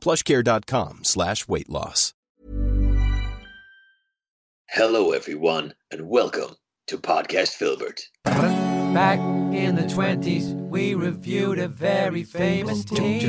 [0.00, 2.14] plushcare.com slash weight loss.
[4.68, 6.54] Hello, everyone, and welcome
[6.86, 8.00] to Podcast Philbert.
[8.24, 9.20] Back
[9.54, 13.20] in the 20s, we reviewed a very famous team.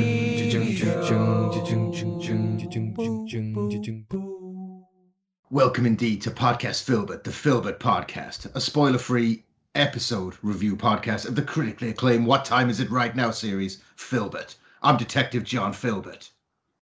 [5.50, 9.44] Welcome indeed to Podcast Philbert, the Philbert podcast, a spoiler free
[9.76, 14.56] episode review podcast of the critically acclaimed What Time Is It Right Now series, Philbert.
[14.82, 16.31] I'm Detective John Philbert.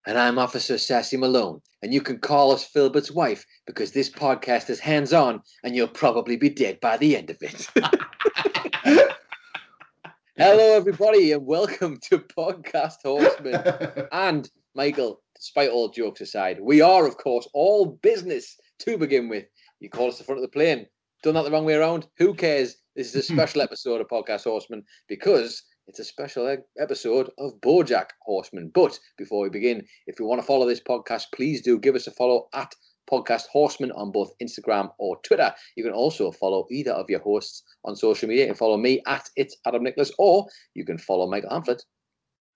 [0.06, 4.68] And I'm Officer Sassy Malone, and you can call us Philbert's wife because this podcast
[4.68, 7.66] is hands on and you'll probably be dead by the end of it.
[10.36, 14.06] Hello, everybody, and welcome to Podcast Horseman.
[14.12, 19.46] and Michael, despite all jokes aside, we are, of course, all business to begin with.
[19.80, 20.84] You call us the front of the plane.
[21.22, 22.08] Done that the wrong way around?
[22.18, 22.76] Who cares?
[22.94, 28.06] This is a special episode of Podcast Horseman because it's a special episode of Bojack
[28.22, 28.70] Horseman.
[28.74, 32.06] But before we begin, if you want to follow this podcast, please do give us
[32.06, 32.74] a follow at
[33.10, 35.52] Podcast Horseman on both Instagram or Twitter.
[35.76, 38.46] You can also follow either of your hosts on social media.
[38.46, 41.82] Can follow me at It's Adam Nicholas, or you can follow Michael Hamflet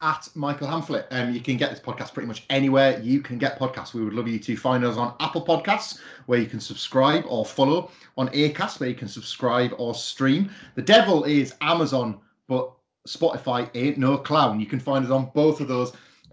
[0.00, 1.06] At Michael Hamflet.
[1.10, 3.92] Um, you can get this podcast pretty much anywhere you can get podcasts.
[3.92, 7.44] We would love you to find us on Apple Podcasts, where you can subscribe or
[7.44, 10.50] follow, on Acast, where you can subscribe or stream.
[10.76, 12.72] The devil is Amazon, but
[13.06, 14.60] Spotify ain't no clown.
[14.60, 15.92] You can find us on both of those.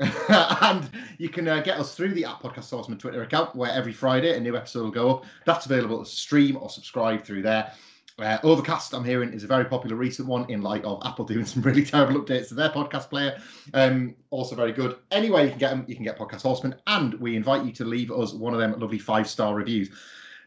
[0.60, 3.94] and you can uh, get us through the at Podcast Horseman Twitter account, where every
[3.94, 5.26] Friday a new episode will go up.
[5.46, 7.72] That's available to stream or subscribe through there.
[8.18, 11.46] Uh, Overcast, I'm hearing, is a very popular recent one in light of Apple doing
[11.46, 13.38] some really terrible updates to their podcast player.
[13.74, 14.98] Um, also very good.
[15.12, 15.86] Anyway, you can get them.
[15.88, 18.78] You can get Podcast Horseman, and we invite you to leave us one of them
[18.80, 19.90] lovely five star reviews.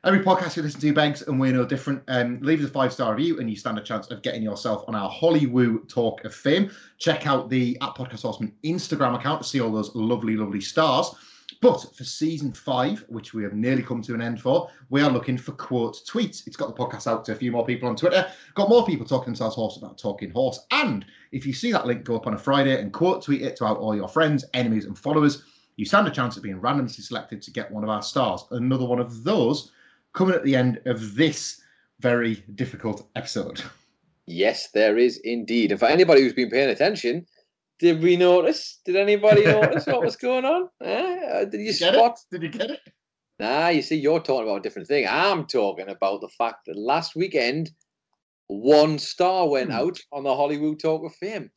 [0.08, 2.02] Every podcast you listen to, Banks, and we're no different.
[2.08, 4.82] Um, leave us a five star review, and you stand a chance of getting yourself
[4.88, 6.70] on our Hollywood Talk of Fame.
[6.96, 11.14] Check out the at Podcast Horseman Instagram account to see all those lovely, lovely stars.
[11.60, 15.10] But for season five, which we have nearly come to an end for, we are
[15.10, 16.46] looking for quote tweets.
[16.46, 19.04] It's got the podcast out to a few more people on Twitter, got more people
[19.04, 20.58] talking themselves horse about talking horse.
[20.70, 23.56] And if you see that link go up on a Friday and quote tweet it
[23.56, 25.42] to out all your friends, enemies, and followers,
[25.76, 28.46] you stand a chance of being randomly selected to get one of our stars.
[28.52, 29.70] Another one of those
[30.18, 31.60] coming at the end of this
[32.00, 33.62] very difficult episode.
[34.26, 35.70] Yes, there is indeed.
[35.70, 37.24] And for anybody who's been paying attention,
[37.78, 38.80] did we notice?
[38.84, 40.68] Did anybody notice what was going on?
[40.82, 41.20] Eh?
[41.32, 42.18] Uh, Did you Get spot?
[42.18, 42.40] it?
[42.40, 42.80] Did you get it?
[43.38, 45.06] Nah, you see, you're talking about a different thing.
[45.08, 47.70] I'm talking about the fact that last weekend,
[48.48, 49.76] one star went Hmm.
[49.76, 51.48] out on the Hollywood Talk of Fame.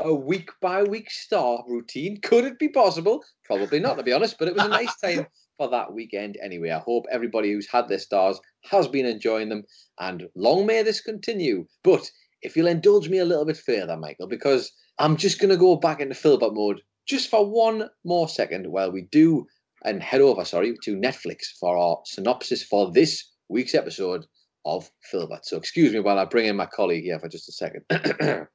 [0.00, 2.20] A week by week star routine.
[2.20, 3.24] Could it be possible?
[3.44, 5.26] Probably not, to be honest, but it was a nice time
[5.58, 6.70] for that weekend anyway.
[6.70, 9.64] I hope everybody who's had their stars has been enjoying them,
[10.00, 11.66] and long may this continue.
[11.84, 12.10] But
[12.40, 15.76] if you'll indulge me a little bit further, Michael, because I'm just going to go
[15.76, 19.46] back into Philbert mode just for one more second while we do
[19.84, 24.24] and head over, sorry, to Netflix for our synopsis for this week's episode
[24.64, 25.44] of Philbert.
[25.44, 27.84] So excuse me while I bring in my colleague here for just a second.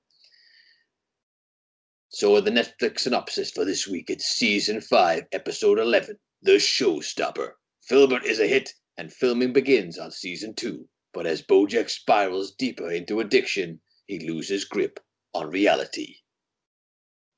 [2.09, 7.51] so the Netflix synopsis for this week, it's season five, episode eleven, The Showstopper.
[7.89, 10.89] Philbert is a hit, and filming begins on season two.
[11.13, 14.99] But as Bojack spirals deeper into addiction, he loses grip
[15.33, 16.15] on reality.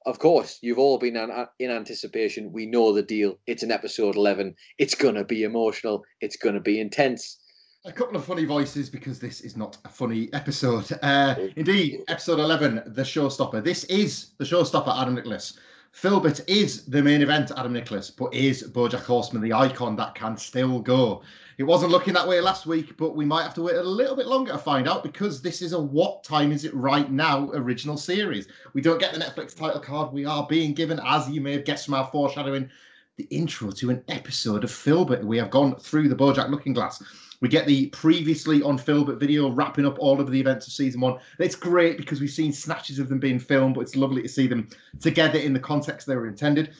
[0.07, 2.51] Of course, you've all been an- in anticipation.
[2.51, 3.39] We know the deal.
[3.45, 4.55] It's an episode 11.
[4.79, 6.03] It's going to be emotional.
[6.21, 7.39] It's going to be intense.
[7.85, 10.91] A couple of funny voices because this is not a funny episode.
[11.03, 13.63] Uh, indeed, episode 11, The Showstopper.
[13.63, 15.59] This is The Showstopper, Adam Nicholas.
[15.95, 20.35] Philbert is the main event, Adam Nicholas, but is Bojack Horseman the icon that can
[20.35, 21.21] still go?
[21.57, 24.17] It wasn't looking that way last week, but we might have to wait a little
[24.17, 27.49] bit longer to find out because this is a What Time Is It Right Now
[27.53, 28.49] original series.
[28.73, 30.11] We don't get the Netflix title card.
[30.11, 32.69] We are being given, as you may have guessed from our foreshadowing,
[33.15, 35.23] the intro to an episode of Philbert.
[35.23, 37.01] We have gone through the Bojack Looking Glass.
[37.41, 41.01] We get the previously on Philbert video wrapping up all of the events of season
[41.01, 41.19] one.
[41.39, 44.47] It's great because we've seen snatches of them being filmed, but it's lovely to see
[44.47, 44.67] them
[44.99, 46.73] together in the context they were intended.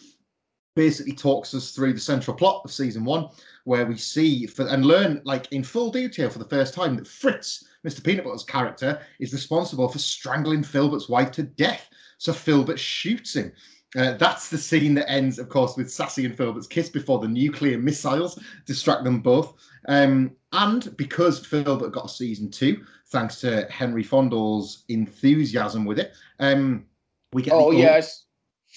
[0.76, 3.30] Basically, talks us through the central plot of season one,
[3.64, 7.08] where we see for, and learn, like in full detail for the first time, that
[7.08, 8.04] Fritz, Mr.
[8.04, 11.90] Peanut Butter's character, is responsible for strangling Philbert's wife to death.
[12.18, 13.54] So Philbert shoots him.
[13.96, 17.28] Uh, that's the scene that ends, of course, with Sassy and Philbert's kiss before the
[17.28, 19.54] nuclear missiles distract them both.
[19.88, 26.14] Um, and because Philbert got a season two, thanks to Henry Fondle's enthusiasm with it,
[26.40, 26.86] um,
[27.34, 28.26] we get oh the yes,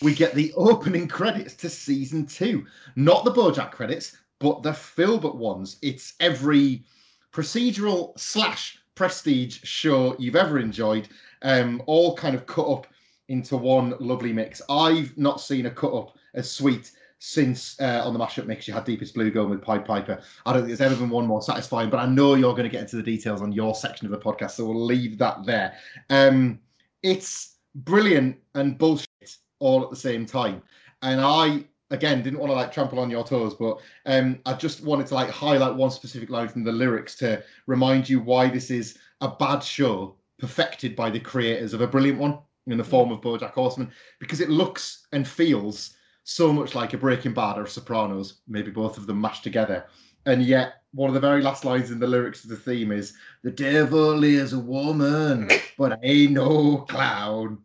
[0.02, 2.66] we get the opening credits to season two,
[2.96, 5.76] not the BoJack credits, but the Philbert ones.
[5.82, 6.84] It's every
[7.32, 11.08] procedural slash prestige show you've ever enjoyed,
[11.42, 12.86] um, all kind of cut up
[13.28, 14.60] into one lovely mix.
[14.68, 18.74] I've not seen a cut up as sweet since uh, on the mashup mix you
[18.74, 20.20] had Deepest Blue going with Pied Piper.
[20.46, 22.68] I don't think there's ever been one more satisfying, but I know you're going to
[22.68, 25.74] get into the details on your section of the podcast, so we'll leave that there.
[26.10, 26.60] Um,
[27.02, 29.06] it's brilliant and bullshit
[29.58, 30.62] all at the same time.
[31.02, 34.84] And I again didn't want to like trample on your toes, but um, I just
[34.84, 38.70] wanted to like highlight one specific line from the lyrics to remind you why this
[38.70, 42.38] is a bad show perfected by the creators of a brilliant one
[42.68, 43.90] in the form of BoJack Horseman,
[44.20, 45.94] because it looks and feels
[46.28, 49.86] so much like a Breaking Bad or Sopranos, maybe both of them mashed together.
[50.26, 53.14] And yet, one of the very last lines in the lyrics of the theme is
[53.42, 55.48] "The devil is a woman,
[55.78, 57.62] but I ain't no clown."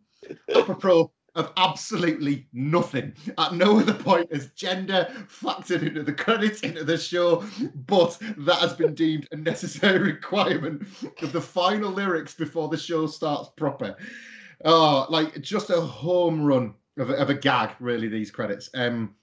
[0.56, 3.12] Apropos of absolutely nothing.
[3.36, 7.44] At no other point has gender factored into the credits into the show,
[7.86, 10.86] but that has been deemed a necessary requirement
[11.20, 13.94] of the final lyrics before the show starts proper.
[14.64, 18.08] Oh, like just a home run of a, of a gag, really.
[18.08, 18.70] These credits.
[18.74, 19.14] Um,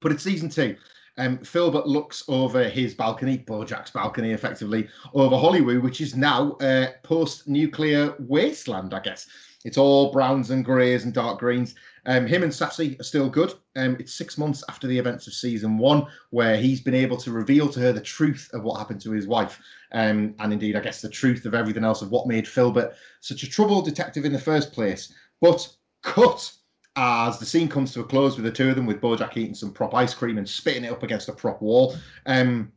[0.00, 0.76] but it's season two.
[1.18, 6.88] Um, Philbert looks over his balcony, Bojack's balcony, effectively over Hollywood, which is now uh,
[7.02, 9.26] post-nuclear wasteland, I guess.
[9.64, 11.74] It's all browns and greys and dark greens.
[12.04, 13.54] Um, him and Sassy are still good.
[13.74, 17.32] Um, it's six months after the events of season one, where he's been able to
[17.32, 19.58] reveal to her the truth of what happened to his wife.
[19.92, 23.42] Um, and indeed, I guess the truth of everything else of what made Philbert such
[23.42, 25.12] a troubled detective in the first place.
[25.40, 25.66] But
[26.02, 26.52] cut
[26.96, 29.54] as the scene comes to a close with the two of them, with Bojack eating
[29.54, 31.94] some prop ice cream and spitting it up against a prop wall.
[32.24, 32.72] Um,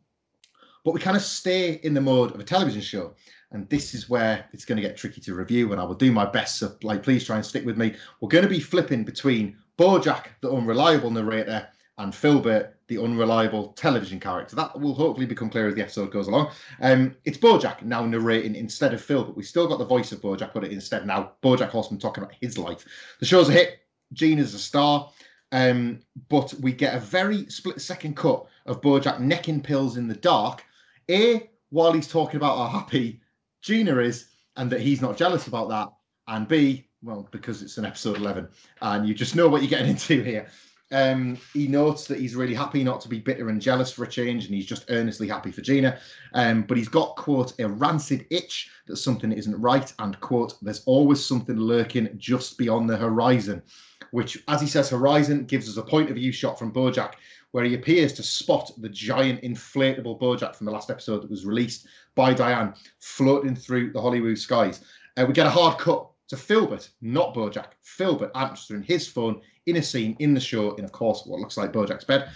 [0.84, 3.14] but we kind of stay in the mode of a television show.
[3.52, 6.12] And this is where it's going to get tricky to review and i will do
[6.12, 7.96] my best so like please try and stick with me.
[8.22, 11.68] We're going to be flipping between bojack the unreliable narrator
[11.98, 14.56] and philbert the unreliable television character.
[14.56, 16.52] That will hopefully become clear as the episode goes along.
[16.82, 20.22] Um, it's bojack now narrating instead of phil but we still got the voice of
[20.22, 22.86] bojack but it instead now bojack horseman talking about his life.
[23.20, 23.80] The show's a hit
[24.14, 25.10] gene is a star
[25.52, 30.16] um, but we get a very split second cut of bojack necking pills in the
[30.16, 30.64] dark
[31.10, 33.22] a while he's talking about how happy
[33.62, 35.90] Gina is, and that he's not jealous about that.
[36.28, 38.48] And B, well, because it's an episode 11
[38.82, 40.48] and you just know what you're getting into here.
[40.92, 44.08] Um, he notes that he's really happy not to be bitter and jealous for a
[44.08, 46.00] change, and he's just earnestly happy for Gina.
[46.34, 50.84] Um, but he's got, quote, a rancid itch that something isn't right, and, quote, there's
[50.86, 53.62] always something lurking just beyond the horizon,
[54.12, 57.14] which, as he says, horizon gives us a point of view shot from Bojack
[57.52, 61.46] where he appears to spot the giant inflatable Bojack from the last episode that was
[61.46, 64.84] released by Diane floating through the Hollywood skies.
[65.18, 67.72] Uh, we get a hard cut to Philbert, not Bojack.
[67.84, 71.58] Philbert answering his phone in a scene in the show, in of course what looks
[71.58, 72.30] like Bojack's bed.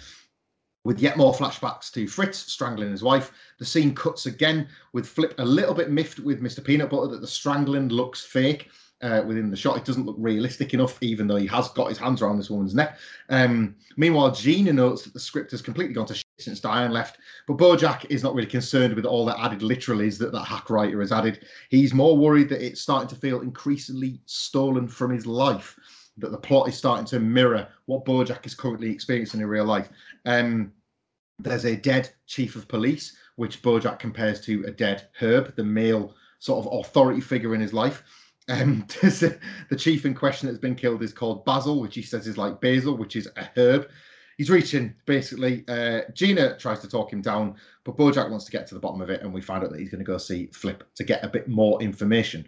[0.84, 5.34] With yet more flashbacks to Fritz strangling his wife, the scene cuts again with Flip
[5.38, 6.62] a little bit miffed with Mr.
[6.62, 8.70] Peanut Butter that the strangling looks fake
[9.04, 9.78] uh, within the shot.
[9.78, 12.74] It doesn't look realistic enough, even though he has got his hands around this woman's
[12.74, 12.98] neck.
[13.30, 17.18] Um, meanwhile, Gina notes that the script has completely gone to shit since Diane left,
[17.46, 21.02] but Bojack is not really concerned with all the added literalies that that hack writer
[21.02, 21.46] has added.
[21.70, 25.78] He's more worried that it's starting to feel increasingly stolen from his life,
[26.18, 29.90] that the plot is starting to mirror what Bojack is currently experiencing in real life.
[30.26, 30.72] Um,
[31.40, 36.16] there's a dead chief of police, which Bojack compares to a dead Herb, the male
[36.40, 38.04] sort of authority figure in his life.
[38.50, 39.40] Um, the
[39.78, 42.98] chief in question that's been killed is called Basil, which he says is like basil,
[42.98, 43.90] which is a herb.
[44.38, 45.64] He's reaching basically.
[45.68, 49.02] Uh, Gina tries to talk him down, but Bojack wants to get to the bottom
[49.02, 51.24] of it, and we find out that he's going to go see Flip to get
[51.24, 52.46] a bit more information.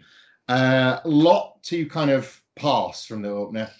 [0.48, 3.70] A uh, lot to kind of pass from the opener.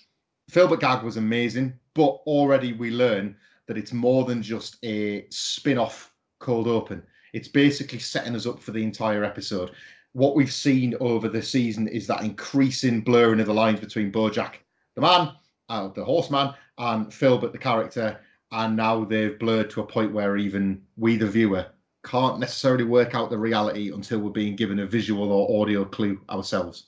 [0.51, 5.79] Philbert Gag was amazing, but already we learn that it's more than just a spin
[5.79, 7.03] off cold open.
[7.33, 9.73] It's basically setting us up for the entire episode
[10.17, 14.55] what we've seen over the season is that increasing blurring of the lines between Bojack,
[14.95, 15.33] the man,
[15.69, 18.19] uh, the horseman, and Philbert, the character,
[18.51, 21.67] and now they've blurred to a point where even we, the viewer,
[22.03, 26.19] can't necessarily work out the reality until we're being given a visual or audio clue
[26.31, 26.87] ourselves.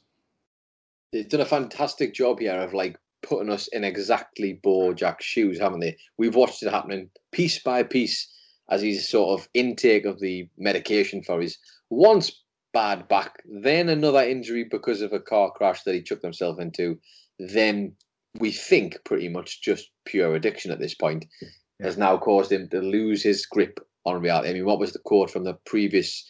[1.13, 5.81] They've done a fantastic job here of like putting us in exactly Bojack's shoes, haven't
[5.81, 5.99] they?
[6.17, 8.27] We've watched it happening piece by piece
[8.71, 11.59] as his sort of intake of the medication for his
[11.91, 12.33] once
[12.79, 16.97] bad back, then another injury because of a car crash that he chucked himself into,
[17.41, 17.93] then
[18.39, 21.49] we think pretty much just pure addiction at this point yeah.
[21.83, 24.51] has now caused him to lose his grip on reality.
[24.51, 26.25] I mean, what was the quote from the previous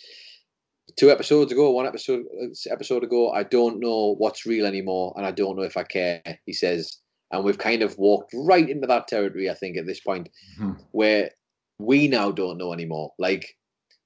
[0.97, 2.23] two episodes ago, one episode
[2.71, 3.31] episode ago?
[3.31, 6.23] I don't know what's real anymore, and I don't know if I care.
[6.47, 6.97] He says,
[7.31, 9.51] and we've kind of walked right into that territory.
[9.51, 10.81] I think at this point, mm-hmm.
[10.93, 11.31] where
[11.79, 13.13] we now don't know anymore.
[13.19, 13.45] Like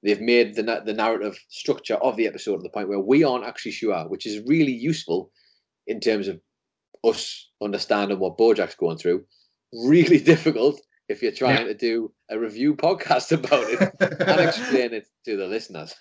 [0.03, 3.45] they've made the the narrative structure of the episode to the point where we aren't
[3.45, 5.31] actually sure, which is really useful
[5.87, 6.39] in terms of
[7.03, 9.23] us understanding what Bojack's going through.
[9.85, 11.73] Really difficult if you're trying yeah.
[11.73, 15.93] to do a review podcast about it and explain it to the listeners.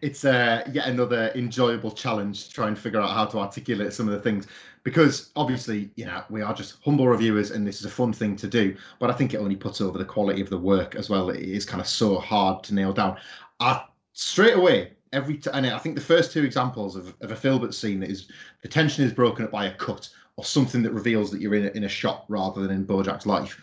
[0.00, 4.08] It's uh, yet another enjoyable challenge to try and figure out how to articulate some
[4.08, 4.46] of the things
[4.82, 8.36] because obviously, you know, we are just humble reviewers and this is a fun thing
[8.36, 8.76] to do.
[8.98, 11.30] But I think it only puts over the quality of the work as well.
[11.30, 13.16] It is kind of so hard to nail down.
[13.60, 17.36] I, straight away, every t- and I think the first two examples of, of a
[17.36, 18.28] Philbert scene is
[18.62, 21.66] the tension is broken up by a cut or something that reveals that you're in
[21.66, 23.60] a, in a shot rather than in Bojack's life.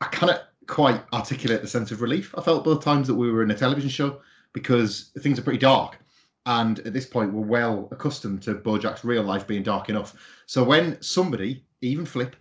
[0.00, 3.42] I cannot quite articulate the sense of relief I felt both times that we were
[3.42, 4.22] in a television show
[4.54, 5.98] because things are pretty dark.
[6.46, 10.14] And at this point, we're well accustomed to Bojack's real life being dark enough.
[10.46, 12.34] So when somebody, even Flip,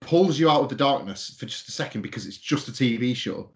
[0.00, 3.14] pulls you out of the darkness for just a second because it's just a TV
[3.14, 3.50] show,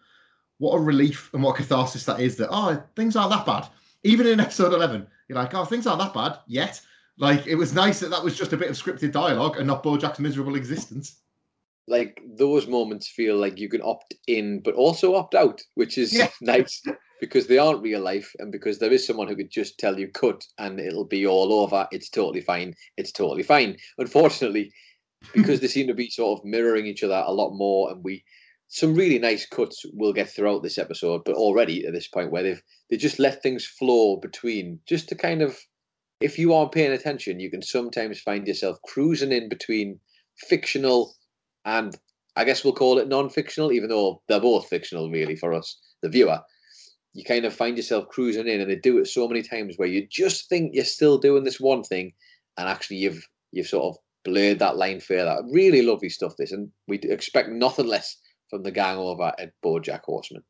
[0.59, 3.69] what a relief and what a catharsis that is that, oh, things aren't that bad
[4.05, 6.81] even in episode 11, you're like, oh, things aren't that bad yet.
[7.19, 9.83] Like, it was nice that that was just a bit of scripted dialogue and not
[9.83, 11.21] Bojack's miserable existence.
[11.89, 16.15] Like, those moments feel like you can opt in, but also opt out, which is
[16.15, 16.29] yeah.
[16.41, 16.83] nice
[17.21, 20.09] because they aren't real life and because there is someone who could just tell you
[20.09, 21.87] cut and it'll be all over.
[21.91, 22.75] It's totally fine.
[22.97, 23.77] It's totally fine.
[23.99, 24.73] Unfortunately,
[25.33, 28.25] because they seem to be sort of mirroring each other a lot more and we
[28.69, 32.43] some really nice cuts we'll get throughout this episode, but already at this point where
[32.43, 35.59] they've they just let things flow between, just to kind of,
[36.21, 40.01] if you aren't paying attention, you can sometimes find yourself cruising in between
[40.49, 41.15] fictional
[41.65, 41.97] and
[42.37, 46.09] I guess we'll call it non-fictional, even though they're both fictional really for us, the
[46.09, 46.41] viewer.
[47.15, 49.89] You kind of find yourself cruising in, and they do it so many times where
[49.89, 52.13] you just think you're still doing this one thing,
[52.59, 55.41] and actually you've you've sort of blurred that line further.
[55.51, 58.17] Really lovely stuff, this, and we expect nothing less
[58.51, 60.43] from the gang over at BoJack Horseman.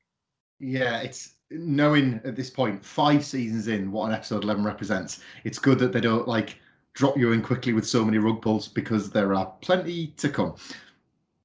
[0.59, 5.21] Yeah, it's knowing at this point, five seasons in, what an episode eleven represents.
[5.44, 6.59] It's good that they don't like
[6.94, 10.54] drop you in quickly with so many rug pulls because there are plenty to come.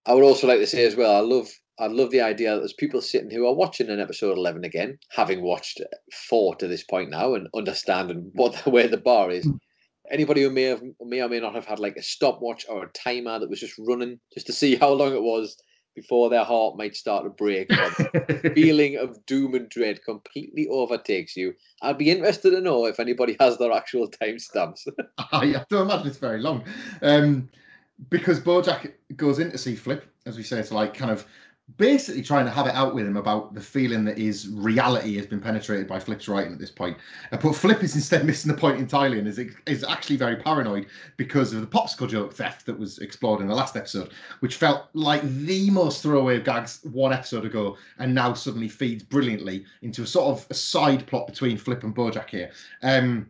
[0.05, 1.49] I would also like to say as well, I love
[1.79, 4.99] I love the idea that there's people sitting who are watching an episode 11 again,
[5.11, 5.81] having watched
[6.29, 9.45] four to this point now and understanding what where the bar is.
[9.45, 9.55] Hmm.
[10.11, 12.91] Anybody who may have may or may not have had like a stopwatch or a
[12.91, 15.55] timer that was just running just to see how long it was
[15.95, 17.69] before their heart might start to break.
[18.55, 21.53] feeling of doom and dread completely overtakes you.
[21.81, 24.87] I'd be interested to know if anybody has their actual timestamps.
[25.31, 26.63] I don't imagine it's very long.
[27.01, 27.49] Um,
[28.09, 31.25] because Bojack goes in to see Flip, as we say, to like kind of
[31.77, 35.25] basically trying to have it out with him about the feeling that his reality has
[35.25, 36.97] been penetrated by Flip's writing at this point.
[37.31, 40.87] Uh, but Flip is instead missing the point entirely and is, is actually very paranoid
[41.17, 44.85] because of the popsicle joke theft that was explored in the last episode, which felt
[44.93, 50.03] like the most throwaway of gags one episode ago and now suddenly feeds brilliantly into
[50.03, 52.51] a sort of a side plot between Flip and Bojack here.
[52.81, 53.29] Um,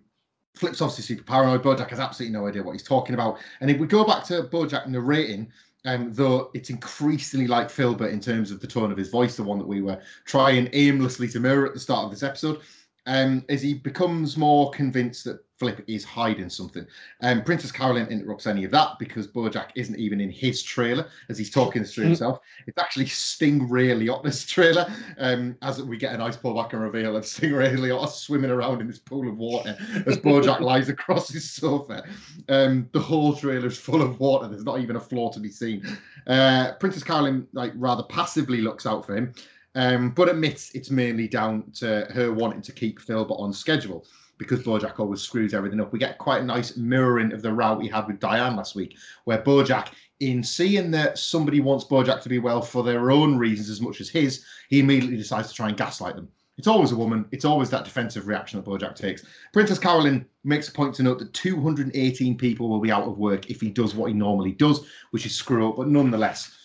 [0.55, 1.63] Flip's obviously super paranoid.
[1.63, 3.37] Bojack has absolutely no idea what he's talking about.
[3.61, 5.51] And if we go back to Bojack narrating,
[5.85, 9.43] um, though it's increasingly like Philbert in terms of the tone of his voice, the
[9.43, 12.61] one that we were trying aimlessly to mirror at the start of this episode,
[13.09, 16.85] um, as he becomes more convinced that Flip is hiding something.
[17.21, 21.37] Um, Princess Carolyn interrupts any of that because Bojack isn't even in his trailer as
[21.37, 22.05] he's talking this to mm.
[22.05, 22.39] himself.
[22.65, 27.25] It's actually Stingray Liotta's trailer um, as we get a nice pullback and reveal of
[27.25, 29.75] Stingray Liotta swimming around in this pool of water
[30.05, 32.05] as Bojack lies across his sofa.
[32.47, 34.47] Um, the whole trailer is full of water.
[34.47, 35.83] There's not even a floor to be seen.
[36.25, 39.33] Uh, Princess Carolyn like rather passively looks out for him.
[39.79, 44.05] Um, but admits it's mainly down to her wanting to keep Philbert on schedule
[44.37, 45.93] because Bojack always screws everything up.
[45.93, 48.97] We get quite a nice mirroring of the row we had with Diane last week,
[49.23, 53.69] where Bojack, in seeing that somebody wants Bojack to be well for their own reasons
[53.69, 56.27] as much as his, he immediately decides to try and gaslight them.
[56.57, 57.23] It's always a woman.
[57.31, 59.23] It's always that defensive reaction that Bojack takes.
[59.53, 63.49] Princess Carolyn makes a point to note that 218 people will be out of work
[63.49, 65.77] if he does what he normally does, which is screw up.
[65.77, 66.58] But nonetheless,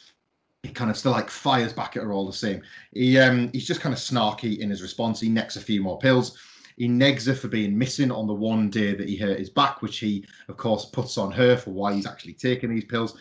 [0.65, 2.63] he kind of still like fires back at her all the same.
[2.93, 5.21] He um he's just kind of snarky in his response.
[5.21, 6.39] He necks a few more pills.
[6.77, 9.83] He negs her for being missing on the one day that he hurt his back,
[9.83, 13.17] which he of course puts on her for why he's actually taking these pills.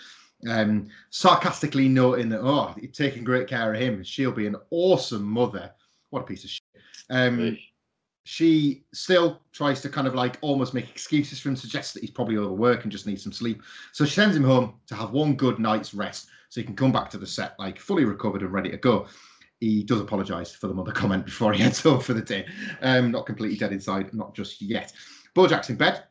[0.48, 4.04] Um, sarcastically noting that oh, you're taking great care of him.
[4.04, 5.72] She'll be an awesome mother.
[6.12, 6.64] What a piece of shit.
[7.10, 7.58] Um,
[8.24, 12.12] she still tries to kind of like almost make excuses for him, suggests that he's
[12.12, 13.62] probably overworked and just needs some sleep.
[13.92, 16.92] So she sends him home to have one good night's rest so he can come
[16.92, 19.08] back to the set like fully recovered and ready to go.
[19.60, 22.46] He does apologise for the mother comment before he heads home for the day.
[22.84, 24.94] Um, not completely dead inside, not just yet.
[25.36, 26.04] Bojack's in bed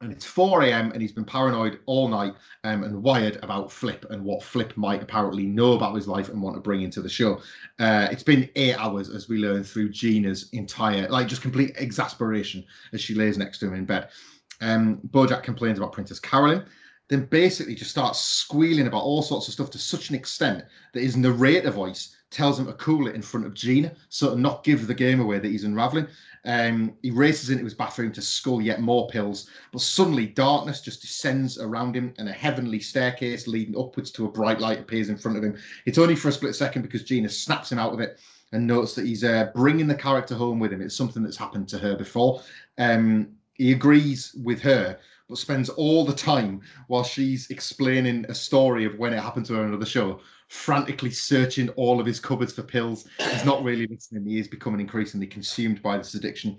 [0.00, 0.92] and it's 4 a.m.
[0.92, 2.32] and he's been paranoid all night
[2.64, 6.40] um, and wired about Flip and what Flip might apparently know about his life and
[6.40, 7.42] want to bring into the show.
[7.78, 12.64] Uh, it's been eight hours as we learn through Gina's entire, like, just complete exasperation
[12.94, 14.08] as she lays next to him in bed.
[14.62, 16.64] Um, Bojack complains about Princess Carolyn,
[17.08, 21.02] then basically just starts squealing about all sorts of stuff to such an extent that
[21.02, 24.64] his narrator voice tells him to cool it in front of Gina, so to not
[24.64, 26.08] give the game away that he's unraveling.
[26.44, 31.00] Um, he races into his bathroom to scull yet more pills, but suddenly darkness just
[31.00, 35.16] descends around him and a heavenly staircase leading upwards to a bright light appears in
[35.16, 35.56] front of him.
[35.86, 38.18] It's only for a split second because Gina snaps him out of it
[38.52, 40.80] and notes that he's uh, bringing the character home with him.
[40.80, 42.42] It's something that's happened to her before.
[42.78, 44.98] Um, he agrees with her,
[45.28, 49.54] but spends all the time while she's explaining a story of when it happened to
[49.54, 53.08] her on another show, frantically searching all of his cupboards for pills.
[53.18, 54.24] He's not really listening.
[54.26, 56.58] He is becoming increasingly consumed by this addiction.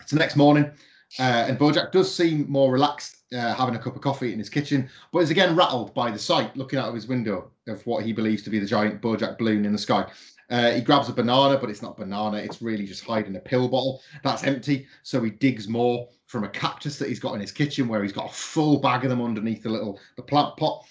[0.00, 0.70] It's the next morning,
[1.18, 4.48] uh, and Bojack does seem more relaxed, uh, having a cup of coffee in his
[4.48, 8.04] kitchen, but is again rattled by the sight looking out of his window of what
[8.04, 10.06] he believes to be the giant Bojack balloon in the sky.
[10.50, 12.38] Uh, he grabs a banana, but it's not banana.
[12.38, 14.86] It's really just hiding a pill bottle that's empty.
[15.02, 18.12] So he digs more from a cactus that he's got in his kitchen, where he's
[18.12, 20.84] got a full bag of them underneath the little the plant pot.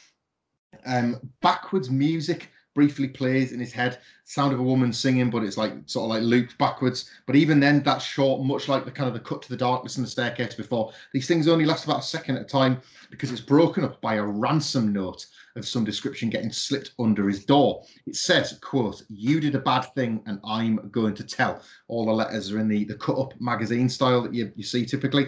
[0.86, 4.00] Um, backwards music briefly plays in his head.
[4.26, 7.10] Sound of a woman singing, but it's like sort of like looped backwards.
[7.26, 9.98] But even then, that's short, much like the kind of the cut to the darkness
[9.98, 10.92] in the staircase before.
[11.14, 12.82] These things only last about a second at a time
[13.12, 17.46] because it's broken up by a ransom note of some description getting slipped under his
[17.46, 17.84] door.
[18.08, 21.62] It says, quote, you did a bad thing and I'm going to tell.
[21.88, 24.86] All the letters are in the, the cut up magazine style that you, you see
[24.86, 25.28] typically.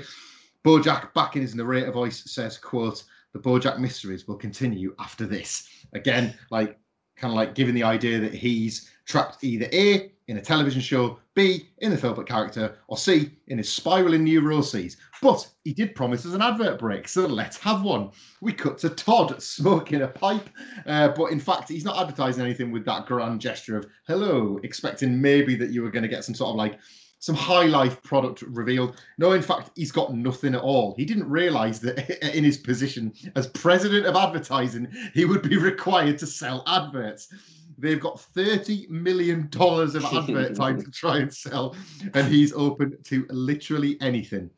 [0.64, 3.04] Bojack, back in his narrator voice, says, quote,
[3.34, 5.68] the Bojack mysteries will continue after this.
[5.94, 6.80] Again, like
[7.16, 11.20] kind of like giving the idea that he's trapped either A in a television show,
[11.36, 14.98] B in the Philbert character, or C in his spiraling neuroses.
[15.22, 18.10] But he did promise us an advert break, so let's have one.
[18.42, 20.50] We cut to Todd smoking a pipe,
[20.88, 25.22] uh, but in fact, he's not advertising anything with that grand gesture of hello, expecting
[25.22, 26.80] maybe that you were going to get some sort of like
[27.26, 29.02] some high life product revealed.
[29.18, 30.94] No, in fact, he's got nothing at all.
[30.96, 32.08] He didn't realize that
[32.38, 37.34] in his position as president of advertising, he would be required to sell adverts.
[37.80, 41.76] They've got $30 million of advert time to try and sell,
[42.14, 44.52] and he's open to literally anything.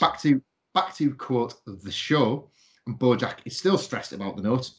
[0.00, 0.40] Back to
[0.72, 2.48] back to quote the show.
[2.86, 4.70] And Bojack is still stressed about the note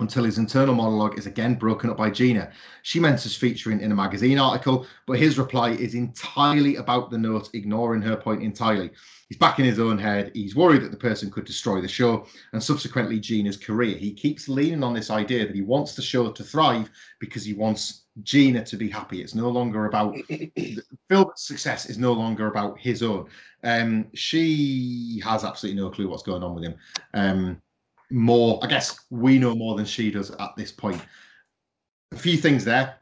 [0.00, 2.52] until his internal monologue is again broken up by Gina.
[2.82, 7.50] She mentions featuring in a magazine article, but his reply is entirely about the note,
[7.52, 8.90] ignoring her point entirely.
[9.28, 10.30] He's back in his own head.
[10.34, 13.96] He's worried that the person could destroy the show and subsequently Gina's career.
[13.96, 17.52] He keeps leaning on this idea that he wants the show to thrive because he
[17.52, 19.20] wants Gina to be happy.
[19.20, 20.16] It's no longer about
[21.08, 23.26] Phil's success is no longer about his own.
[23.64, 26.76] Um, she has absolutely no clue what's going on with him.
[27.14, 27.62] Um,
[28.10, 28.58] more.
[28.62, 31.00] I guess we know more than she does at this point.
[32.12, 32.96] A few things there.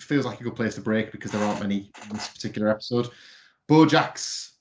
[0.00, 3.08] Feels like a good place to break because there aren't many in this particular episode.
[3.68, 4.54] Bojack's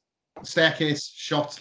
[0.44, 1.60] staircase shot.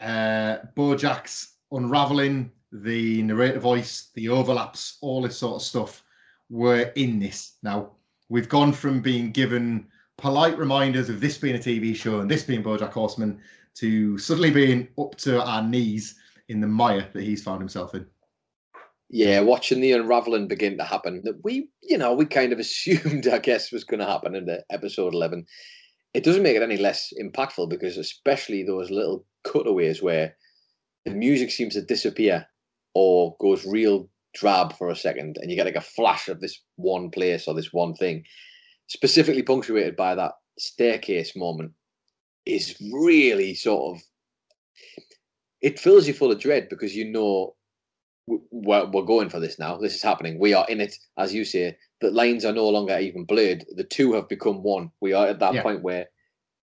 [0.00, 6.02] Uh, Bojack's unraveling the narrator voice, the overlaps, all this sort of stuff
[6.48, 7.56] were in this.
[7.62, 7.90] Now
[8.28, 12.44] we've gone from being given polite reminders of this being a TV show and this
[12.44, 13.40] being BoJack Horseman
[13.74, 16.16] to suddenly being up to our knees
[16.48, 18.06] in the mire that he's found himself in.
[19.10, 23.28] Yeah, watching the unraveling begin to happen that we, you know, we kind of assumed,
[23.28, 25.44] I guess, was going to happen in the episode 11.
[26.14, 30.36] It doesn't make it any less impactful because, especially those little cutaways where
[31.04, 32.46] the music seems to disappear
[32.94, 36.62] or goes real drab for a second, and you get like a flash of this
[36.76, 38.24] one place or this one thing,
[38.88, 41.72] specifically punctuated by that staircase moment,
[42.46, 44.02] is really sort of
[45.62, 47.54] it fills you full of dread because you know
[48.26, 49.76] we're, we're going for this now.
[49.76, 50.38] This is happening.
[50.38, 51.76] We are in it, as you say.
[52.00, 53.64] The lines are no longer even blurred.
[53.76, 54.90] The two have become one.
[55.00, 55.62] We are at that yeah.
[55.62, 56.06] point where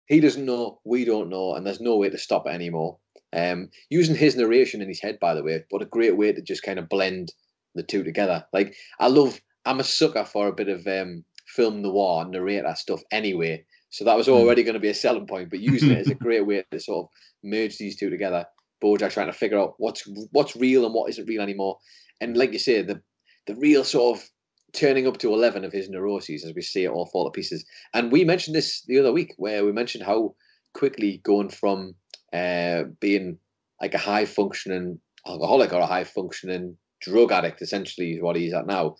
[0.06, 2.98] he doesn't know, we don't know, and there's no way to stop it anymore.
[3.34, 6.40] Um, using his narration in his head, by the way, what a great way to
[6.40, 7.32] just kind of blend
[7.74, 8.44] the two together.
[8.54, 13.02] Like I love, I'm a sucker for a bit of um, film noir narrator stuff
[13.12, 13.64] anyway.
[13.90, 14.32] So that was Hmm.
[14.34, 16.80] already going to be a selling point, but using it as a great way to
[16.80, 17.10] sort of
[17.42, 18.46] merge these two together.
[18.82, 21.78] Bojack trying to figure out what's what's real and what isn't real anymore.
[22.20, 23.00] And like you say, the
[23.46, 24.30] the real sort of
[24.72, 27.64] turning up to eleven of his neuroses as we see it all fall to pieces.
[27.94, 30.34] And we mentioned this the other week, where we mentioned how
[30.74, 31.94] quickly going from
[32.32, 33.38] uh, being
[33.80, 38.52] like a high functioning alcoholic or a high functioning drug addict, essentially, is what he's
[38.52, 38.96] at now.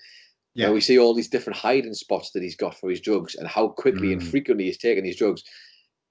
[0.55, 0.71] Yeah.
[0.71, 3.69] We see all these different hiding spots that he's got for his drugs and how
[3.69, 4.31] quickly and Mm.
[4.31, 5.43] frequently he's taking these drugs.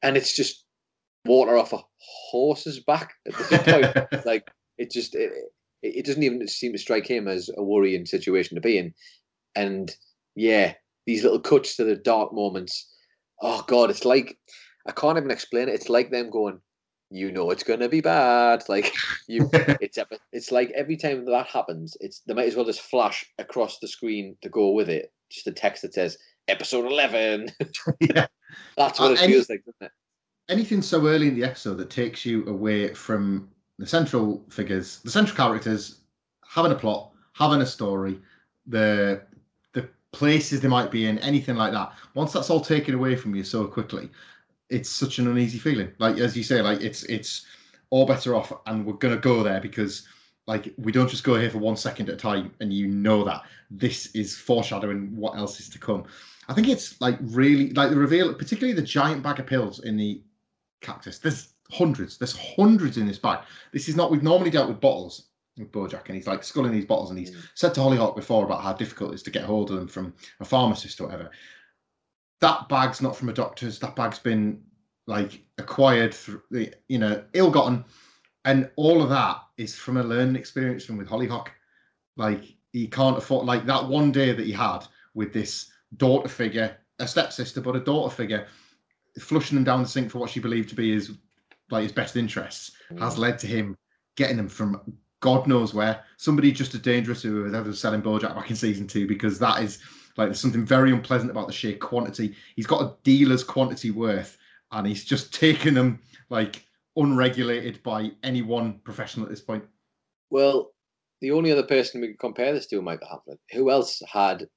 [0.03, 0.63] And it's just
[1.27, 4.07] water off a horse's back at this point.
[4.25, 5.31] like it just it,
[5.83, 8.93] it doesn't even seem to strike him as a worrying situation to be in.
[9.55, 9.95] And
[10.35, 10.73] yeah,
[11.05, 12.93] these little cuts to the dark moments.
[13.41, 14.37] Oh god, it's like
[14.87, 15.75] I can't even explain it.
[15.75, 16.59] It's like them going,
[17.09, 18.63] you know, it's gonna be bad.
[18.69, 18.93] Like
[19.27, 19.97] you, it's
[20.31, 23.87] it's like every time that happens, it's they might as well just flash across the
[23.87, 25.11] screen to go with it.
[25.31, 27.49] Just a text that says episode eleven.
[27.99, 28.27] yeah.
[28.77, 29.91] That's what Uh, it feels like, doesn't it?
[30.49, 35.11] Anything so early in the episode that takes you away from the central figures, the
[35.11, 35.99] central characters,
[36.47, 38.19] having a plot, having a story,
[38.65, 39.21] the
[39.73, 41.93] the places they might be in, anything like that.
[42.13, 44.09] Once that's all taken away from you so quickly,
[44.69, 45.91] it's such an uneasy feeling.
[45.99, 47.45] Like as you say, like it's it's
[47.89, 50.07] all better off, and we're gonna go there because
[50.47, 53.23] like we don't just go here for one second at a time, and you know
[53.25, 56.05] that this is foreshadowing what else is to come.
[56.49, 59.97] I think it's like really like the reveal, particularly the giant bag of pills in
[59.97, 60.21] the
[60.81, 61.19] cactus.
[61.19, 62.17] There's hundreds.
[62.17, 63.39] There's hundreds in this bag.
[63.73, 64.11] This is not.
[64.11, 67.31] We've normally dealt with bottles with Bojack, and he's like sculling these bottles, and he's
[67.31, 67.49] Mm.
[67.55, 70.13] said to Hollyhock before about how difficult it is to get hold of them from
[70.39, 71.31] a pharmacist or whatever.
[72.41, 73.79] That bag's not from a doctor's.
[73.79, 74.63] That bag's been
[75.07, 77.83] like acquired through the you know ill-gotten,
[78.45, 81.51] and all of that is from a learning experience from with Hollyhock.
[82.17, 84.79] Like he can't afford like that one day that he had
[85.15, 88.47] with this daughter figure, a stepsister, but a daughter figure,
[89.19, 91.17] flushing them down the sink for what she believed to be his
[91.69, 93.19] like his best interests, has mm.
[93.19, 93.77] led to him
[94.15, 96.03] getting them from God knows where.
[96.17, 99.61] Somebody just as dangerous who was ever selling Bojack back in season two, because that
[99.61, 99.79] is
[100.15, 102.35] like there's something very unpleasant about the sheer quantity.
[102.55, 104.37] He's got a dealer's quantity worth,
[104.71, 105.99] and he's just taken them
[106.29, 109.63] like unregulated by any one professional at this point.
[110.29, 110.71] Well,
[111.21, 114.47] the only other person we could compare this to, Michael Hamlet, who else had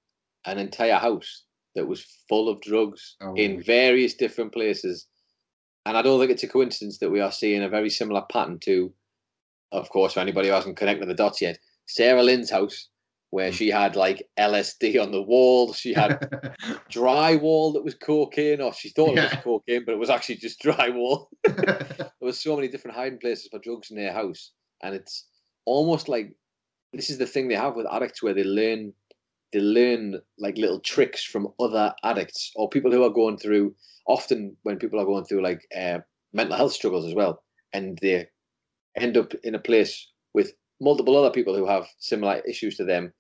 [0.46, 3.35] an entire house that was full of drugs Oh.
[3.35, 5.06] in various different places?
[5.87, 8.59] And I don't think it's a coincidence that we are seeing a very similar pattern
[8.61, 8.92] to,
[9.72, 12.88] of course, for anybody who hasn't connected the dots yet, Sarah Lynn's house,
[13.30, 13.54] where Mm.
[13.54, 15.72] she had like LSD on the wall.
[15.72, 16.18] She had
[16.90, 20.61] drywall that was cocaine, or she thought it was cocaine, but it was actually just
[20.61, 24.52] drywall there was so many different hiding places for drugs in their house,
[24.83, 25.26] and it's
[25.64, 26.35] almost like
[26.92, 28.92] this is the thing they have with addicts where they learn
[29.52, 33.74] they learn like little tricks from other addicts or people who are going through
[34.06, 35.98] often when people are going through like uh,
[36.32, 38.26] mental health struggles as well and they
[38.96, 43.12] end up in a place with multiple other people who have similar issues to them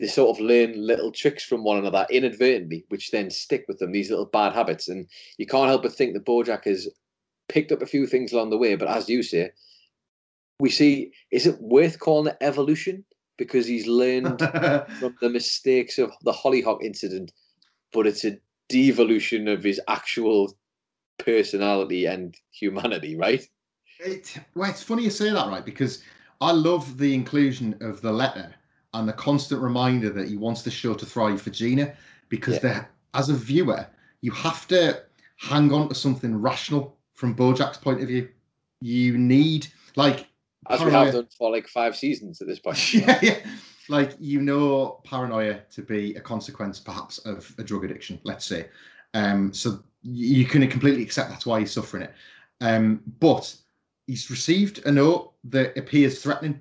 [0.00, 3.92] they sort of learn little tricks from one another inadvertently which then stick with them
[3.92, 4.88] these little bad habits.
[4.88, 6.88] And you can't help but think that bojack has
[7.48, 9.50] picked up a few things along the way but as you say
[10.60, 13.04] we see is it worth calling it evolution
[13.40, 14.38] because he's learned
[15.00, 17.32] from the mistakes of the hollyhock incident
[17.92, 18.36] but it's a
[18.68, 20.54] devolution of his actual
[21.18, 23.48] personality and humanity right
[23.98, 25.64] It, well, it's funny you say that, right?
[25.64, 26.02] Because
[26.40, 28.54] I love the inclusion of the letter
[28.94, 31.92] and the constant reminder that he wants the show to thrive for Gina.
[32.30, 32.86] Because Yeah.
[33.12, 33.86] as a viewer,
[34.22, 35.02] you have to
[35.36, 38.30] hang on to something rational from Bojack's point of view.
[38.80, 40.26] You need, like,
[40.70, 43.36] as we paranoia- have done for like five seasons at this point yeah, yeah.
[43.88, 48.20] Like you know, paranoia to be a consequence, perhaps, of a drug addiction.
[48.22, 48.68] Let's say,
[49.14, 52.14] um, so you can completely accept that's why he's suffering it.
[52.60, 53.52] Um, but
[54.06, 56.60] he's received a note that appears threatening,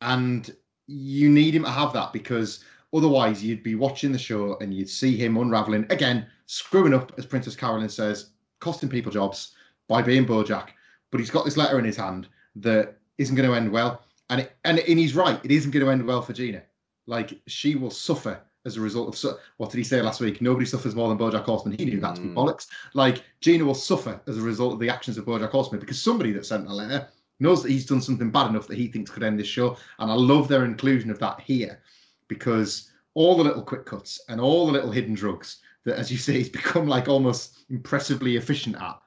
[0.00, 0.54] and
[0.86, 4.88] you need him to have that because otherwise you'd be watching the show and you'd
[4.88, 9.54] see him unraveling again, screwing up, as Princess Carolyn says, costing people jobs
[9.88, 10.68] by being BoJack.
[11.10, 14.40] But he's got this letter in his hand that isn't going to end well and
[14.40, 15.38] it, and and he's right.
[15.44, 16.62] It isn't going to end well for Gina.
[17.06, 20.40] Like she will suffer as a result of su- what did he say last week?
[20.40, 21.76] Nobody suffers more than BoJack Horseman.
[21.78, 22.34] He knew that to be Mm.
[22.34, 22.66] bollocks.
[22.94, 26.32] Like Gina will suffer as a result of the actions of BoJack Horseman because somebody
[26.32, 27.08] that sent the letter
[27.40, 29.76] knows that he's done something bad enough that he thinks could end this show.
[29.98, 31.80] And I love their inclusion of that here
[32.28, 36.18] because all the little quick cuts and all the little hidden drugs that, as you
[36.18, 39.00] say, he's become like almost impressively efficient at.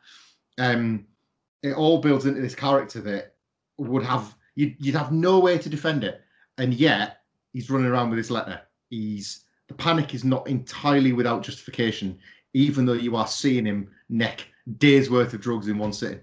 [0.58, 1.06] Um,
[1.62, 3.33] it all builds into this character that
[3.88, 6.22] would have you'd, you'd have no way to defend it
[6.58, 7.18] and yet
[7.54, 8.62] he's running around with his letter.
[8.90, 12.20] He's the panic is not entirely without justification,
[12.54, 14.46] even though you are seeing him neck
[14.78, 16.20] days worth of drugs in one sitting.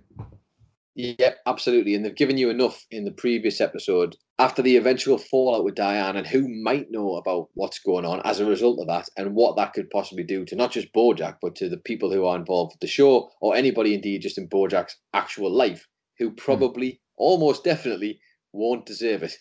[0.94, 1.94] Yep, absolutely.
[1.94, 6.16] And they've given you enough in the previous episode after the eventual fallout with Diane
[6.16, 9.56] and who might know about what's going on as a result of that and what
[9.56, 12.74] that could possibly do to not just Bojack, but to the people who are involved
[12.74, 15.86] with the show or anybody indeed just in Bojack's actual life
[16.18, 16.98] who probably, mm.
[17.20, 18.18] Almost definitely,
[18.54, 19.36] won't deserve it.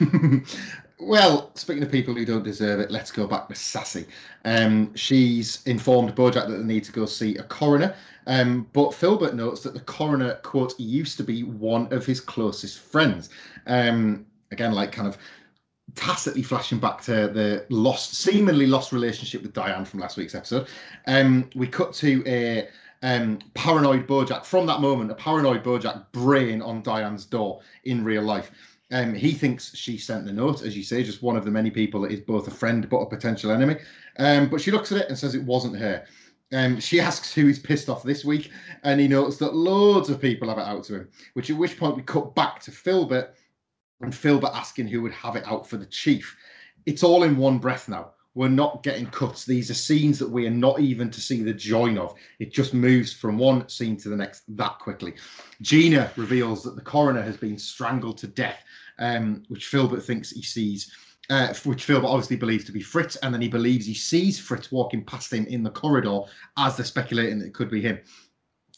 [0.98, 4.06] well, speaking of people who don't deserve it, let's go back to Sassy.
[4.46, 7.94] Um, she's informed Bojack that they need to go see a coroner.
[8.26, 12.78] Um, but Philbert notes that the coroner, quote, used to be one of his closest
[12.78, 13.28] friends.
[13.66, 15.18] Um, again, like kind of
[15.94, 20.66] tacitly flashing back to the lost, seemingly lost relationship with Diane from last week's episode.
[21.06, 22.68] Um, we cut to a
[23.02, 24.44] um, paranoid Bojack.
[24.44, 28.50] From that moment, a paranoid Bojack brain on Diane's door in real life.
[28.92, 31.70] Um, he thinks she sent the note, as you say, just one of the many
[31.70, 33.76] people that is both a friend but a potential enemy.
[34.18, 36.04] Um, but she looks at it and says it wasn't her.
[36.52, 38.50] Um, she asks who he's pissed off this week,
[38.84, 41.08] and he notes that loads of people have it out to him.
[41.32, 43.30] Which at which point we cut back to Philbert,
[44.02, 46.36] and Philbert asking who would have it out for the chief.
[46.84, 48.12] It's all in one breath now.
[48.34, 49.44] We're not getting cuts.
[49.44, 52.14] These are scenes that we are not even to see the join of.
[52.38, 55.14] It just moves from one scene to the next that quickly.
[55.60, 58.62] Gina reveals that the coroner has been strangled to death,
[58.98, 60.92] um, which Philbert thinks he sees
[61.30, 64.72] uh, which Phil obviously believes to be Fritz, and then he believes he sees Fritz
[64.72, 66.20] walking past him in the corridor
[66.58, 67.98] as they're speculating that it could be him.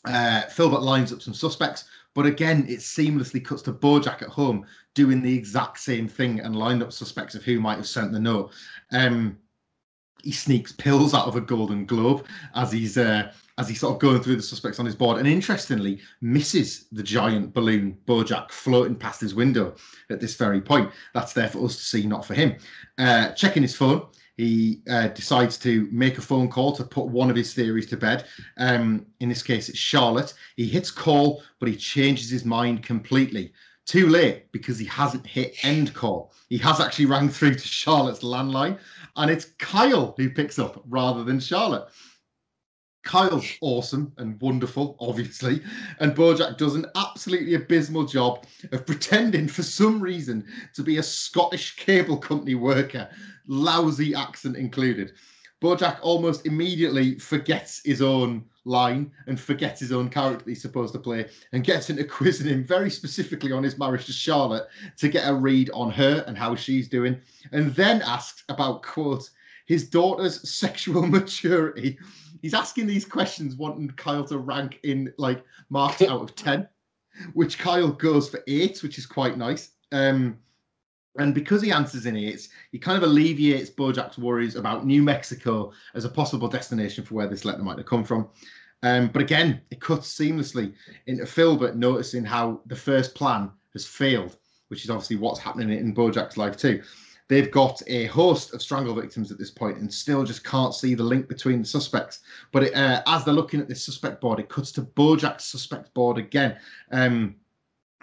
[0.05, 4.67] Uh, Philbert lines up some suspects, but again, it seamlessly cuts to Bojack at home
[4.95, 8.21] doing the exact same thing and lined up suspects of who might have sent the
[8.21, 8.53] note.
[8.93, 9.39] Um,
[10.25, 14.01] he sneaks pills out of a golden globe as he's uh, as he's sort of
[14.01, 18.97] going through the suspects on his board, and interestingly, misses the giant balloon Bojack floating
[18.97, 19.75] past his window
[20.11, 20.91] at this very point.
[21.13, 22.57] That's there for us to see, not for him.
[22.99, 24.07] Uh, checking his phone,
[24.37, 27.97] he uh, decides to make a phone call to put one of his theories to
[27.97, 28.25] bed.
[28.57, 30.35] Um, in this case, it's Charlotte.
[30.57, 33.53] He hits call, but he changes his mind completely.
[33.87, 36.33] Too late because he hasn't hit end call.
[36.49, 38.79] He has actually rang through to Charlotte's landline,
[39.17, 41.89] and it's Kyle who picks up rather than Charlotte.
[43.05, 45.63] Kyle's awesome and wonderful, obviously,
[46.01, 51.03] and Bojack does an absolutely abysmal job of pretending for some reason to be a
[51.03, 53.09] Scottish cable company worker,
[53.47, 55.13] lousy accent included.
[55.63, 60.99] Bojack almost immediately forgets his own line and forgets his own character he's supposed to
[60.99, 65.29] play and gets into quizzing him very specifically on his marriage to Charlotte to get
[65.29, 67.21] a read on her and how she's doing,
[67.53, 69.29] and then asks about, quote,
[69.67, 71.99] his daughter's sexual maturity
[72.45, 76.69] he's asking these questions, wanting Kyle to rank in like marks out of ten,
[77.33, 79.71] which Kyle goes for eight, which is quite nice.
[79.93, 80.37] Um,
[81.19, 85.73] and because he answers in eight, he kind of alleviates Bojack's worries about New Mexico
[85.95, 88.29] as a possible destination for where this letter might have come from.
[88.83, 90.75] Um, but again, it cuts seamlessly
[91.07, 94.37] into Philbert noticing how the first plan has failed,
[94.69, 96.83] which is obviously what's happening in Bojack's life too.
[97.29, 100.95] They've got a host of strangle victims at this point and still just can't see
[100.95, 102.21] the link between the suspects.
[102.53, 105.95] But it, uh, as they're looking at this suspect board, it cuts to Bojack's suspect
[105.95, 106.59] board again.
[106.93, 107.37] Um,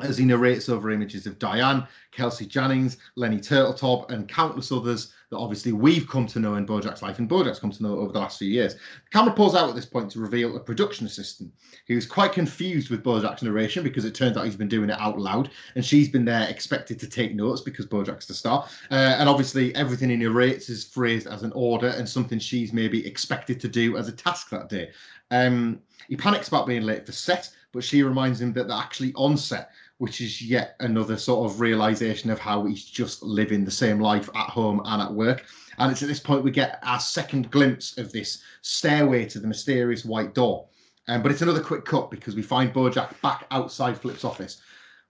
[0.04, 5.38] as he narrates over images of Diane, Kelsey Jennings, Lenny Turteltaub, and countless others that
[5.38, 8.20] obviously we've come to know in Bojack's life and Bojack's come to know over the
[8.20, 8.74] last few years.
[8.74, 11.54] The camera pulls out at this point to reveal a production assistant
[11.88, 15.18] who's quite confused with Bojack's narration because it turns out he's been doing it out
[15.18, 18.68] loud and she's been there expected to take notes because Bojack's the star.
[18.92, 23.08] Uh, and obviously everything he narrates is phrased as an order and something she's maybe
[23.08, 24.90] expected to do as a task that day.
[25.32, 29.14] Um, he panics about being late for set, but she reminds him that they're actually
[29.16, 33.70] on set which is yet another sort of realization of how he's just living the
[33.70, 35.46] same life at home and at work.
[35.78, 39.48] And it's at this point we get our second glimpse of this stairway to the
[39.48, 40.68] mysterious white door.
[41.08, 44.60] Um, but it's another quick cut because we find Bojack back outside Flip's office.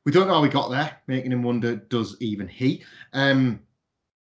[0.05, 2.83] We don't know how he got there, making him wonder, does even he?
[3.13, 3.61] Um,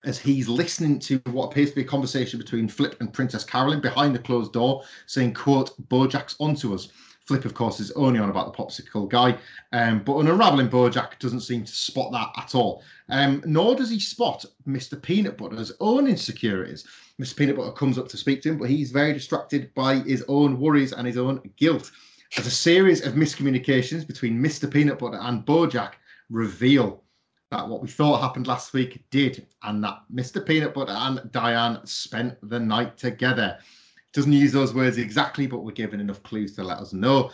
[0.04, 3.80] as he's listening to what appears to be a conversation between Flip and Princess Carolyn
[3.80, 6.88] behind the closed door, saying, quote, Bojack's onto us.
[7.28, 9.36] Flip, of course, is only on about the popsicle guy,
[9.74, 12.82] um, but unraveling Bojack doesn't seem to spot that at all.
[13.10, 15.00] Um, nor does he spot Mr.
[15.00, 16.86] Peanut Butter's own insecurities.
[17.20, 17.36] Mr.
[17.36, 20.58] Peanut Butter comes up to speak to him, but he's very distracted by his own
[20.58, 21.90] worries and his own guilt.
[22.38, 24.70] As a series of miscommunications between Mr.
[24.70, 25.96] Peanut Butter and Bojack
[26.30, 27.04] reveal
[27.50, 30.44] that what we thought happened last week did, and that Mr.
[30.44, 33.58] Peanut Butter and Diane spent the night together.
[34.12, 37.30] Doesn't use those words exactly, but we're given enough clues to let us know.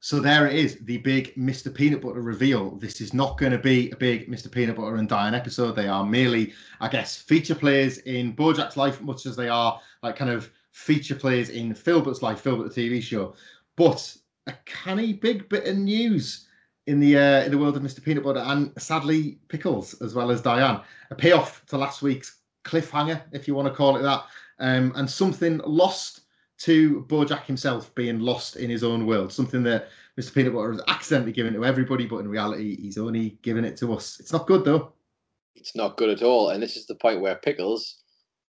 [0.00, 1.74] So there it is, the big Mr.
[1.74, 2.72] Peanut Butter reveal.
[2.72, 4.50] This is not going to be a big Mr.
[4.50, 5.76] Peanut Butter and Diane episode.
[5.76, 10.16] They are merely, I guess, feature players in Bojack's life, much as they are like
[10.16, 13.34] kind of feature players in Philbert's life, Philbert the TV show.
[13.76, 14.14] But
[14.46, 16.48] a canny big bit of news
[16.86, 18.04] in the uh, in the world of Mr.
[18.04, 20.80] Peanut Butter and sadly Pickles as well as Diane.
[21.10, 24.24] A payoff to last week's cliffhanger, if you want to call it that,
[24.58, 26.22] um, and something lost
[26.58, 29.32] to Bojack himself being lost in his own world.
[29.32, 29.88] Something that
[30.18, 30.34] Mr.
[30.34, 33.92] Peanut Butter has accidentally given to everybody, but in reality, he's only giving it to
[33.92, 34.18] us.
[34.20, 34.92] It's not good though.
[35.56, 38.02] It's not good at all, and this is the point where Pickles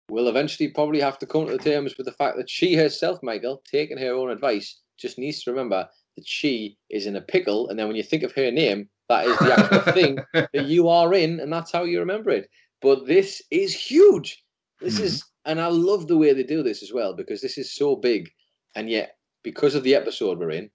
[0.10, 3.62] will eventually probably have to come to terms with the fact that she herself, Michael,
[3.70, 5.88] taking her own advice, just needs to remember
[6.18, 9.26] that she is in a pickle, and then when you think of her name, that
[9.26, 12.50] is the actual thing that you are in, and that's how you remember it.
[12.82, 14.44] But this is huge.
[14.80, 15.04] This mm-hmm.
[15.04, 17.96] is, and I love the way they do this as well because this is so
[17.96, 18.30] big,
[18.76, 20.70] and yet because of the episode we're in,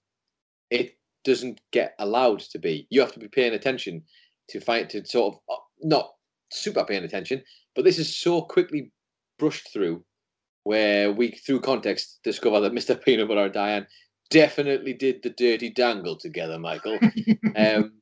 [0.71, 2.87] it doesn't get allowed to be.
[2.91, 4.03] You have to be paying attention
[4.51, 6.11] to fight to sort of uh, not
[6.51, 7.43] super paying attention,
[7.75, 8.93] but this is so quickly
[9.39, 10.05] brushed through
[10.65, 13.01] where we, through context, discover that Mr.
[13.05, 13.87] Peanut Butter and Diane
[14.31, 16.99] definitely did the dirty dangle together, Michael.
[17.57, 17.93] um,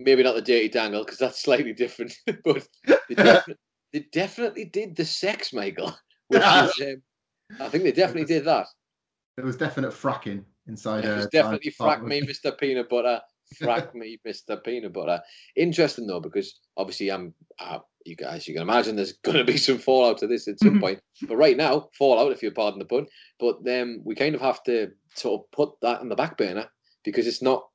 [0.00, 2.66] maybe not the dirty dangle because that's slightly different, but
[3.10, 3.40] they,
[3.92, 5.94] they, definitely did the sex, Michael.
[6.28, 7.02] Which is, um,
[7.60, 8.66] I think they definitely did that.
[9.36, 11.04] There was definite fracking inside.
[11.04, 12.56] It was uh, definitely frack me, Mr.
[12.58, 13.20] Peanut Butter.
[13.60, 14.62] Frack me, Mr.
[14.62, 15.20] Peanut Butter.
[15.56, 17.34] Interesting though, because obviously I'm.
[17.58, 20.58] Uh, you guys, you can imagine there's going to be some fallout to this at
[20.58, 21.00] some point.
[21.28, 23.06] But right now, fallout, if you pardon the pun.
[23.38, 26.66] But then we kind of have to sort of put that on the back burner
[27.04, 27.68] because it's not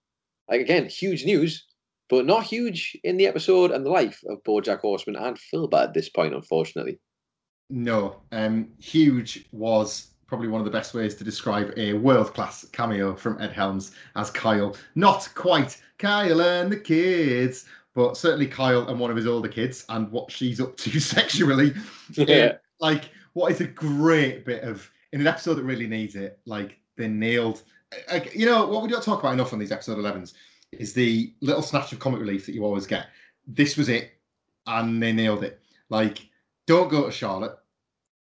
[0.49, 1.65] like again huge news,
[2.09, 5.93] but not huge in the episode and the life of BoJack Horseman and Philbert at
[5.93, 6.99] this point, unfortunately.
[7.69, 12.65] No, um, huge was probably one of the best ways to describe a world class
[12.71, 14.75] cameo from Ed Helms as Kyle.
[14.95, 19.85] Not quite Kyle and the kids, but certainly Kyle and one of his older kids
[19.89, 21.73] and what she's up to sexually.
[22.13, 22.53] Yeah.
[22.79, 26.39] like, what is a great bit of in an episode that really needs it.
[26.45, 27.63] Like, they nailed.
[28.11, 30.33] Like, you know what we don't talk about enough on these episode 11s
[30.71, 33.07] is the little snatch of comic relief that you always get.
[33.45, 34.11] This was it,
[34.65, 35.61] and they nailed it.
[35.89, 36.27] Like,
[36.65, 37.57] don't go to Charlotte,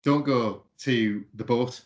[0.05, 1.81] don't go to the boat,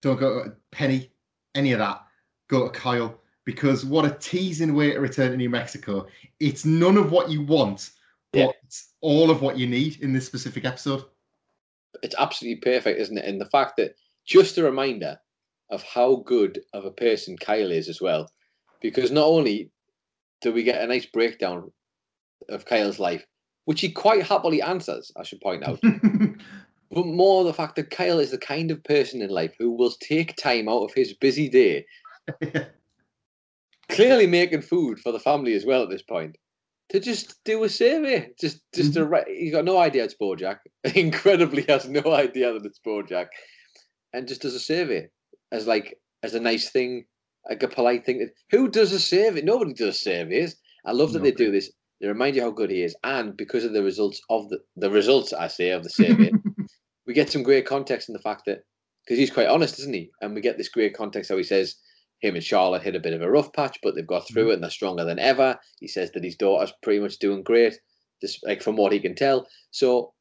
[0.00, 1.10] don't go to Penny,
[1.54, 2.02] any of that.
[2.48, 6.06] Go to Kyle because what a teasing way to return to New Mexico.
[6.38, 7.90] It's none of what you want,
[8.32, 8.50] but yeah.
[8.64, 11.04] it's all of what you need in this specific episode.
[12.02, 13.24] It's absolutely perfect, isn't it?
[13.24, 15.18] And the fact that just a reminder
[15.70, 18.30] of how good of a person Kyle is as well.
[18.82, 19.70] Because not only
[20.40, 21.70] do we get a nice breakdown
[22.48, 23.24] of Kyle's life,
[23.64, 25.80] which he quite happily answers, I should point out,
[26.90, 29.92] but more the fact that Kyle is the kind of person in life who will
[30.00, 31.86] take time out of his busy day,
[33.88, 36.36] clearly making food for the family as well at this point,
[36.88, 38.30] to just do a survey.
[38.38, 39.12] Just, just mm-hmm.
[39.12, 40.58] to he's got no idea it's Bojack.
[40.94, 43.28] Incredibly, has no idea that it's Bojack,
[44.12, 45.08] and just does a survey
[45.52, 47.04] as like as a nice thing,
[47.48, 48.28] like a polite thing.
[48.50, 49.42] Who does a survey?
[49.42, 50.56] Nobody does surveys.
[50.84, 51.30] I love that Nobody.
[51.30, 51.70] they do this.
[52.00, 54.90] They remind you how good he is, and because of the results of the the
[54.90, 56.32] results I say of the survey,
[57.06, 58.64] we get some great context in the fact that
[59.04, 60.10] because he's quite honest, isn't he?
[60.20, 61.76] And we get this great context how he says
[62.20, 64.50] him and Charlotte hit a bit of a rough patch, but they've got through mm-hmm.
[64.50, 65.58] it and they're stronger than ever.
[65.80, 67.78] He says that his daughter's pretty much doing great,
[68.20, 69.46] just like from what he can tell.
[69.72, 70.12] So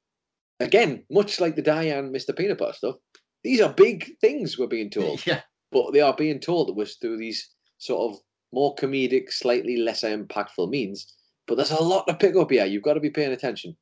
[0.60, 2.36] again, much like the Diane Mr.
[2.36, 2.96] Peanut Butter stuff,
[3.44, 5.26] these are big things we're being told.
[5.28, 5.42] Yeah.
[5.72, 8.20] But they are being told that we're through these sort of
[8.52, 11.14] more comedic, slightly lesser impactful means.
[11.48, 12.66] But there's a lot to pick up here.
[12.66, 13.76] You've got to be paying attention.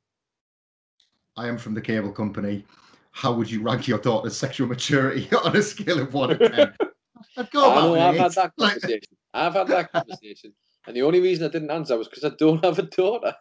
[1.36, 2.64] I am from the cable company.
[3.12, 6.74] How would you rank your daughter's sexual maturity on a scale of one to ten?
[7.36, 9.16] I've got I I've had that conversation.
[9.34, 10.52] I've had that conversation.
[10.86, 13.34] And the only reason I didn't answer was because I don't have a daughter.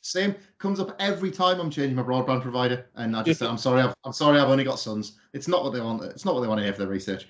[0.00, 3.56] Same comes up every time I'm changing my broadband provider, and I just say, "I'm
[3.56, 6.02] sorry, I've, I'm sorry, I've only got sons." It's not what they want.
[6.02, 7.28] It's not what they want to hear for their research.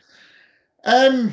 [0.85, 1.33] Um,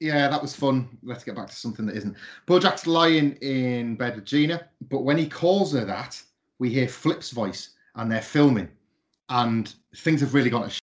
[0.00, 0.98] yeah, that was fun.
[1.02, 2.16] Let's get back to something that isn't.
[2.46, 6.20] Bojack's lying in bed with Gina, but when he calls her that,
[6.58, 8.68] we hear Flip's voice, and they're filming,
[9.28, 10.70] and things have really gone to.
[10.70, 10.82] Shit.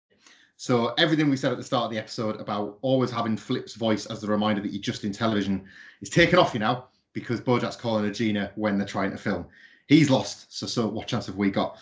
[0.58, 4.06] So everything we said at the start of the episode about always having Flip's voice
[4.06, 5.66] as the reminder that you're just in television
[6.02, 9.46] is taken off you now because Bojack's calling her Gina when they're trying to film.
[9.88, 11.78] He's lost, so so what chance have we got?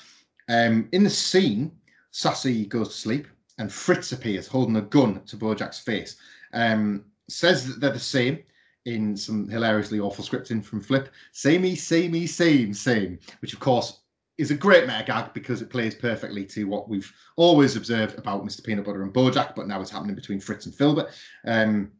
[0.49, 1.71] Um, in the scene,
[2.11, 3.27] Sassy goes to sleep
[3.57, 6.17] and Fritz appears holding a gun to Bojack's face.
[6.53, 8.43] Um, says that they're the same
[8.85, 11.09] in some hilariously awful scripting from Flip.
[11.31, 14.01] Samey, samey, same, same, which of course
[14.37, 18.43] is a great meta gag because it plays perfectly to what we've always observed about
[18.43, 18.63] Mr.
[18.63, 21.11] Peanut Butter and Bojack, but now it's happening between Fritz and Philbert.
[21.45, 21.91] Um,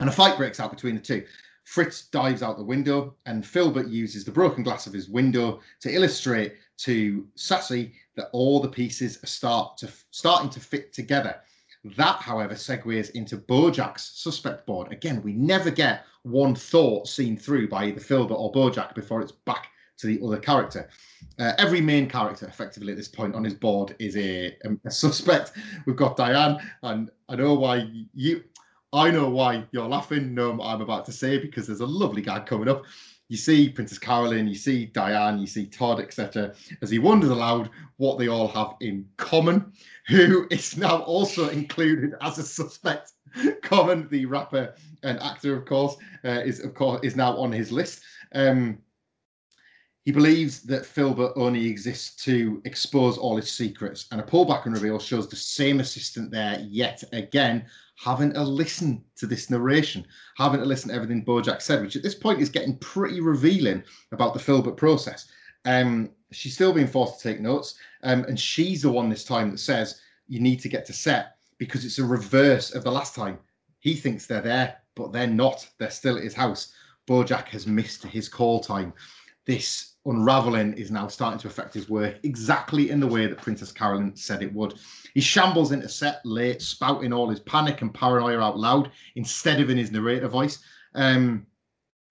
[0.00, 1.24] And a fight breaks out between the two.
[1.64, 5.92] Fritz dives out the window, and Philbert uses the broken glass of his window to
[5.92, 11.40] illustrate to Sassy that all the pieces are start to starting to fit together.
[11.96, 14.90] That, however, segues into Bojack's suspect board.
[14.92, 19.32] Again, we never get one thought seen through by either Philbert or Bojack before it's
[19.32, 20.88] back to the other character.
[21.38, 25.52] Uh, every main character, effectively at this point on his board, is a, a, suspect.
[25.86, 28.44] We've got Diane, and I know why you.
[28.94, 30.34] I know why you're laughing.
[30.34, 32.84] No, I'm about to say because there's a lovely guy coming up.
[33.28, 36.54] You see Princess Carolyn, you see Diane, you see Todd, etc.
[36.80, 39.72] As he wonders aloud what they all have in common,
[40.06, 43.12] who is now also included as a suspect.
[43.62, 47.72] Common, the rapper and actor, of course, uh, is of course is now on his
[47.72, 48.02] list.
[48.32, 48.78] Um,
[50.04, 54.74] he believes that Philbert only exists to expose all his secrets, and a pullback and
[54.74, 57.64] reveal shows the same assistant there yet again,
[57.96, 62.02] having to listen to this narration, having to listen to everything Bojack said, which at
[62.02, 63.82] this point is getting pretty revealing
[64.12, 65.26] about the Philbert process.
[65.64, 69.50] Um, she's still being forced to take notes, um, and she's the one this time
[69.50, 73.14] that says you need to get to set because it's a reverse of the last
[73.14, 73.38] time.
[73.80, 75.66] He thinks they're there, but they're not.
[75.78, 76.74] They're still at his house.
[77.08, 78.92] Bojack has missed his call time.
[79.46, 83.72] This unraveling is now starting to affect his work exactly in the way that Princess
[83.72, 84.74] Carolyn said it would.
[85.14, 89.70] He shambles into set late, spouting all his panic and paranoia out loud instead of
[89.70, 90.58] in his narrator voice.
[90.94, 91.46] Um,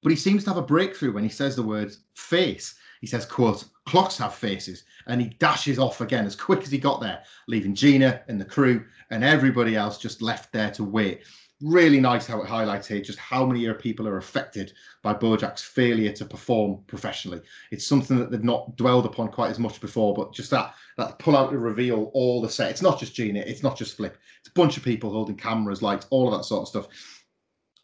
[0.01, 2.75] but he seems to have a breakthrough when he says the words face.
[2.99, 4.83] He says, quote, clocks have faces.
[5.07, 8.45] And he dashes off again as quick as he got there, leaving Gina and the
[8.45, 11.23] crew and everybody else just left there to wait
[11.63, 16.11] really nice how it highlights here just how many people are affected by Bojack's failure
[16.11, 17.41] to perform professionally.
[17.71, 21.17] It's something that they've not dwelled upon quite as much before, but just that that
[21.19, 22.69] pull out to reveal all the set.
[22.69, 24.17] It's not just Gina, it's not just Flip.
[24.39, 26.87] It's a bunch of people holding cameras, lights, all of that sort of stuff.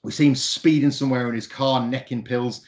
[0.03, 2.61] We see him speeding somewhere in his car, necking pills.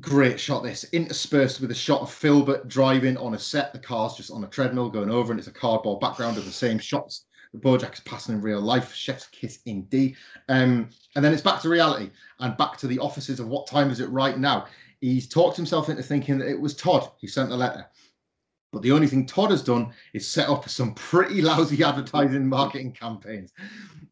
[0.00, 3.72] Great shot this, interspersed with a shot of Philbert driving on a set.
[3.72, 6.52] The car's just on a treadmill going over, and it's a cardboard background of the
[6.52, 7.26] same shots
[7.58, 8.94] Bojack's passing in real life.
[8.94, 10.16] Chef's kiss indeed.
[10.48, 13.90] Um, and then it's back to reality and back to the offices of what time
[13.90, 14.66] is it right now.
[15.00, 17.86] He's talked himself into thinking that it was Todd who sent the letter.
[18.72, 22.92] But the only thing Todd has done is set up some pretty lousy advertising marketing
[22.92, 23.52] campaigns,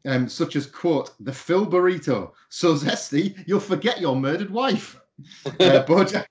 [0.06, 2.32] um, such as, quote, the Phil Burrito.
[2.48, 5.00] So zesty, you'll forget your murdered wife.
[5.46, 6.26] Uh, Bojack,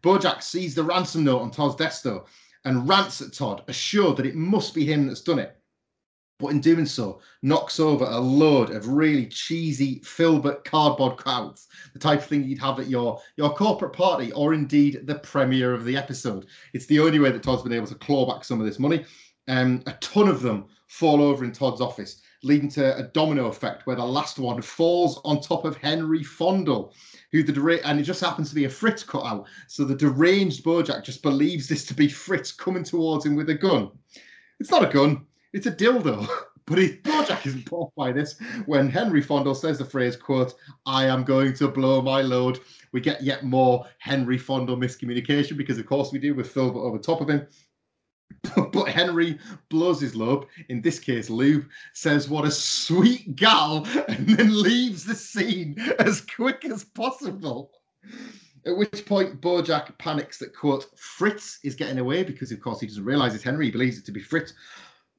[0.00, 2.24] Bojack sees the ransom note on Todd's desk, though,
[2.64, 5.56] and rants at Todd, assured that it must be him that's done it
[6.42, 12.00] but in doing so, knocks over a load of really cheesy philbert cardboard crowds, the
[12.00, 15.84] type of thing you'd have at your, your corporate party or indeed the premiere of
[15.84, 16.46] the episode.
[16.74, 19.06] It's the only way that Todd's been able to claw back some of this money.
[19.46, 23.86] Um, a ton of them fall over in Todd's office, leading to a domino effect
[23.86, 26.92] where the last one falls on top of Henry Fondle,
[27.30, 29.46] who the dera- and it just happens to be a Fritz cutout.
[29.68, 33.54] So the deranged Bojack just believes this to be Fritz coming towards him with a
[33.54, 33.90] gun.
[34.58, 35.24] It's not a gun.
[35.52, 36.26] It's a dildo.
[36.64, 38.38] But his Bojack isn't off by this.
[38.66, 40.54] When Henry Fondle says the phrase, quote,
[40.86, 42.60] I am going to blow my load,
[42.92, 46.98] we get yet more Henry Fondle miscommunication because, of course, we do with Phil over
[46.98, 47.48] top of him.
[48.72, 49.38] but Henry
[49.70, 55.04] blows his load, in this case, Lube, says, What a sweet gal, and then leaves
[55.04, 57.72] the scene as quick as possible.
[58.64, 62.86] At which point, Bojack panics that, quote, Fritz is getting away because, of course, he
[62.86, 63.66] doesn't realize it's Henry.
[63.66, 64.54] He believes it to be Fritz.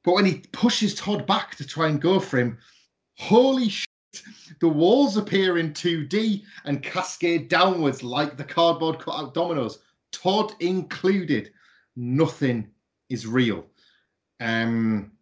[0.04, 2.58] But when he pushes Todd back to try and go for him,
[3.18, 3.88] holy shit,
[4.60, 9.80] the walls appear in 2D and cascade downwards like the cardboard cutout dominoes,
[10.12, 11.50] Todd included.
[11.96, 12.68] Nothing
[13.08, 13.64] is real.
[14.40, 15.12] Um,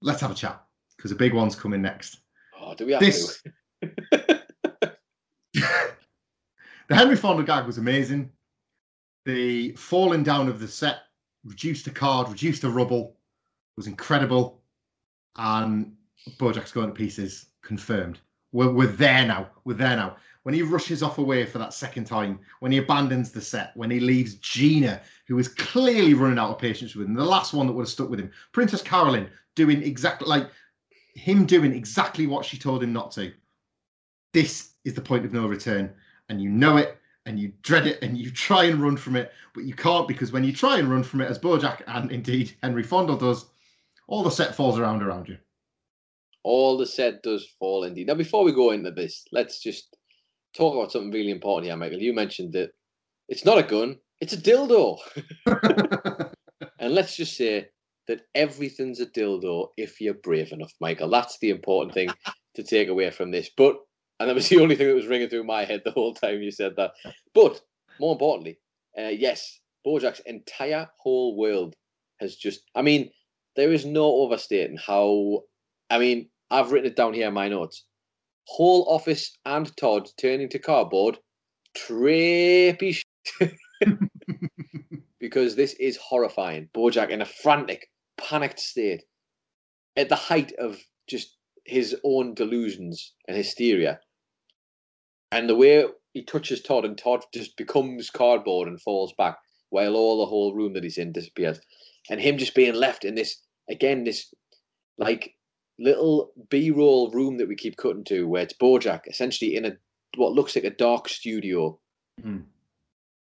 [0.00, 0.64] let's have a chat
[0.96, 2.20] because a big one's coming next.
[2.58, 3.42] Oh, do we have this...
[3.42, 3.52] to?
[5.52, 8.30] the Henry Fondle gag was amazing.
[9.26, 10.98] The falling down of the set
[11.44, 13.16] reduced the card, reduced the rubble,
[13.76, 14.60] was incredible,
[15.36, 15.92] and
[16.38, 18.20] Bojack's going to pieces confirmed.
[18.52, 19.48] We're, we're there now.
[19.64, 20.16] We're there now.
[20.44, 23.90] When he rushes off away for that second time, when he abandons the set, when
[23.90, 27.66] he leaves Gina, who is clearly running out of patience with him, the last one
[27.66, 30.50] that would have stuck with him, Princess Carolyn doing exactly like
[31.14, 33.32] him doing exactly what she told him not to.
[34.32, 35.92] This is the point of no return,
[36.28, 39.32] and you know it, and you dread it, and you try and run from it,
[39.54, 42.52] but you can't because when you try and run from it, as Bojack and indeed
[42.62, 43.46] Henry Fondle does,
[44.08, 45.38] all the set falls around around you.
[46.42, 48.06] All the set does fall indeed.
[48.06, 49.96] Now, before we go into this, let's just
[50.54, 52.00] talk about something really important here, Michael.
[52.00, 52.70] You mentioned that
[53.28, 54.98] it's not a gun, it's a dildo.
[56.78, 57.68] and let's just say
[58.08, 61.08] that everything's a dildo if you're brave enough, Michael.
[61.08, 62.10] That's the important thing
[62.54, 63.50] to take away from this.
[63.56, 63.78] But
[64.20, 66.42] And that was the only thing that was ringing through my head the whole time
[66.42, 66.92] you said that.
[67.34, 67.60] But
[67.98, 68.58] more importantly,
[68.98, 71.74] uh, yes, Bojack's entire whole world
[72.20, 72.62] has just.
[72.74, 73.10] I mean,
[73.56, 75.42] there is no overstating how.
[75.90, 77.84] I mean, I've written it down here in my notes.
[78.46, 81.18] Whole office and Todd turning to cardboard,
[81.76, 83.54] trippy shit.
[85.24, 86.68] because this is horrifying.
[86.74, 87.88] Bojack in a frantic,
[88.18, 89.04] panicked state,
[89.96, 90.78] at the height of
[91.08, 94.00] just his own delusions and hysteria.
[95.32, 99.38] And the way he touches Todd and Todd just becomes cardboard and falls back
[99.70, 101.58] while all the whole room that he's in disappears.
[102.10, 104.32] And him just being left in this, again, this
[104.98, 105.34] like
[105.78, 109.72] little B roll room that we keep cutting to where it's Bojack essentially in a
[110.16, 111.78] what looks like a dark studio.
[112.22, 112.44] Mm.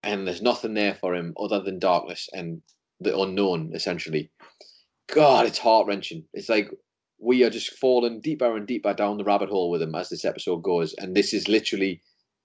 [0.03, 2.61] And there's nothing there for him other than darkness and
[3.01, 4.31] the unknown, essentially.
[5.13, 6.25] God, it's heart wrenching.
[6.35, 6.71] It's like
[7.19, 10.25] we are just falling deeper and deeper down the rabbit hole with him as this
[10.25, 10.93] episode goes.
[10.95, 12.03] And this is literally,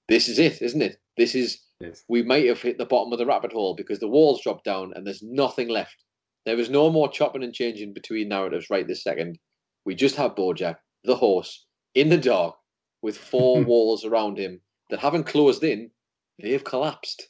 [0.08, 1.00] this is it, isn't it?
[1.18, 2.04] This is, Yes.
[2.08, 4.94] we might have hit the bottom of the rabbit hole because the walls dropped down
[4.96, 6.04] and there's nothing left.
[6.48, 9.38] There is no more chopping and changing between narratives right this second.
[9.84, 12.56] We just have Bojack, the horse, in the dark
[13.02, 15.92] with four walls around him that haven't closed in,
[16.42, 17.28] they've collapsed.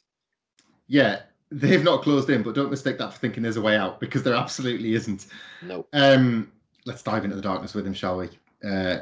[0.86, 3.98] Yeah, they've not closed in, but don't mistake that for thinking there's a way out
[3.98, 5.26] because there absolutely isn't.
[5.62, 5.84] No.
[5.92, 6.52] Um,
[6.86, 8.28] let's dive into the darkness with him, shall we?
[8.62, 8.98] Uh,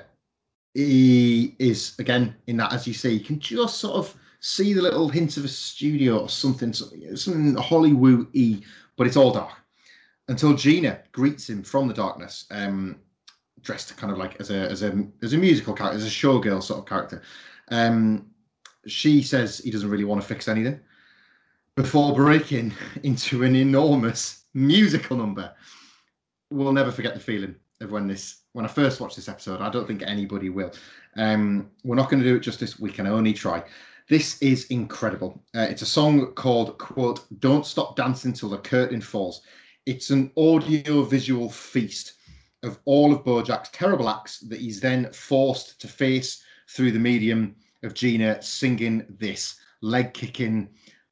[0.73, 4.81] he is again in that, as you say, you can just sort of see the
[4.81, 8.63] little hints of a studio or something, something, something Hollywood-y,
[8.97, 9.53] but it's all dark.
[10.29, 12.97] Until Gina greets him from the darkness, um,
[13.63, 16.63] dressed kind of like as a as a as a musical character, as a showgirl
[16.63, 17.23] sort of character.
[17.69, 18.27] Um,
[18.87, 20.81] she says he doesn't really want to fix anything
[21.75, 22.73] before breaking
[23.03, 25.53] into an enormous musical number.
[26.51, 29.61] We'll never forget the feeling of when this when I first watched this episode.
[29.61, 30.73] I don't think anybody will.
[31.17, 32.79] Um, we're not going to do it justice.
[32.79, 33.63] We can only try.
[34.09, 35.43] This is incredible.
[35.55, 39.43] Uh, it's a song called "quote Don't Stop Dancing Till the Curtain Falls."
[39.87, 42.15] It's an audio-visual feast
[42.65, 47.55] of all of Bojack's terrible acts that he's then forced to face through the medium
[47.85, 50.69] of Gina singing this leg kicking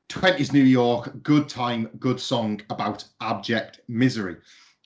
[0.09, 4.39] 20s New York, good time, good song about abject misery.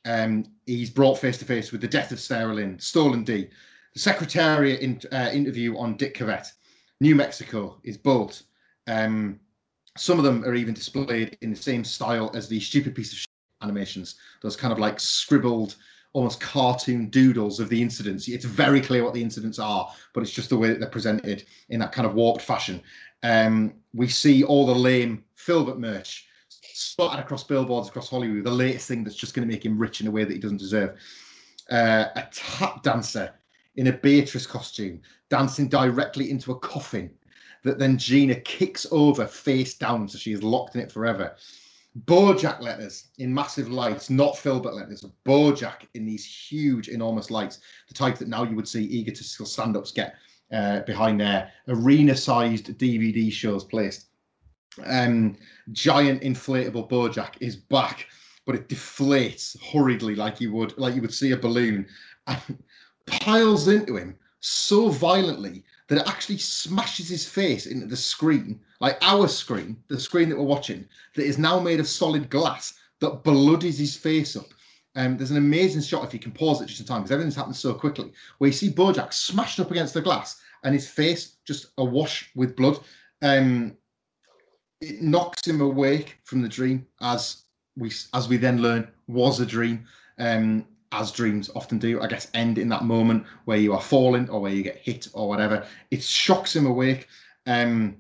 [0.05, 3.49] Um, he's brought face to face with the death of Sarah Lynn, Stolen D,
[3.95, 6.53] the Secretariat in, uh, interview on Dick Cavett,
[7.01, 8.43] New Mexico is both.
[8.87, 9.41] Um,
[9.97, 13.28] some of them are even displayed in the same style as the stupid piece of
[13.63, 15.77] animations, those kind of like scribbled,
[16.13, 18.29] almost cartoon doodles of the incidents.
[18.29, 21.45] It's very clear what the incidents are, but it's just the way that they're presented
[21.69, 22.83] in that kind of warped fashion.
[23.23, 28.89] Um, we see all the lame Philbert merch spotted across billboards across Hollywood, the latest
[28.89, 30.97] thing that's just going to make him rich in a way that he doesn't deserve.
[31.71, 33.33] Uh, a tap dancer
[33.77, 37.11] in a Beatrice costume dancing directly into a coffin
[37.65, 41.37] that then Gina kicks over face down so she is locked in it forever.
[42.05, 47.95] Bojack letters in massive lights, not Philbert letters, Bojack in these huge, enormous lights, the
[47.95, 50.15] type that now you would see egotistical stand ups get
[50.53, 54.07] uh, behind their arena sized DVD shows placed.
[54.85, 55.37] Um,
[55.73, 58.07] giant inflatable Bojack is back,
[58.47, 61.87] but it deflates hurriedly like you would like you would see a balloon
[62.27, 62.59] and
[63.07, 69.27] piles into him so violently that actually smashes his face into the screen, like our
[69.27, 73.79] screen, the screen that we're watching, that is now made of solid glass that bloodies
[73.79, 74.47] his face up.
[74.97, 77.37] Um, there's an amazing shot if you can pause it just in time because everything's
[77.37, 81.37] happened so quickly, where you see Bojack smashed up against the glass and his face
[81.45, 82.81] just awash with blood.
[83.23, 83.77] Um,
[84.81, 87.45] it knocks him awake from the dream, as
[87.77, 89.85] we as we then learn was a dream.
[90.19, 94.29] Um, as dreams often do, I guess, end in that moment where you are falling
[94.31, 95.67] or where you get hit or whatever.
[95.91, 97.09] It shocks him awake.
[97.47, 97.97] Um,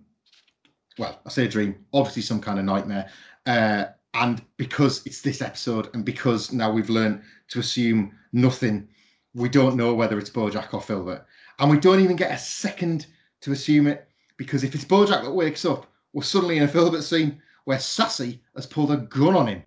[0.99, 3.11] well, I say a dream, obviously some kind of nightmare.
[3.47, 8.89] Uh, and because it's this episode, and because now we've learned to assume nothing,
[9.34, 11.24] we don't know whether it's Bojack or Philbert,
[11.59, 13.07] and we don't even get a second
[13.41, 17.03] to assume it because if it's Bojack that wakes up, we're suddenly in a Philbert
[17.03, 19.62] scene where Sassy has pulled a gun on him.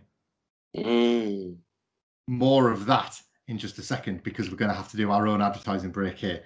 [0.76, 1.56] Mm.
[2.32, 5.26] More of that in just a second because we're going to have to do our
[5.26, 6.42] own advertising break here.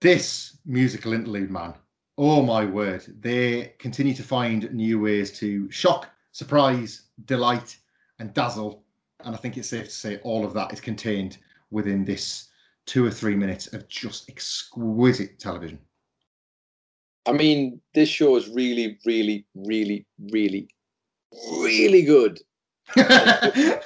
[0.00, 1.74] This musical interlude, man,
[2.16, 7.76] oh my word, they continue to find new ways to shock, surprise, delight,
[8.20, 8.82] and dazzle.
[9.22, 11.36] And I think it's safe to say all of that is contained
[11.70, 12.48] within this
[12.86, 15.78] two or three minutes of just exquisite television.
[17.26, 20.70] I mean, this show is really, really, really, really,
[21.52, 22.40] really good.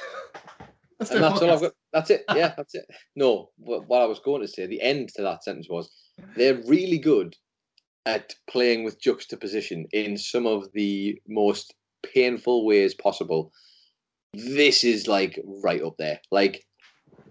[1.09, 1.73] That's and that's all I've got.
[1.93, 2.25] That's it.
[2.35, 2.87] Yeah, that's it.
[3.17, 5.91] No, what I was going to say, the end to that sentence was
[6.37, 7.37] they're really good
[8.07, 13.53] at playing with juxtaposition in some of the most painful ways possible.
[14.35, 16.21] This is like right up there.
[16.31, 16.65] Like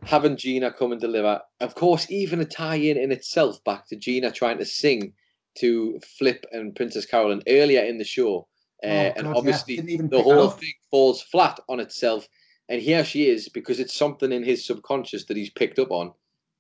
[0.04, 3.96] having Gina come and deliver, of course, even a tie in in itself back to
[3.96, 5.14] Gina trying to sing
[5.60, 8.48] to Flip and Princess Carolyn earlier in the show.
[8.84, 9.34] Uh, Oh, and God, yeah.
[9.38, 12.28] obviously, Didn't the whole thing falls flat on itself.
[12.74, 16.12] And here she is because it's something in his subconscious that he's picked up on.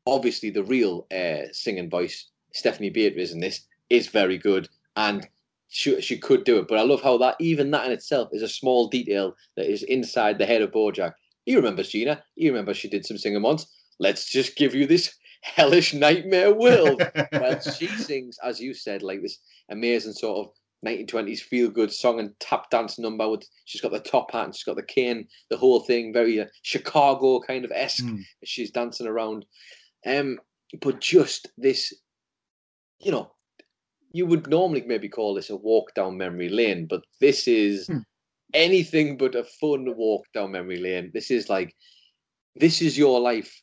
[0.05, 5.28] Obviously, the real uh, singing voice, Stephanie Beatriz, in this is very good, and
[5.70, 6.68] she, she could do it.
[6.68, 9.82] But I love how that even that in itself is a small detail that is
[9.82, 11.14] inside the head of Bojack.
[11.47, 12.24] He remembers Gina.
[12.36, 13.66] He remembers she did some singing once.
[13.97, 17.01] Let's just give you this hellish nightmare world.
[17.32, 19.39] well, she sings, as you said, like this
[19.72, 20.53] amazing sort of
[20.86, 23.27] 1920s feel good song and tap dance number.
[23.29, 26.39] With she's got the top hat and she's got the cane, the whole thing very
[26.39, 28.03] uh, Chicago kind of esque.
[28.03, 28.19] Mm.
[28.41, 29.45] as She's dancing around,
[30.05, 30.39] um,
[30.81, 31.93] but just this,
[32.99, 33.31] you know,
[34.11, 37.99] you would normally maybe call this a walk down memory lane, but this is Hmm.
[38.53, 41.11] anything but a fun walk down memory lane.
[41.13, 41.75] This is like,
[42.55, 43.61] this is your life,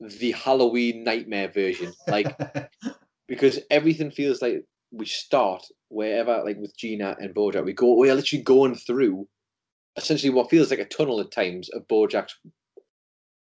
[0.00, 1.92] the Halloween nightmare version.
[2.08, 2.34] Like
[3.28, 8.10] because everything feels like we start wherever, like with Gina and Bojack, we go, we
[8.10, 9.28] are literally going through
[9.96, 12.36] essentially what feels like a tunnel at times of Bojack's.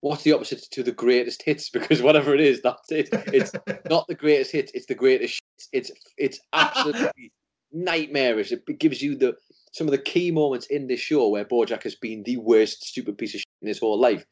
[0.01, 1.69] What's the opposite to the greatest hits?
[1.73, 3.09] Because whatever it is, that's it.
[3.11, 3.51] It's
[3.89, 5.33] not the greatest hits; it's the greatest.
[5.33, 5.67] Shits.
[5.71, 7.31] It's it's absolutely
[7.71, 8.51] nightmarish.
[8.51, 9.35] It gives you the
[9.73, 13.17] some of the key moments in this show where Bojack has been the worst stupid
[13.17, 14.25] piece of shit in his whole life,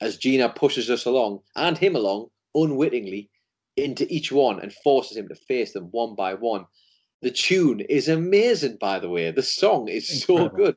[0.00, 3.30] as Gina pushes us along and him along unwittingly
[3.76, 6.66] into each one and forces him to face them one by one.
[7.22, 9.30] The tune is amazing, by the way.
[9.30, 10.76] The song is so good.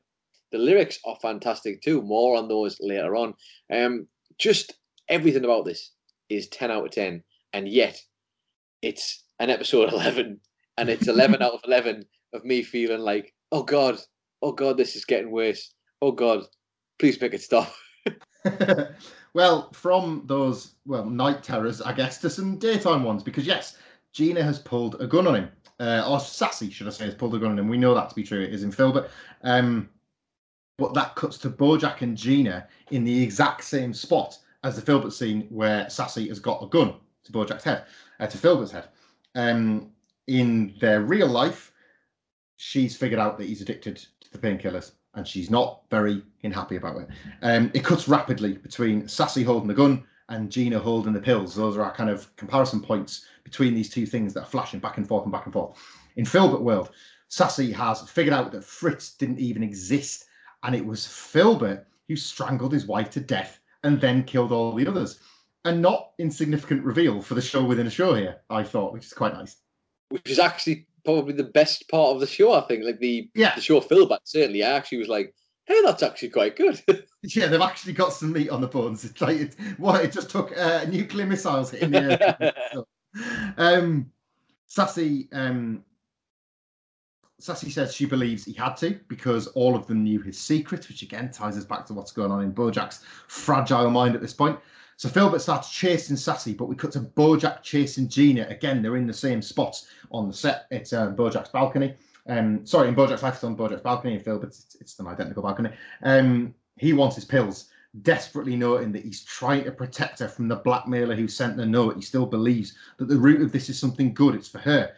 [0.52, 2.02] The lyrics are fantastic too.
[2.02, 3.34] More on those later on.
[3.72, 4.08] Um,
[4.40, 4.74] just
[5.10, 5.92] everything about this
[6.30, 7.24] is 10 out of 10.
[7.54, 8.02] And yet,
[8.82, 10.40] it's an episode 11,
[10.78, 14.00] and it's 11 out of 11 of me feeling like, oh God,
[14.42, 15.74] oh God, this is getting worse.
[16.02, 16.44] Oh God,
[17.00, 17.74] please make it stop.
[19.34, 23.78] well, from those well night terrors, I guess, to some daytime ones, because yes,
[24.14, 27.36] Gina has pulled a gun on him, uh, or Sassy, should I say, has pulled
[27.36, 27.68] a gun on him.
[27.68, 28.42] We know that to be true.
[28.42, 29.10] It is in Philbert.
[29.44, 29.90] Um,
[30.78, 35.14] but that cuts to Bojack and Gina in the exact same spot as the Philbert
[35.14, 37.86] scene where Sassy has got a gun to Bojack's head,
[38.20, 38.90] uh, to Philbert's head.
[39.36, 39.92] Um,
[40.28, 41.72] in their real life,
[42.58, 46.22] she's figured out that he's addicted to the painkillers, and she's not very
[46.54, 47.10] happy about it.
[47.42, 51.56] Um, it cuts rapidly between Sassy holding the gun and Gina holding the pills.
[51.56, 54.98] Those are our kind of comparison points between these two things that are flashing back
[54.98, 55.78] and forth and back and forth.
[56.16, 56.92] In Philbert World,
[57.28, 60.26] Sassy has figured out that Fritz didn't even exist,
[60.64, 64.88] and it was Philbert who strangled his wife to death and then killed all the
[64.88, 65.20] others.
[65.66, 69.14] A not insignificant reveal for the show within a show here, I thought, which is
[69.14, 69.58] quite nice.
[70.10, 72.84] Which is actually probably the best part of the show, I think.
[72.84, 73.56] Like the, Yeah.
[73.56, 74.62] the show Philbert, certainly.
[74.62, 75.34] I actually was like,
[75.64, 76.84] hey, that's actually quite good.
[77.24, 79.04] Yeah, they've actually got some meat on the bones.
[79.04, 82.84] It's like it, what it just took uh, nuclear missiles hitting the air.
[83.58, 84.10] um,
[84.68, 85.84] Sassy, um,
[87.40, 91.02] Sassy says she believes he had to because all of them knew his secret, which
[91.02, 94.58] again ties us back to what's going on in Bojack's fragile mind at this point.
[94.98, 98.48] So Philbert starts chasing Sassy, but we cut to Bojack chasing Gina.
[98.50, 99.80] Again, they're in the same spot
[100.12, 100.66] on the set.
[100.72, 101.94] It's uh, Bojack's balcony.
[102.28, 104.16] Um, sorry, in Bojack's life, it's on Bojack's balcony.
[104.16, 105.70] In Philbert's, it's, it's an identical balcony.
[106.02, 107.70] Um, he wants his pills,
[108.02, 111.96] desperately noting that he's trying to protect her from the blackmailer who sent the note.
[111.96, 114.34] He still believes that the root of this is something good.
[114.34, 114.94] It's for her.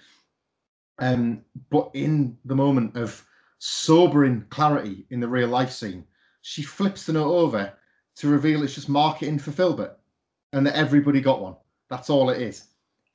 [0.99, 3.25] Um, but in the moment of
[3.57, 6.05] sobering clarity in the real life scene,
[6.41, 7.73] she flips the note over
[8.19, 9.95] to reveal it's just marketing for Philbert
[10.51, 11.55] and that everybody got one.
[11.89, 12.65] That's all it is.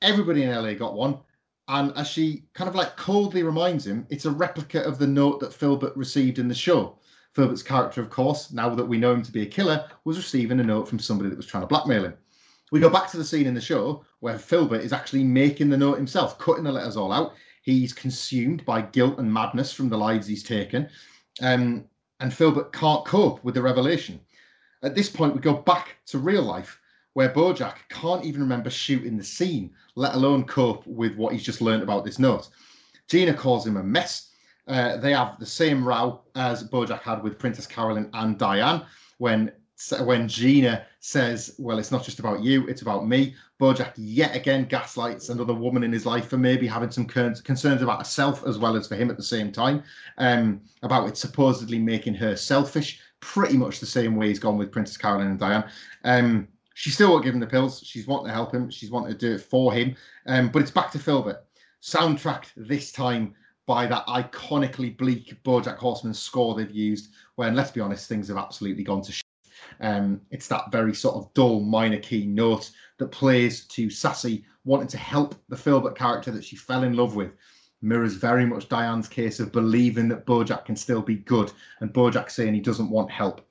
[0.01, 1.19] Everybody in LA got one.
[1.67, 5.39] And as she kind of like coldly reminds him, it's a replica of the note
[5.41, 6.97] that Philbert received in the show.
[7.35, 10.59] Philbert's character, of course, now that we know him to be a killer, was receiving
[10.59, 12.13] a note from somebody that was trying to blackmail him.
[12.71, 15.77] We go back to the scene in the show where Philbert is actually making the
[15.77, 17.33] note himself, cutting the letters all out.
[17.61, 20.89] He's consumed by guilt and madness from the lives he's taken.
[21.41, 21.85] Um,
[22.21, 24.19] and Philbert can't cope with the revelation.
[24.85, 26.79] At this point, we go back to real life
[27.13, 31.59] where Bojack can't even remember shooting the scene, let alone cope with what he's just
[31.59, 32.49] learned about this note.
[33.07, 34.29] Gina calls him a mess.
[34.67, 38.83] Uh, they have the same row as Bojack had with Princess Carolyn and Diane
[39.17, 39.51] when
[40.03, 44.65] when Gina says, "Well, it's not just about you; it's about me." Bojack yet again
[44.65, 48.75] gaslights another woman in his life for maybe having some concerns about herself as well
[48.75, 49.83] as for him at the same time,
[50.17, 52.99] um, about it supposedly making her selfish.
[53.25, 55.65] Pretty much the same way he's gone with Princess Carolyn and Diane.
[56.03, 57.81] Um, she still won't give him the pills.
[57.83, 58.69] She's wanting to help him.
[58.69, 59.95] She's wanting to do it for him.
[60.27, 61.39] Um, but it's back to Philbert.
[61.81, 63.33] Soundtracked this time
[63.65, 67.09] by that iconically bleak BoJack Horseman score they've used.
[67.35, 69.25] When let's be honest, things have absolutely gone to shit.
[69.81, 72.69] Um, it's that very sort of dull minor key note
[72.99, 77.15] that plays to Sassy wanting to help the Philbert character that she fell in love
[77.15, 77.31] with.
[77.85, 82.31] Mirrors very much Diane's case of believing that Bojack can still be good, and Bojack
[82.31, 83.47] saying he doesn't want help.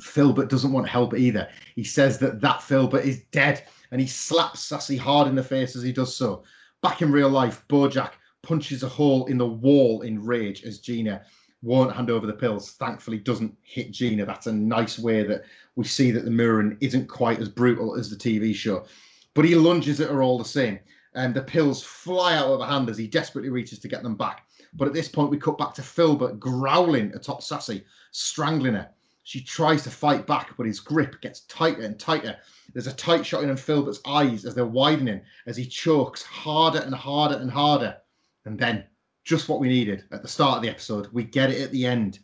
[0.00, 1.46] Philbert doesn't want help either.
[1.74, 5.76] He says that that Philbert is dead, and he slaps Sassy hard in the face
[5.76, 6.42] as he does so.
[6.82, 11.22] Back in real life, Bojack punches a hole in the wall in rage as Gina
[11.60, 12.70] won't hand over the pills.
[12.70, 14.24] Thankfully, doesn't hit Gina.
[14.24, 15.42] That's a nice way that
[15.76, 18.86] we see that the mirroring isn't quite as brutal as the TV show.
[19.34, 20.80] But he lunges at her all the same
[21.14, 24.14] and the pills fly out of her hand as he desperately reaches to get them
[24.14, 24.46] back.
[24.74, 28.90] But at this point, we cut back to Philbert growling atop Sassy, strangling her.
[29.24, 32.36] She tries to fight back, but his grip gets tighter and tighter.
[32.72, 36.94] There's a tight shot in Philbert's eyes as they're widening as he chokes harder and
[36.94, 37.96] harder and harder.
[38.44, 38.84] And then,
[39.24, 41.86] just what we needed at the start of the episode, we get it at the
[41.86, 42.20] end.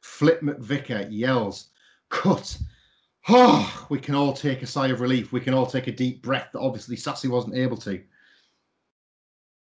[0.00, 1.68] Flip McVicker yells,
[2.08, 2.58] Cut!
[3.28, 5.32] Oh, we can all take a sigh of relief.
[5.32, 8.02] We can all take a deep breath that obviously Sassy wasn't able to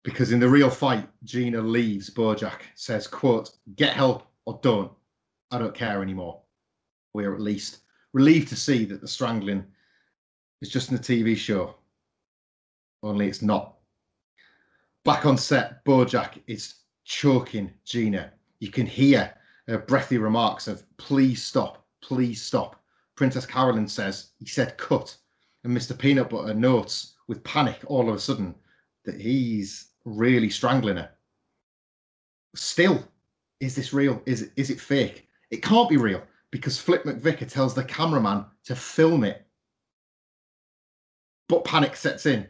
[0.06, 4.92] because in the real fight, Gina leaves Bojack, says, quote, get help or don't.
[5.50, 6.42] I don't care anymore.
[7.12, 7.78] We're at least
[8.12, 9.64] relieved to see that the strangling
[10.62, 11.74] is just in the TV show.
[13.02, 13.78] Only it's not.
[15.04, 18.32] Back on set, Bojack is choking Gina.
[18.60, 19.34] You can hear
[19.66, 22.80] her breathy remarks of, please stop, please stop.
[23.16, 25.16] Princess Carolyn says, he said cut.
[25.64, 25.98] And Mr.
[25.98, 28.54] Peanut Butter notes with panic all of a sudden
[29.04, 31.10] that he's really strangling her.
[32.54, 33.06] Still,
[33.60, 34.22] is this real?
[34.24, 35.28] Is is it fake?
[35.50, 39.46] It can't be real because Flip McVicker tells the cameraman to film it.
[41.48, 42.48] But panic sets in.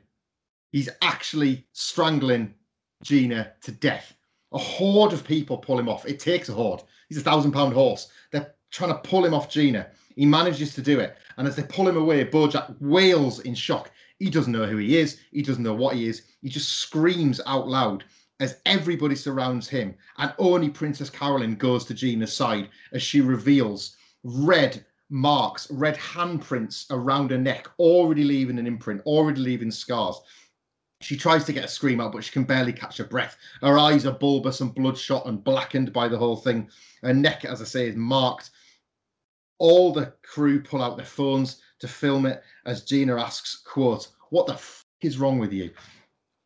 [0.71, 2.55] He's actually strangling
[3.03, 4.15] Gina to death.
[4.53, 6.07] A horde of people pull him off.
[6.07, 6.83] It takes a horde.
[7.09, 8.09] He's a thousand pound horse.
[8.31, 9.89] They're trying to pull him off Gina.
[10.15, 11.17] He manages to do it.
[11.37, 13.91] And as they pull him away, Bojack wails in shock.
[14.19, 15.19] He doesn't know who he is.
[15.31, 16.23] He doesn't know what he is.
[16.41, 18.05] He just screams out loud
[18.41, 19.95] as everybody surrounds him.
[20.19, 26.87] And only Princess Carolyn goes to Gina's side as she reveals red marks, red handprints
[26.91, 30.21] around her neck, already leaving an imprint, already leaving scars.
[31.03, 33.37] She tries to get a scream out, but she can barely catch her breath.
[33.61, 36.71] Her eyes are bulbous and bloodshot and blackened by the whole thing.
[37.03, 38.51] Her neck, as I say, is marked.
[39.59, 44.47] All the crew pull out their phones to film it as Gina asks, quote, what
[44.47, 45.71] the f- is wrong with you?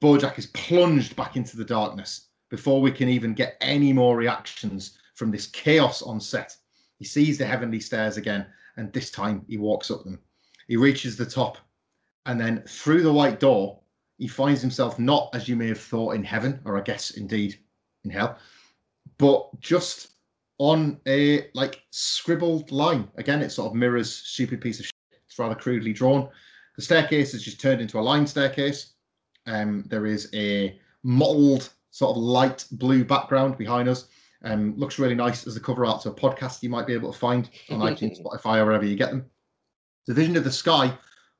[0.02, 4.98] Bojack is plunged back into the darkness before we can even get any more reactions
[5.14, 6.56] from this chaos on set.
[6.98, 8.46] He sees the heavenly stairs again,
[8.76, 10.18] and this time he walks up them.
[10.68, 11.58] He reaches the top,
[12.26, 13.80] and then through the white door,
[14.18, 17.58] he finds himself not, as you may have thought, in heaven, or I guess indeed
[18.04, 18.38] in hell,
[19.18, 20.08] but just
[20.58, 23.08] on a like scribbled line.
[23.16, 24.86] Again, it sort of mirrors stupid piece of
[25.30, 26.28] it's rather crudely drawn.
[26.74, 28.94] The staircase is just turned into a line staircase.
[29.46, 34.08] Um, there is a mottled sort of light blue background behind us.
[34.42, 37.12] Um, looks really nice as a cover art to a podcast you might be able
[37.12, 39.24] to find on iTunes, Spotify, or wherever you get them.
[40.08, 40.92] The vision of the sky,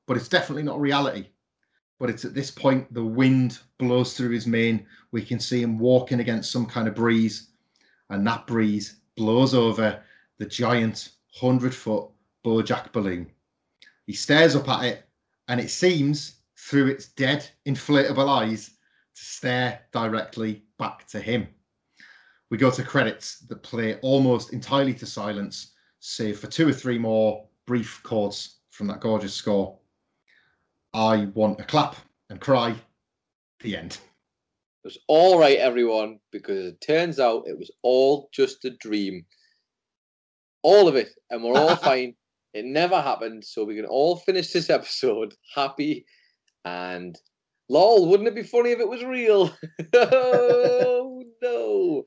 [0.07, 1.27] but it's definitely not reality.
[1.99, 4.87] But it's at this point the wind blows through his mane.
[5.11, 7.49] We can see him walking against some kind of breeze,
[8.11, 10.01] and that breeze blows over
[10.39, 12.09] the giant hundred foot
[12.45, 13.33] Bojack balloon.
[14.11, 15.05] He stares up at it,
[15.47, 18.71] and it seems, through its dead, inflatable eyes,
[19.15, 21.47] to stare directly back to him.
[22.51, 26.99] We go to credits that play almost entirely to silence, save for two or three
[26.99, 29.79] more brief chords from that gorgeous score.
[30.93, 31.95] I want a clap
[32.31, 32.75] and cry.
[33.61, 33.93] The end.
[33.93, 39.25] It was all right, everyone, because it turns out it was all just a dream.
[40.63, 42.17] All of it, and we're all fine.
[42.53, 46.05] It never happened, so we can all finish this episode happy
[46.65, 47.17] and
[47.69, 48.09] lol.
[48.09, 49.55] Wouldn't it be funny if it was real?
[49.95, 52.05] oh no!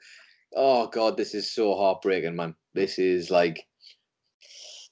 [0.56, 2.56] Oh god, this is so heartbreaking, man.
[2.74, 3.66] This is like,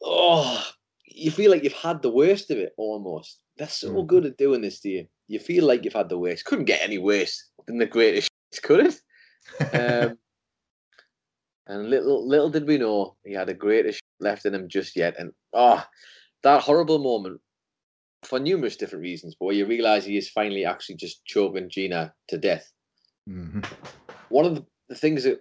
[0.01, 0.65] oh,
[1.05, 3.39] you feel like you've had the worst of it almost.
[3.57, 4.07] They're so Mhm.
[4.07, 5.07] good at doing this to you.
[5.27, 6.45] You feel like you've had the worst.
[6.45, 8.29] Couldn't get any worse than the greatest,
[8.63, 8.95] could it?
[9.73, 10.17] Um,
[11.67, 14.95] and little little did we know he had a greater sh- left in him just
[14.95, 15.15] yet.
[15.17, 15.87] And ah,
[16.43, 17.41] that horrible moment
[18.23, 22.13] for numerous different reasons, but where you realise he is finally actually just choking Gina
[22.27, 22.71] to death.
[23.29, 23.65] Mhm.
[24.29, 25.39] One of the, the things that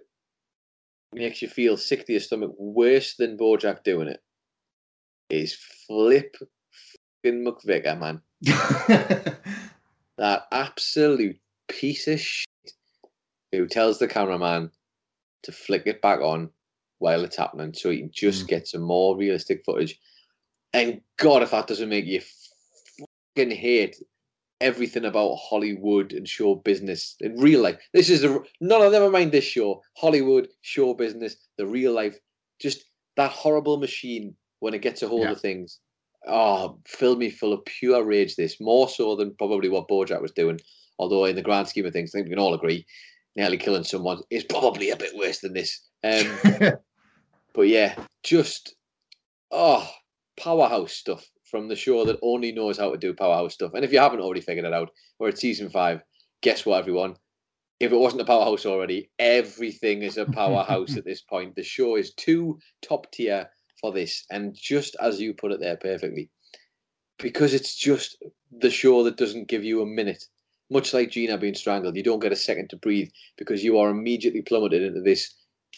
[1.13, 4.21] makes you feel sick to your stomach worse than Bojack doing it
[5.29, 5.55] is
[5.87, 6.35] Flip
[7.23, 8.21] fucking McVicker, man.
[10.17, 12.47] that absolute piece of shit
[13.51, 14.71] who tells the cameraman
[15.43, 16.49] to flick it back on
[17.01, 18.47] while it's happening so he can just Mm.
[18.47, 19.99] get some more realistic footage.
[20.73, 22.21] And God, if that doesn't make you
[23.35, 23.97] fucking hate
[24.61, 27.77] everything about Hollywood and show business in real life.
[27.93, 28.27] This is a
[28.61, 29.81] no, no, never mind this show.
[29.97, 32.17] Hollywood, show business, the real life,
[32.59, 32.85] just
[33.17, 35.31] that horrible machine when it gets a hold Yeah.
[35.31, 35.79] of things.
[36.27, 38.35] Oh, filled me full of pure rage.
[38.35, 40.59] This more so than probably what Bojack was doing.
[40.99, 42.85] Although in the grand scheme of things, I think we can all agree,
[43.35, 45.81] nearly killing someone is probably a bit worse than this.
[46.03, 46.27] Um,
[47.53, 48.75] but yeah, just
[49.51, 49.87] oh,
[50.37, 53.73] powerhouse stuff from the show that only knows how to do powerhouse stuff.
[53.73, 54.89] And if you haven't already figured it out,
[55.19, 56.01] we're at season five.
[56.41, 57.15] Guess what, everyone?
[57.79, 61.55] If it wasn't a powerhouse already, everything is a powerhouse at this point.
[61.55, 63.49] The show is too top tier
[63.79, 64.25] for this.
[64.31, 66.29] And just as you put it there perfectly,
[67.17, 68.17] because it's just
[68.51, 70.23] the show that doesn't give you a minute.
[70.69, 73.89] Much like Gina being strangled, you don't get a second to breathe because you are
[73.89, 75.33] immediately plummeted into this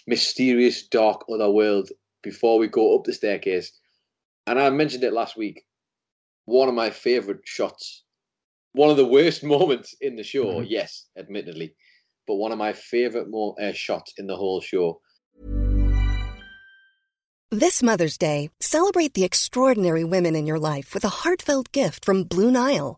[0.08, 1.90] mysterious, dark other world
[2.22, 3.72] before we go up the staircase.
[4.48, 5.64] And I mentioned it last week.
[6.46, 8.04] One of my favorite shots,
[8.74, 10.66] one of the worst moments in the show, Mhm.
[10.70, 11.76] yes, admittedly,
[12.28, 15.00] but one of my favorite mo- uh, shots in the whole show.
[17.52, 22.24] This Mother's Day, celebrate the extraordinary women in your life with a heartfelt gift from
[22.24, 22.98] Blue Nile.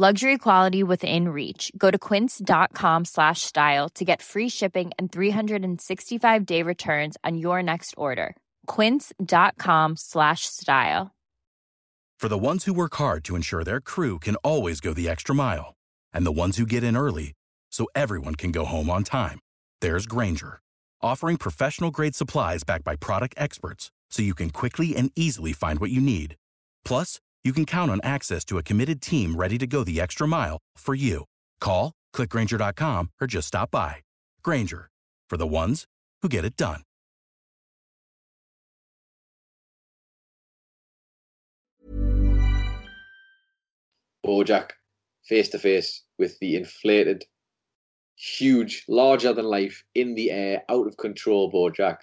[0.00, 1.72] Luxury quality within reach.
[1.76, 7.64] Go to quince.com slash style to get free shipping and 365 day returns on your
[7.64, 8.36] next order.
[8.68, 11.10] Quince.com slash style.
[12.20, 15.34] For the ones who work hard to ensure their crew can always go the extra
[15.34, 15.74] mile,
[16.12, 17.32] and the ones who get in early
[17.72, 19.40] so everyone can go home on time,
[19.80, 20.60] there's Grainger,
[21.02, 25.80] offering professional grade supplies backed by product experts so you can quickly and easily find
[25.80, 26.36] what you need.
[26.84, 30.26] Plus, you can count on access to a committed team ready to go the extra
[30.26, 31.24] mile for you.
[31.60, 33.96] Call, clickgranger.com, or just stop by.
[34.42, 34.90] Grainger,
[35.30, 35.84] for the ones
[36.22, 36.82] who get it done.
[44.26, 44.72] Bojack
[45.28, 47.24] face to face with the inflated,
[48.16, 51.98] huge, larger than life, in the air, out of control Bojack.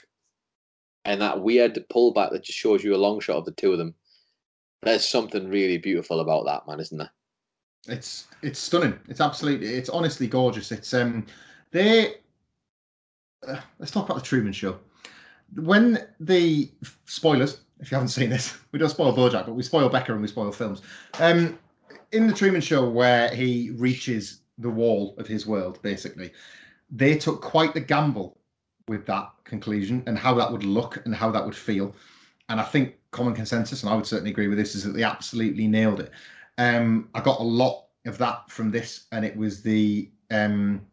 [1.03, 3.77] And that weird pullback that just shows you a long shot of the two of
[3.77, 3.93] them.
[4.85, 7.11] There's something really beautiful about that, man, isn't there?
[7.87, 8.97] It's it's stunning.
[9.09, 10.71] It's absolutely it's honestly gorgeous.
[10.71, 11.25] It's um
[11.71, 12.15] they
[13.47, 14.79] uh, let's talk about the Truman Show.
[15.55, 16.71] When the
[17.05, 20.21] spoilers, if you haven't seen this, we don't spoil BoJack, but we spoil Becker and
[20.21, 20.83] we spoil films.
[21.19, 21.57] Um,
[22.11, 26.31] in the Truman Show, where he reaches the wall of his world, basically,
[26.91, 28.37] they took quite the gamble
[28.87, 31.95] with that conclusion and how that would look and how that would feel.
[32.49, 35.03] And I think common consensus, and I would certainly agree with this, is that they
[35.03, 36.11] absolutely nailed it.
[36.57, 40.85] Um, I got a lot of that from this, and it was the um,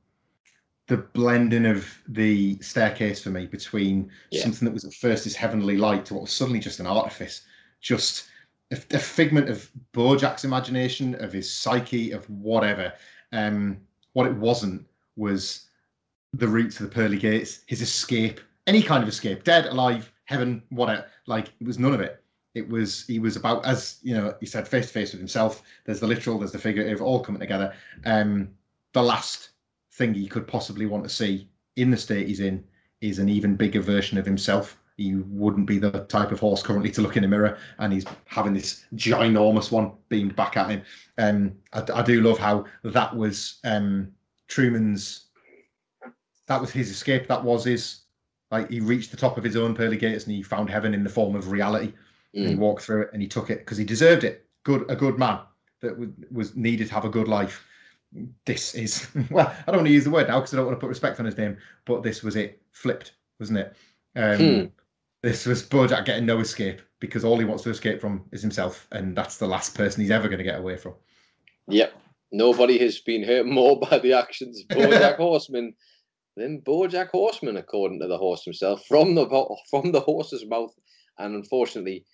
[0.88, 4.42] the blending of the staircase for me between Yeah.
[4.42, 7.42] something that was at first this heavenly light to what was suddenly just an artifice,
[7.80, 8.24] just
[8.72, 12.92] a, a figment of Bojack's imagination, of his psyche, of whatever.
[13.32, 13.78] Um,
[14.12, 15.66] what it wasn't was
[16.34, 20.62] the route to the pearly gates, his escape, any kind of escape, dead, alive, heaven,
[20.70, 21.06] whatever.
[21.26, 22.22] Like it was none of it.
[22.54, 25.62] It was he was about as you know he said face to face with himself.
[25.84, 27.74] There's the literal, there's the figurative, all coming together.
[28.04, 28.50] Um,
[28.92, 29.50] the last
[29.92, 32.64] thing he could possibly want to see in the state he's in
[33.00, 34.78] is an even bigger version of himself.
[34.96, 38.04] He wouldn't be the type of horse currently to look in a mirror, and he's
[38.26, 40.82] having this ginormous one beamed back at him.
[41.18, 44.12] Um, I, I do love how that was um,
[44.48, 45.28] Truman's.
[46.46, 47.26] That was his escape.
[47.26, 48.01] That was his.
[48.52, 51.02] Like he reached the top of his own pearly gates, and he found heaven in
[51.02, 51.92] the form of reality.
[52.34, 52.58] And he Mm.
[52.58, 54.46] walked through it, and he took it because he deserved it.
[54.64, 55.40] Good, a good man
[55.80, 55.96] that
[56.30, 57.66] was needed to have a good life.
[58.44, 60.76] this is well, I don't want to use the word now because I don't want
[60.76, 63.76] to put respect on his name, but this was it flipped, wasn't it?
[64.16, 64.64] Um, Hmm.
[65.22, 68.86] This was Bojack getting no escape because all he wants to escape from is himself,
[68.92, 70.94] and that's the last person he's ever going to get away from.
[71.68, 71.94] Yep.
[72.32, 75.74] Nobody has been hurt more by the actions of Bojack Horseman
[76.36, 79.26] than Bojack Horseman, according to the horse himself, from the
[79.70, 80.74] from the horse's mouth.
[81.18, 82.04] And unfortunately,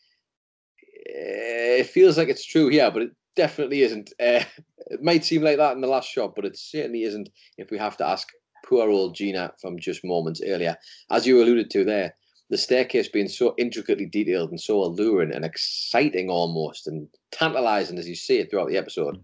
[1.09, 4.13] eh, it feels like it's true here, but it definitely isn't.
[4.21, 4.43] Uh,
[4.91, 7.29] it might seem like that in the last shot, but it certainly isn't.
[7.57, 8.29] If we have to ask
[8.65, 10.77] poor old Gina from just moments earlier,
[11.11, 12.15] as you alluded to there,
[12.51, 18.09] the staircase being so intricately detailed and so alluring and exciting almost and tantalizing as
[18.09, 19.23] you see it throughout the episode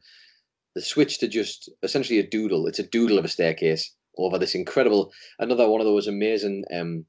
[0.74, 2.66] the switch to just essentially a doodle.
[2.66, 7.04] It's a doodle of a staircase over this incredible, another one of those amazing um,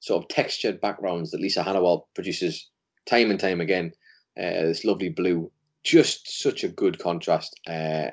[0.00, 2.68] sort of textured backgrounds that Lisa Hanawalt produces
[3.06, 3.92] time and time again.
[4.38, 5.50] Uh, this lovely blue,
[5.82, 8.08] just such a good contrast, uh,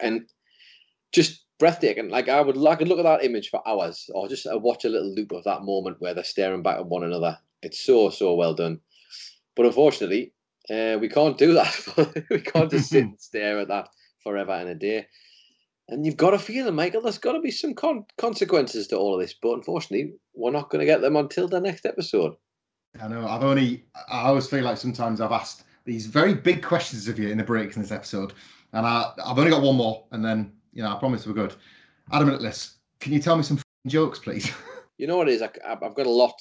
[0.00, 0.22] and
[1.12, 2.08] just breathtaking.
[2.08, 4.84] Like I would, I could look at that image for hours, or just uh, watch
[4.84, 7.38] a little loop of that moment where they're staring back at one another.
[7.62, 8.80] It's so so well done,
[9.54, 10.32] but unfortunately,
[10.70, 12.26] uh, we can't do that.
[12.30, 13.88] we can't just sit and stare at that
[14.22, 15.06] forever and a day.
[15.88, 19.14] And you've got a feeling, Michael, there's got to be some con- consequences to all
[19.14, 19.34] of this.
[19.40, 22.34] But unfortunately, we're not going to get them until the next episode.
[23.00, 23.26] I know.
[23.26, 23.84] I've only.
[24.10, 27.44] I always feel like sometimes I've asked these very big questions of you in the
[27.44, 28.34] breaks in this episode,
[28.72, 31.54] and I, I've only got one more, and then you know I promise we're good.
[32.12, 34.50] Adam Atlas, can you tell me some jokes, please?
[35.00, 35.42] You know what it is?
[35.42, 36.34] I, I've got a lot.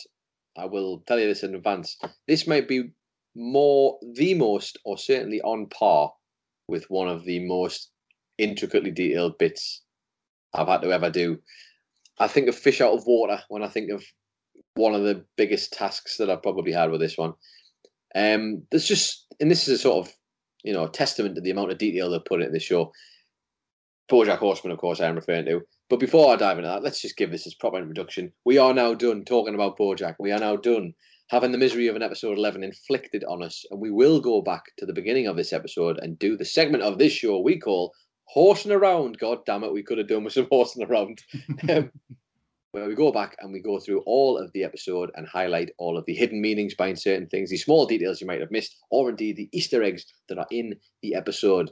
[0.57, 1.95] I will tell you this in advance.
[2.27, 2.89] This might be
[3.35, 6.11] more, the most, or certainly on par
[6.67, 7.91] with one of the most
[8.37, 9.81] intricately detailed bits
[10.53, 11.39] I've had to ever do.
[12.19, 14.03] I think of fish out of water when I think of
[14.75, 17.33] one of the biggest tasks that I've probably had with this one.
[18.15, 20.13] Um, there's just, and this is a sort of,
[20.63, 22.91] you know, a testament to the amount of detail they put into this show.
[24.09, 25.61] BoJack Horseman, of course, I am referring to.
[25.89, 28.31] But before I dive into that, let's just give this its proper introduction.
[28.45, 30.15] We are now done talking about BoJack.
[30.19, 30.93] We are now done
[31.29, 34.63] having the misery of an episode 11 inflicted on us, and we will go back
[34.77, 37.93] to the beginning of this episode and do the segment of this show we call
[38.27, 39.17] horsing around.
[39.17, 41.23] God damn it, we could have done with some horsing around.
[41.69, 41.91] um,
[42.71, 45.97] where we go back and we go through all of the episode and highlight all
[45.97, 49.09] of the hidden meanings behind certain things, the small details you might have missed, or
[49.09, 51.71] indeed the Easter eggs that are in the episode.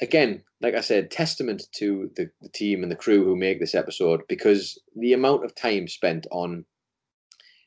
[0.00, 3.74] Again, like I said, testament to the, the team and the crew who make this
[3.74, 6.64] episode because the amount of time spent on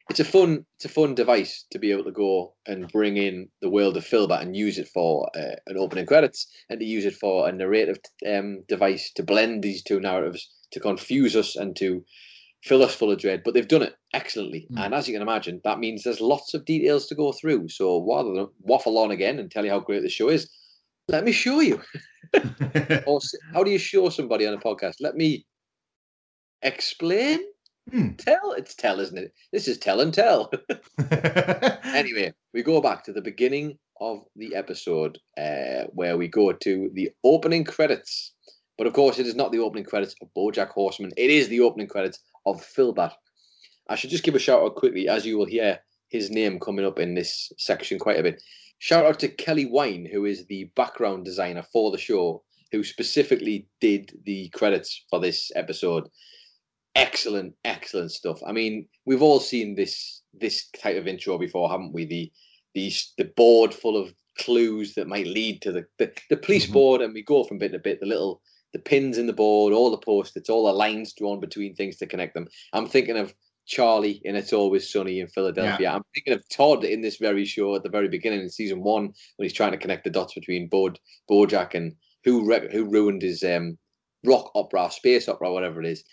[0.10, 3.48] it's a fun it's a fun device to be able to go and bring in
[3.62, 7.06] the world of Philbert and use it for uh, an opening credits and to use
[7.06, 7.98] it for a narrative
[8.28, 12.04] um, device to blend these two narratives to confuse us and to
[12.64, 13.42] fill us full of dread.
[13.44, 14.86] But they've done it excellently, Mm.
[14.86, 17.70] and as you can imagine, that means there's lots of details to go through.
[17.70, 20.50] So rather than waffle on again and tell you how great the show is,
[21.08, 21.82] let me show you.
[23.06, 23.20] Or
[23.54, 24.96] how do you show somebody on a podcast?
[25.00, 25.46] Let me
[26.62, 27.40] explain.
[27.92, 28.12] Hmm.
[28.14, 28.54] Tell.
[28.54, 29.34] It's tell, isn't it?
[29.52, 30.52] This is tell and tell.
[31.84, 36.90] anyway, we go back to the beginning of the episode uh, where we go to
[36.94, 38.34] the opening credits.
[38.78, 41.12] But of course, it is not the opening credits of BoJack Horseman.
[41.18, 43.14] It is the opening credits of Philbert.
[43.90, 45.80] I should just give a shout out quickly, as you will hear
[46.10, 48.42] his name coming up in this section quite a bit.
[48.80, 53.68] Shout out to Kelly Wine, who is the background designer for the show, who specifically
[53.80, 56.10] did the credits for this episode.
[56.96, 58.40] Excellent, excellent stuff.
[58.46, 62.06] I mean, we've all seen this this type of intro before, haven't we?
[62.06, 62.32] The
[62.76, 66.74] the the board full of clues that might lead to the the, the police Mhm.
[66.74, 68.00] board, and we go from bit to bit.
[68.00, 68.42] The little
[68.74, 72.08] the pins in the board, all the post-its, all the lines drawn between things to
[72.08, 72.48] connect them.
[72.74, 73.34] I'm thinking of
[73.68, 75.90] Charlie in It's Always Sunny in Philadelphia.
[75.92, 79.14] I'm thinking of Todd in this very show at the very beginning in season one
[79.36, 83.22] when he's trying to connect the dots between Bod, Bojack and who re- who ruined
[83.22, 83.78] his um,
[84.26, 86.04] rock opera, space opera, whatever it is.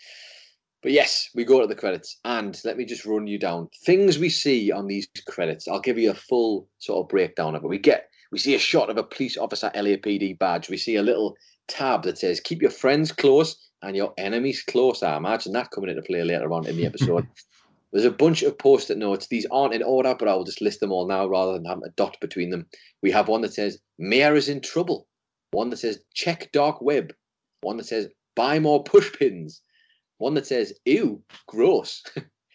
[0.81, 4.17] But yes, we go to the credits, and let me just run you down things
[4.17, 5.67] we see on these credits.
[5.67, 7.67] I'll give you a full sort of breakdown of it.
[7.67, 10.69] We get we see a shot of a police officer LAPD badge.
[10.69, 11.35] We see a little
[11.67, 15.91] tab that says "Keep your friends close and your enemies close." I imagine that coming
[15.91, 17.27] into play later on in the episode.
[17.91, 19.27] There's a bunch of post-it notes.
[19.27, 21.83] These aren't in order, but I will just list them all now rather than having
[21.85, 22.65] a dot between them.
[23.03, 25.07] We have one that says "Mayor is in trouble,"
[25.51, 27.13] one that says "Check dark web,"
[27.61, 29.61] one that says "Buy more push pins,"
[30.21, 32.03] one that says "Ew, gross,"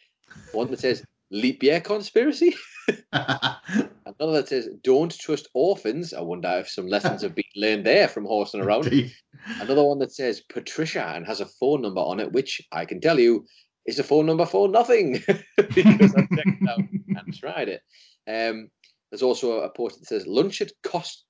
[0.53, 2.55] one that says "Leap year conspiracy,"
[3.13, 8.09] another that says "Don't trust orphans." I wonder if some lessons have been learned there
[8.09, 8.87] from horsing around.
[8.87, 9.13] Indeed.
[9.61, 13.01] Another one that says Patricia and has a phone number on it, which I can
[13.01, 13.45] tell you
[13.85, 15.23] is a phone number for nothing
[15.57, 17.83] because I checked it out and tried it.
[18.29, 18.69] Um,
[19.11, 21.26] there's also a post that says lunch at cost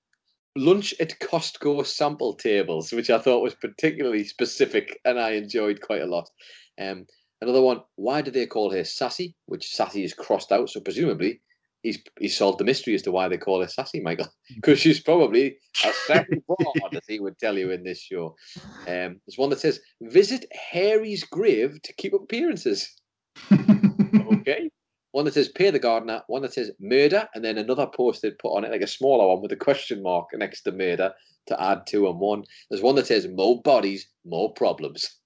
[0.56, 6.02] lunch at Costco sample tables, which I thought was particularly specific and I enjoyed quite
[6.02, 6.28] a lot.
[6.80, 7.06] Um,
[7.40, 9.34] another one, why do they call her Sassy?
[9.46, 11.40] Which Sassy is crossed out, so presumably
[11.86, 15.00] he's he's solved the mystery as to why they call her Sassy, Michael, because she's
[15.00, 18.34] probably a sassy broad, as he would tell you in this show.
[18.86, 22.92] Um, there's one that says, visit Harry's grave to keep up appearances.
[23.52, 24.70] okay.
[25.16, 28.54] One that says pay the gardener, one that says murder, and then another posted put
[28.54, 31.10] on it like a smaller one with a question mark next to murder
[31.46, 32.44] to add two and one.
[32.68, 35.16] There's one that says more bodies, more problems.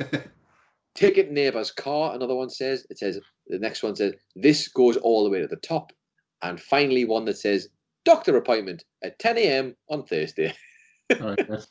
[0.94, 2.86] Ticket neighbor's car, another one says.
[2.90, 5.94] It says the next one says this goes all the way to the top.
[6.42, 7.70] And finally one that says
[8.04, 9.76] doctor appointment at 10 a.m.
[9.88, 10.52] on Thursday.
[11.22, 11.68] All right, yes.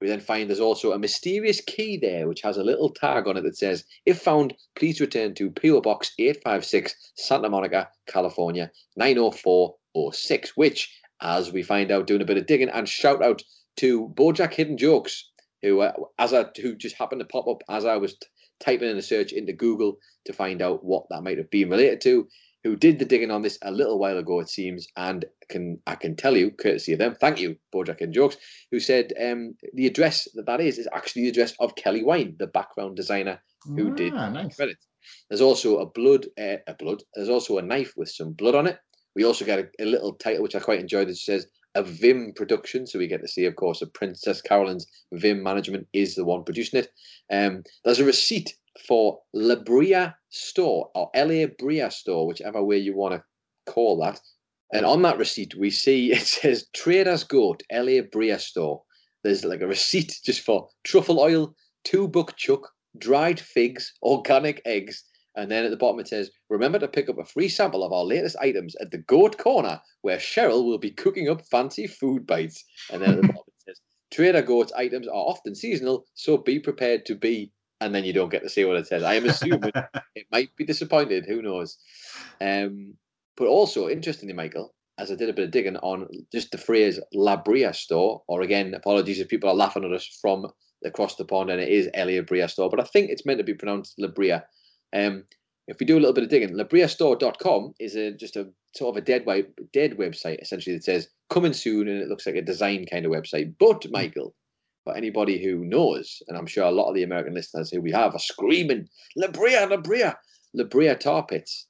[0.00, 3.36] We then find there's also a mysterious key there, which has a little tag on
[3.36, 5.80] it that says, if found, please return to P.O.
[5.80, 12.46] Box 856, Santa Monica, California, 90406, which, as we find out doing a bit of
[12.46, 13.42] digging, and shout out
[13.76, 15.30] to Bojack Hidden Jokes,
[15.62, 18.26] who, uh, as I, who just happened to pop up as I was t-
[18.60, 22.00] typing in a search into Google to find out what that might have been related
[22.02, 22.28] to,
[22.64, 25.94] who did the digging on this a little while ago, it seems, and can I
[25.94, 28.36] can tell you, courtesy of them, thank you, Bojack and Jokes,
[28.70, 32.36] who said um, the address that that is is actually the address of Kelly Wine,
[32.38, 33.40] the background designer
[33.76, 34.56] who did Ah, nice.
[34.56, 34.86] credits.
[35.28, 37.02] There's also a blood, uh, a blood.
[37.14, 38.78] There's also a knife with some blood on it.
[39.14, 41.08] We also get a, a little title which I quite enjoyed.
[41.08, 44.86] That says a Vim production, so we get to see, of course, that Princess Carolyn's
[45.12, 46.90] Vim management is the one producing it.
[47.32, 48.54] Um, there's a receipt
[48.86, 54.20] for La Brea store or La Brea store, whichever way you want to call that.
[54.72, 58.82] And on that receipt, we see it says Traders Goat La Brea store.
[59.24, 61.54] There's like a receipt just for truffle oil,
[61.84, 65.04] two buck chuck, dried figs, organic eggs,
[65.38, 67.92] and then at the bottom it says, remember to pick up a free sample of
[67.92, 72.26] our latest items at the Goat Corner, where Cheryl will be cooking up fancy food
[72.26, 72.64] bites.
[72.90, 76.58] And then at the bottom it says, Trader Goat's items are often seasonal, so be
[76.58, 77.52] prepared to be.
[77.80, 79.02] And then you don't get to see what it says.
[79.02, 79.72] I am assuming
[80.14, 81.26] it might be disappointed.
[81.26, 81.78] Who knows?
[82.40, 82.94] Um,
[83.36, 86.98] but also, interestingly, Michael, as I did a bit of digging on just the phrase
[87.14, 90.46] La Brea store, or again, apologies if people are laughing at us from
[90.84, 93.44] across the pond and it is Elia Bria store, but I think it's meant to
[93.44, 94.40] be pronounced La Brea.
[94.92, 95.24] Um,
[95.68, 99.02] if we do a little bit of digging, labreastore.com is a, just a sort of
[99.02, 102.42] a dead, web, dead website essentially that says coming soon and it looks like a
[102.42, 103.54] design kind of website.
[103.58, 104.34] But, Michael,
[104.88, 107.92] for anybody who knows, and I'm sure a lot of the American listeners who we
[107.92, 110.12] have are screaming, La Brea, La Brea,
[110.54, 111.66] La Brea tar pits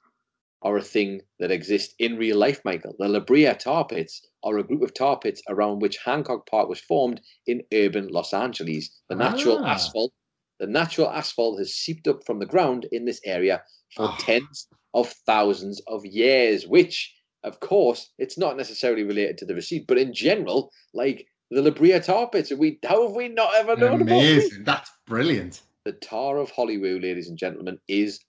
[0.62, 2.94] are a thing that exist in real life, Michael.
[2.96, 6.68] The La Brea tar pits are a group of tar pits around which Hancock Park
[6.68, 8.88] was formed in urban Los Angeles.
[9.08, 9.72] The natural Ah.
[9.74, 10.12] asphalt,
[10.60, 13.64] the natural asphalt has seeped up from the ground in this area
[13.96, 14.16] for Ah.
[14.20, 17.12] tens of thousands of years, which,
[17.42, 21.70] of course, it's not necessarily related to the receipt, but in general, like the La
[21.70, 24.44] Brea tar pits, we how have we not ever known about these?
[24.44, 24.64] Amazing.
[24.64, 25.62] That's brilliant.
[25.84, 28.20] The tar of Hollywood, ladies and gentlemen, is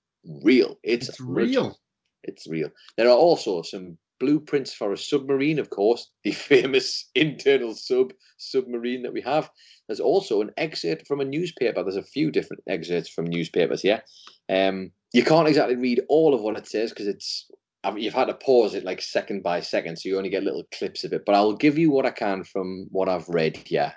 [0.43, 0.78] real.
[0.84, 1.78] It's, It's real.
[2.24, 2.70] It's real.
[2.97, 9.01] There are also some blueprints for a submarine, of course, the famous internal sub submarine
[9.03, 9.49] that we have.
[9.88, 11.82] There's also an excerpt from a newspaper.
[11.84, 14.03] There's a few different excerpts from newspapers here.
[14.47, 17.49] Um, you can't exactly read all of what it says because it's
[17.84, 20.43] I mean, you've had to pause it like second by second, so you only get
[20.43, 21.23] little clips of it.
[21.25, 23.93] But I'll give you what I can from what I've read here.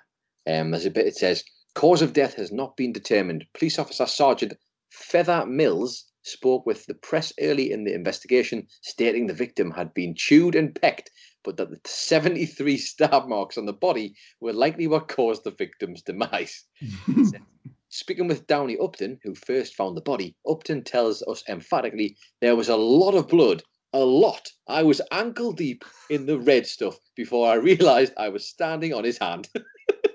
[0.47, 1.07] Um, there's a bit.
[1.07, 3.45] It says cause of death has not been determined.
[3.55, 4.55] Police officer Sergeant
[4.91, 10.15] Feather Mills spoke with the press early in the investigation, stating the victim had been
[10.15, 11.11] chewed and pecked,
[11.43, 16.03] but that the 73 stab marks on the body were likely what caused the victim's
[16.03, 16.65] demise.
[17.89, 22.71] Speaking with Downey Upton, who first found the body, Upton tells us emphatically there was
[22.71, 23.63] a lot of blood.
[23.95, 24.51] A lot.
[24.67, 29.05] I was ankle deep in the red stuff before I realized I was standing on
[29.05, 29.51] his hand.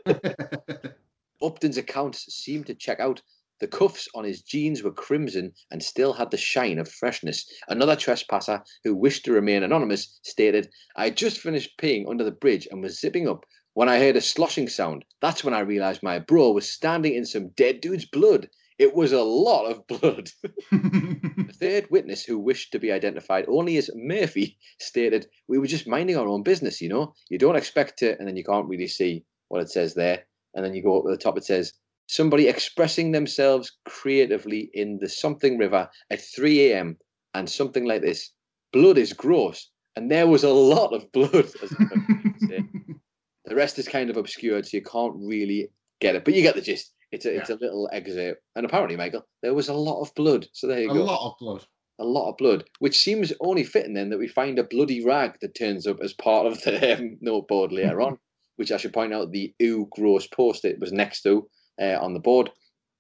[1.44, 3.22] Upton's accounts seemed to check out.
[3.60, 7.48] The cuffs on his jeans were crimson and still had the shine of freshness.
[7.68, 12.32] Another trespasser who wished to remain anonymous stated, I had just finished peeing under the
[12.32, 15.06] bridge and was zipping up when I heard a sloshing sound.
[15.22, 18.50] That's when I realized my bro was standing in some dead dude's blood.
[18.80, 20.32] It was a lot of blood.
[21.60, 26.18] Third witness, who wished to be identified only as Murphy, stated, We were just minding
[26.18, 27.14] our own business, you know?
[27.30, 30.26] You don't expect it, and then you can't really see what it says there.
[30.54, 31.74] And then you go up to the top, it says,
[32.08, 36.98] Somebody expressing themselves creatively in the something river at 3 a.m.
[37.34, 38.32] and something like this.
[38.72, 39.70] Blood is gross.
[39.96, 41.34] And there was a lot of blood.
[41.34, 41.84] As I
[42.24, 42.64] would say.
[43.46, 45.70] the rest is kind of obscured, so you can't really
[46.00, 46.24] get it.
[46.24, 46.94] But you get the gist.
[47.12, 48.42] It's a, it's a little excerpt.
[48.56, 50.48] And apparently, Michael, there was a lot of blood.
[50.54, 51.02] So there you a go.
[51.02, 51.66] A lot of blood.
[52.00, 55.38] a lot of blood, which seems only fitting then that we find a bloody rag
[55.42, 58.18] that turns up as part of the um, noteboard later on,
[58.58, 61.48] which I should point out the ooh gross post it was next to
[61.82, 62.52] uh, on the board.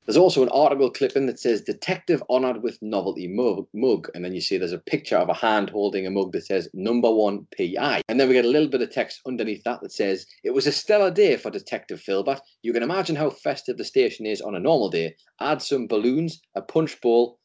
[0.08, 4.40] There's also an article clipping that says detective honoured with novelty mug, and then you
[4.40, 8.02] see there's a picture of a hand holding a mug that says number one PI.
[8.08, 10.66] And then we get a little bit of text underneath that that says it was
[10.66, 12.40] a stellar day for Detective Philbert.
[12.62, 15.14] You can imagine how festive the station is on a normal day.
[15.42, 17.38] Add some balloons, a punch bowl,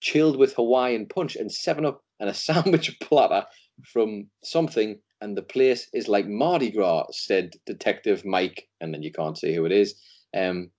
[0.00, 3.46] chilled with Hawaiian punch, and seven up, and a sandwich platter
[3.84, 4.98] from something.
[5.20, 8.66] And the place is like Mardi Gras, said Detective Mike.
[8.80, 9.94] And then you can't see who it is.
[10.36, 10.72] Um,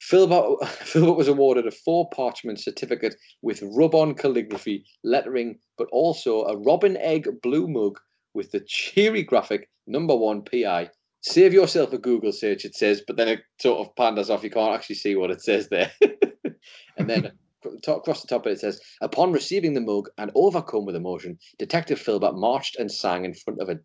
[0.00, 6.44] Philbert, Philbert was awarded a four parchment certificate with rub on calligraphy, lettering, but also
[6.44, 7.98] a robin egg blue mug
[8.34, 10.90] with the cheery graphic number one PI.
[11.22, 14.42] Save yourself a Google search, it says, but then it sort of panders off.
[14.42, 15.92] You can't actually see what it says there.
[16.96, 17.32] and then
[17.86, 22.38] across the top it says, upon receiving the mug and overcome with emotion, Detective Philbert
[22.38, 23.78] marched and sang in front of a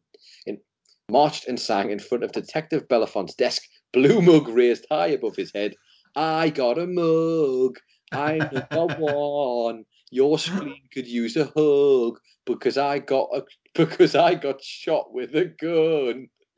[0.45, 0.59] in,
[1.09, 5.51] marched and sang in front of Detective Belafont's desk, blue mug raised high above his
[5.53, 5.75] head.
[6.15, 7.77] I got a mug.
[8.11, 8.37] I'm
[8.71, 9.85] number one.
[10.11, 13.41] Your screen could use a hug because I got a
[13.73, 16.27] because I got shot with a gun.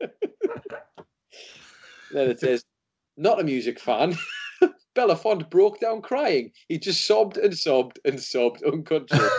[2.12, 2.64] then it says,
[3.16, 4.16] not a music fan.
[4.94, 6.52] Belafont broke down crying.
[6.68, 9.30] He just sobbed and sobbed and sobbed uncontrollably.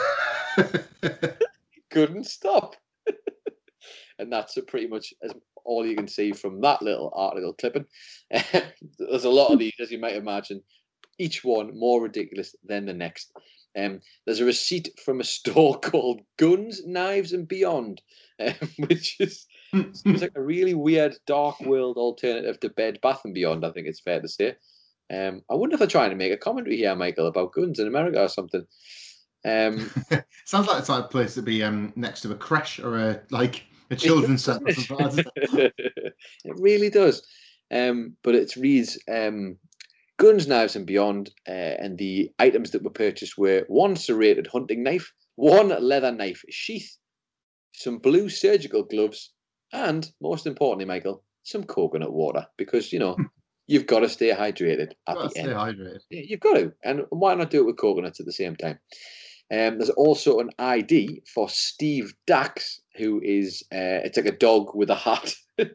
[1.91, 2.75] Couldn't stop.
[4.19, 5.31] and that's a pretty much as
[5.69, 7.85] all you can see from that little article clipping.
[8.31, 10.63] There's a lot of these, as you might imagine,
[11.19, 13.31] each one more ridiculous than the next.
[13.77, 18.01] Um, there's a receipt from a store called Guns, Knives, and Beyond,
[18.39, 18.53] um,
[18.87, 19.45] which is
[19.93, 23.63] seems like a really weird dark world alternative to Bed Bath and Beyond.
[23.63, 24.55] I think it's fair to say.
[25.13, 27.87] Um, I wonder if they're trying to make a commentary here, Michael, about guns in
[27.87, 28.65] America or something.
[29.45, 29.89] Um,
[30.45, 33.21] Sounds like it's like a place to be um, next to a crash or a
[33.29, 34.65] like a children's centre.
[34.67, 36.13] it
[36.45, 37.25] really does.
[37.71, 39.57] Um, but it reads um,
[40.17, 41.31] guns, knives, and beyond.
[41.47, 46.43] Uh, and the items that were purchased were one serrated hunting knife, one leather knife
[46.49, 46.97] sheath,
[47.73, 49.31] some blue surgical gloves,
[49.73, 53.15] and most importantly, Michael, some coconut water because you know
[53.67, 55.49] you've got to stay hydrated at the end.
[55.49, 56.01] hydrated.
[56.09, 58.79] Yeah, you've got to, and why not do it with coconuts at the same time?
[59.51, 64.75] Um, there's also an ID for Steve Dax, who is uh, it's like a dog
[64.75, 65.33] with a hat.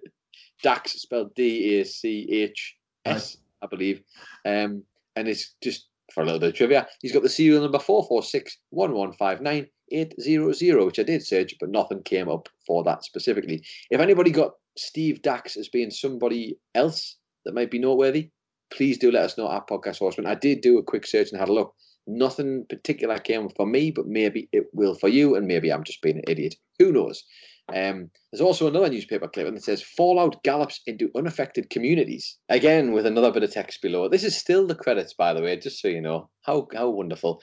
[0.62, 4.02] Dax spelled D A C H S, I believe,
[4.46, 4.82] um,
[5.16, 6.86] and it's just for a little bit of trivia.
[7.02, 10.86] He's got the serial number four four six one one five nine eight zero zero,
[10.86, 13.64] which I did search, but nothing came up for that specifically.
[13.90, 18.30] If anybody got Steve Dax as being somebody else that might be noteworthy,
[18.72, 20.26] please do let us know at Podcast Horseman.
[20.26, 21.74] I did do a quick search and had a look.
[22.06, 26.02] Nothing particular came for me, but maybe it will for you, and maybe I'm just
[26.02, 26.56] being an idiot.
[26.78, 27.24] Who knows?
[27.72, 32.36] Um, there's also another newspaper clip and it says Fallout gallops into unaffected communities.
[32.50, 34.06] Again, with another bit of text below.
[34.08, 36.28] This is still the credits, by the way, just so you know.
[36.42, 37.40] How how wonderful.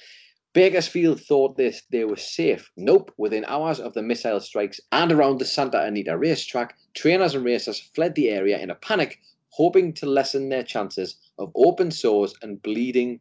[0.53, 2.69] Bakersfield thought this they were safe.
[2.77, 3.11] Nope.
[3.17, 7.79] Within hours of the missile strikes and around the Santa Anita racetrack, trainers and racers
[7.95, 9.19] fled the area in a panic,
[9.49, 13.19] hoping to lessen their chances of open sores and bleeding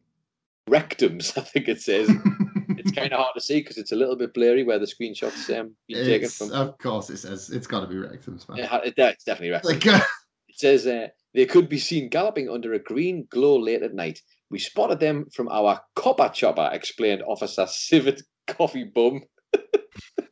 [0.69, 1.37] rectums.
[1.39, 2.09] I think it says.
[2.71, 5.49] it's kind of hard to see because it's a little bit blurry where the screenshots
[5.59, 6.53] um been taken from.
[6.53, 8.59] of course, it says it's got to be rectums, man.
[8.59, 9.65] It it- it's definitely rectums.
[9.65, 10.05] Like, uh,
[10.49, 14.21] It says uh, they could be seen galloping under a green glow late at night.
[14.51, 19.23] We spotted them from our copper chopper, explained Officer Civet Coffee Bum.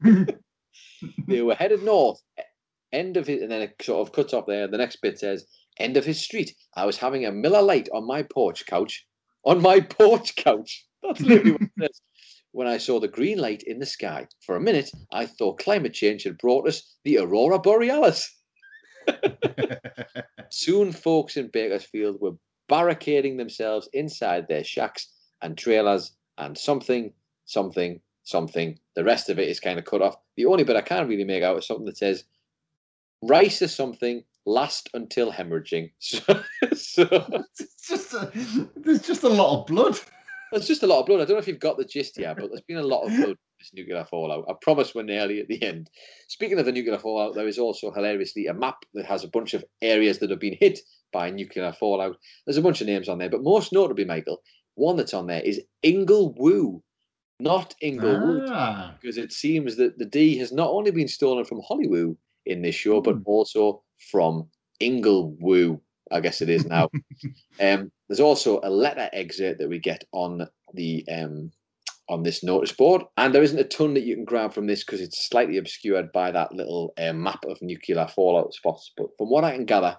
[1.29, 2.21] they were headed north.
[2.93, 4.67] End of it, and then it sort of cuts off there.
[4.67, 5.45] The next bit says,
[5.79, 6.55] "End of his street.
[6.75, 9.07] I was having a Miller Lite on my porch couch.
[9.49, 10.87] On my porch couch.
[11.03, 12.01] That's literally what it says.
[12.53, 15.95] When I saw the green light in the sky, for a minute, I thought climate
[15.95, 18.37] change had brought us the aurora borealis."
[20.51, 22.37] Soon, folks in Bakersfield were
[22.69, 25.09] barricading themselves inside their shacks
[25.41, 27.11] and trailers and something,
[27.47, 28.79] something, something.
[28.97, 30.17] The rest of it is kind of cut off.
[30.37, 32.25] The only bit I can't really make out is something that says
[33.23, 35.91] rice or something last until hemorrhaging.
[36.01, 36.21] So,
[36.75, 38.31] so it's just a,
[38.77, 39.99] there's just a lot of blood.
[40.53, 41.21] there's just a lot of blood.
[41.21, 43.11] I don't know if you've got the gist yet, but there's been a lot of
[43.17, 44.45] blood in this nuclear fallout.
[44.49, 45.91] I promise we're nearly at the end.
[46.29, 49.55] Speaking of the nuclear fallout, there is also hilariously a map that has a bunch
[49.55, 50.81] of areas that have been hit
[51.13, 52.17] by nuclear fallout.
[52.47, 54.41] There's a bunch of names on there, but most notably, Michael,
[54.75, 56.81] one that's on there is Inglewoo,
[57.41, 61.61] not Inglewood, Ah, because it seems that the D has not only been stolen from
[61.67, 62.17] Hollywood
[62.49, 63.23] in this show, but Hmm.
[63.27, 64.49] also from
[64.81, 65.81] Inglewoo.
[66.11, 66.89] I guess it is now.
[67.61, 71.53] um, there's also a letter excerpt that we get on the um,
[72.09, 73.03] on this notice board.
[73.19, 76.11] And there isn't a ton that you can grab from this because it's slightly obscured
[76.13, 78.93] by that little uh, map of nuclear fallout spots.
[78.97, 79.97] But from what I can gather,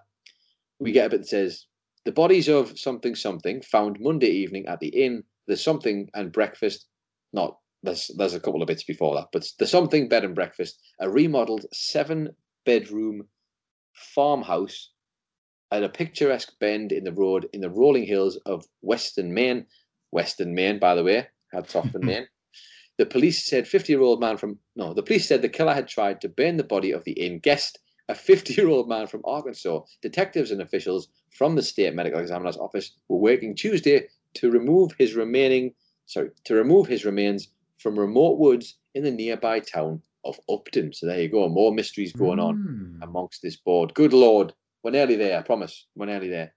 [0.80, 1.68] we get a bit that says
[2.06, 5.24] the bodies of something something found Monday evening at the inn.
[5.46, 6.88] There's something and breakfast.
[7.34, 10.82] Not there's there's a couple of bits before that, but the something bed and breakfast,
[11.00, 12.30] a remodeled seven
[12.66, 13.28] bedroom
[13.94, 14.92] farmhouse
[15.72, 19.66] at a picturesque bend in the road in the rolling hills of Western Maine.
[20.12, 22.28] Western Maine, by the way, hats off to Maine.
[22.98, 25.88] The police said 50 year old man from, no, the police said the killer had
[25.88, 27.80] tried to burn the body of the inn guest,
[28.10, 29.82] a 50 year old man from Arkansas.
[30.02, 35.14] Detectives and officials from the state medical examiner's office were working Tuesday to remove his
[35.16, 35.74] remaining,
[36.08, 37.50] sorry, to remove his remains
[37.80, 40.94] from remote woods in the nearby town of Upton.
[40.94, 43.04] So there you go, more mysteries going on Mm.
[43.04, 43.94] amongst this board.
[43.94, 44.54] Good lord,
[44.84, 45.40] we're nearly there.
[45.40, 46.54] I promise, we're nearly there.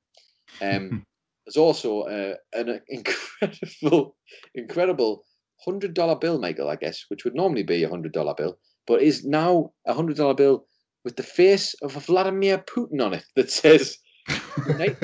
[0.61, 1.07] Um,
[1.47, 4.17] there's also uh, an incredible,
[4.55, 5.25] incredible
[5.65, 6.69] hundred dollar bill, Michael.
[6.69, 10.17] I guess, which would normally be a hundred dollar bill, but is now a hundred
[10.17, 10.67] dollar bill
[11.05, 13.99] with the face of Vladimir Putin on it that says
[14.67, 14.97] the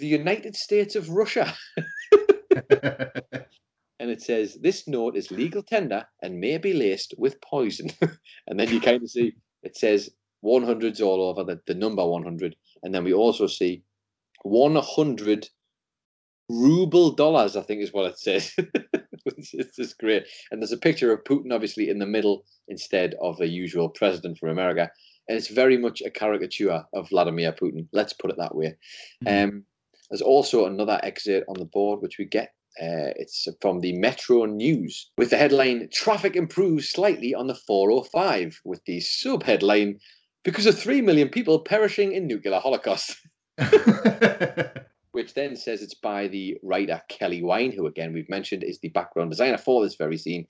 [0.00, 1.54] United States of Russia.
[4.00, 7.90] And it says this note is legal tender and may be laced with poison.
[8.48, 10.10] and then you kind of see it says
[10.42, 13.82] 100s all over the, the number 100, and then we also see
[14.42, 15.48] 100
[16.48, 17.56] ruble dollars.
[17.56, 18.54] I think is what it says.
[19.26, 20.26] it's, just great.
[20.50, 24.38] And there's a picture of Putin obviously in the middle instead of the usual president
[24.38, 24.90] from America.
[25.28, 27.86] And it's very much a caricature of Vladimir Putin.
[27.92, 28.74] Let's put it that way.
[29.26, 29.64] Um,
[30.10, 34.44] there's also another excerpt on the board which we get uh, it's from the Metro
[34.44, 39.98] News with the headline Traffic improves slightly on the 405, with the sub headline
[40.44, 43.16] Because of 3 million people perishing in nuclear holocaust,
[45.12, 48.88] which then says it's by the writer Kelly Wine, who again we've mentioned is the
[48.90, 50.46] background designer for this very scene.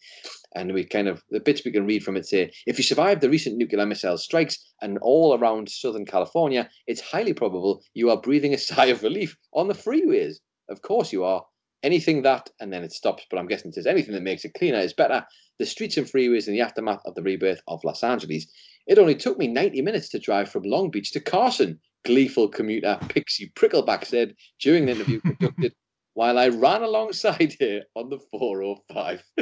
[0.54, 3.20] And we kind of, the bits we can read from it say if you survive
[3.20, 8.20] the recent nuclear missile strikes and all around Southern California, it's highly probable you are
[8.20, 10.36] breathing a sigh of relief on the freeways.
[10.68, 11.44] Of course you are
[11.82, 14.54] anything that, and then it stops, but I'm guessing it says anything that makes it
[14.54, 15.24] cleaner is better.
[15.58, 18.46] The streets and freeways in the aftermath of the rebirth of Los Angeles.
[18.86, 22.98] It only took me 90 minutes to drive from Long Beach to Carson, gleeful commuter
[23.08, 25.74] Pixie Prickleback said during the interview conducted
[26.14, 29.22] while I ran alongside her on the 405.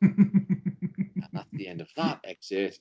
[0.00, 2.80] and that's the end of that excerpt.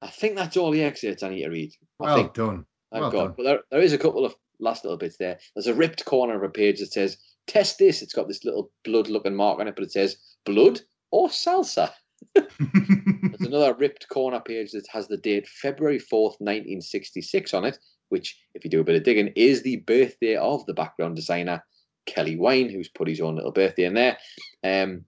[0.00, 1.72] I think that's all the excerpts I need to read.
[2.00, 2.66] I well think done.
[2.90, 3.24] Thank well God.
[3.24, 3.34] done.
[3.36, 5.38] But there, there is a couple of last little bits there.
[5.54, 8.02] There's a ripped corner of a page that says, test this.
[8.02, 11.90] It's got this little blood looking mark on it, but it says blood or salsa.
[12.34, 17.78] There's another ripped corner page that has the date February 4th, 1966 on it,
[18.10, 21.62] which, if you do a bit of digging, is the birthday of the background designer,
[22.06, 24.18] Kelly Wine, who's put his own little birthday in there.
[24.64, 25.04] Um,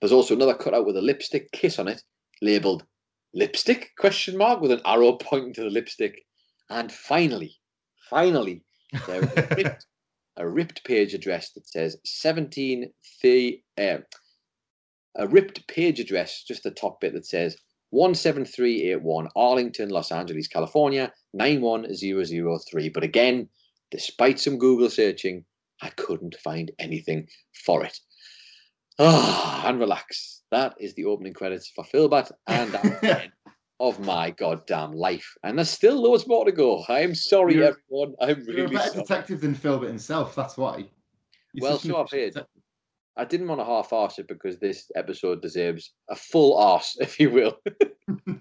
[0.00, 2.02] there's also another cutout with a lipstick kiss on it,
[2.42, 2.84] labelled
[3.34, 6.24] lipstick question mark with an arrow pointing to the lipstick.
[6.70, 7.56] And finally,
[8.10, 8.62] finally,
[9.06, 9.86] there is a ripped,
[10.36, 12.90] a ripped page address that says 17
[13.22, 13.98] the uh,
[15.18, 17.56] a ripped page address, just the top bit that says
[17.90, 22.88] 17381 Arlington, Los Angeles, California 91003.
[22.90, 23.48] But again,
[23.90, 25.44] despite some Google searching,
[25.80, 27.28] I couldn't find anything
[27.64, 27.98] for it.
[28.98, 30.42] Ah, and relax.
[30.50, 33.32] That is the opening credits for Philbert, and that's the end
[33.80, 35.34] of my goddamn life.
[35.42, 36.82] And there's still loads more to go.
[36.88, 38.14] I'm sorry, You're- everyone.
[38.20, 39.02] I'm You're a better sorry.
[39.02, 40.34] detective than Philbert himself.
[40.34, 40.78] That's why.
[41.52, 42.46] You're Well, so I've heard.
[43.18, 47.30] I didn't want to half-arse it because this episode deserves a full arse, if you
[47.30, 47.58] will.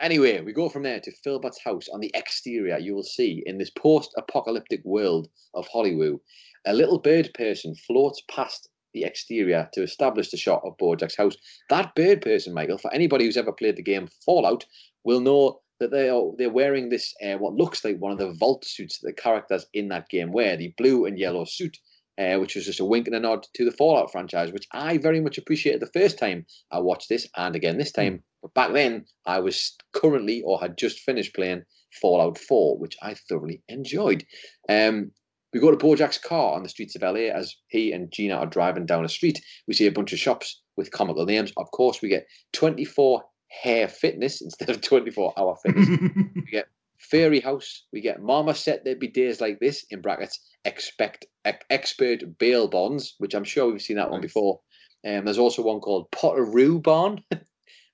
[0.00, 1.88] Anyway, we go from there to Philbert's house.
[1.88, 6.20] On the exterior, you will see in this post-apocalyptic world of Hollywood,
[6.66, 11.36] a little bird person floats past the exterior to establish the shot of Bojack's house.
[11.70, 14.64] That bird person, Michael, for anybody who's ever played the game Fallout,
[15.04, 18.32] will know that they are they're wearing this uh, what looks like one of the
[18.32, 21.78] vault suits that the characters in that game wear, the blue and yellow suit.
[22.20, 24.98] Uh, which was just a wink and a nod to the Fallout franchise, which I
[24.98, 28.24] very much appreciated the first time I watched this, and again this time.
[28.42, 31.62] But back then, I was currently or had just finished playing
[32.00, 34.24] Fallout 4, which I thoroughly enjoyed.
[34.68, 35.12] Um,
[35.52, 38.46] we go to Bojack's car on the streets of LA as he and Gina are
[38.46, 39.42] driving down a street.
[39.66, 41.52] We see a bunch of shops with comical names.
[41.56, 43.22] Of course, we get 24
[43.62, 45.88] Hair Fitness instead of 24 Hour Fitness.
[46.34, 46.66] we get
[46.98, 47.86] Fairy House.
[47.92, 52.68] We get Mama Said There'd Be Days Like This, in brackets, expect ex- Expert Bail
[52.68, 54.60] Bonds, which I'm sure we've seen that one before.
[55.06, 57.22] Um, there's also one called Potteroo Barn.
[57.32, 57.36] uh,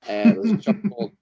[0.06, 1.12] there's a shop called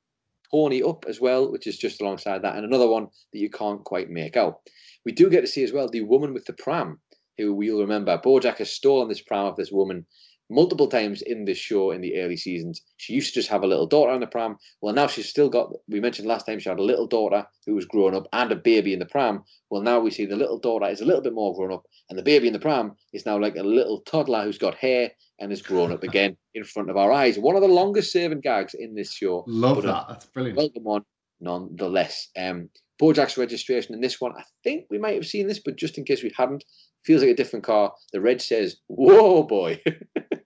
[0.52, 3.84] Pony Up as well, which is just alongside that, and another one that you can't
[3.84, 4.60] quite make out.
[5.04, 7.00] We do get to see as well the woman with the pram,
[7.38, 8.18] who we'll remember.
[8.18, 10.06] Bojack has stolen this pram of this woman
[10.50, 12.82] multiple times in this show in the early seasons.
[12.98, 14.58] She used to just have a little daughter in the pram.
[14.82, 17.74] Well, now she's still got, we mentioned last time she had a little daughter who
[17.74, 19.44] was grown up and a baby in the pram.
[19.70, 22.18] Well, now we see the little daughter is a little bit more grown up, and
[22.18, 25.12] the baby in the pram is now like a little toddler who's got hair
[25.42, 27.36] and is grown up again in front of our eyes.
[27.36, 29.44] One of the longest serving gags in this show.
[29.48, 30.06] Love that.
[30.08, 30.56] That's brilliant.
[30.56, 31.04] Welcome on,
[31.40, 32.28] nonetheless.
[32.38, 32.70] Um,
[33.00, 36.04] Bojack's registration in this one, I think we might have seen this, but just in
[36.04, 36.62] case we hadn't,
[37.04, 37.92] feels like a different car.
[38.12, 39.80] The red says, Whoa, boy.
[39.86, 39.98] and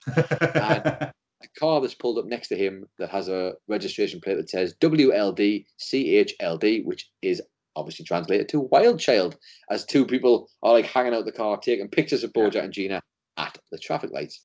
[0.07, 1.13] the
[1.59, 5.67] car that's pulled up next to him that has a registration plate that says WLD
[5.79, 7.43] CHLD, which is
[7.77, 9.37] obviously translated to Wild Child,
[9.71, 13.03] as two people are like hanging out the car, taking pictures of Bojack and Gina
[13.37, 14.43] at the traffic lights.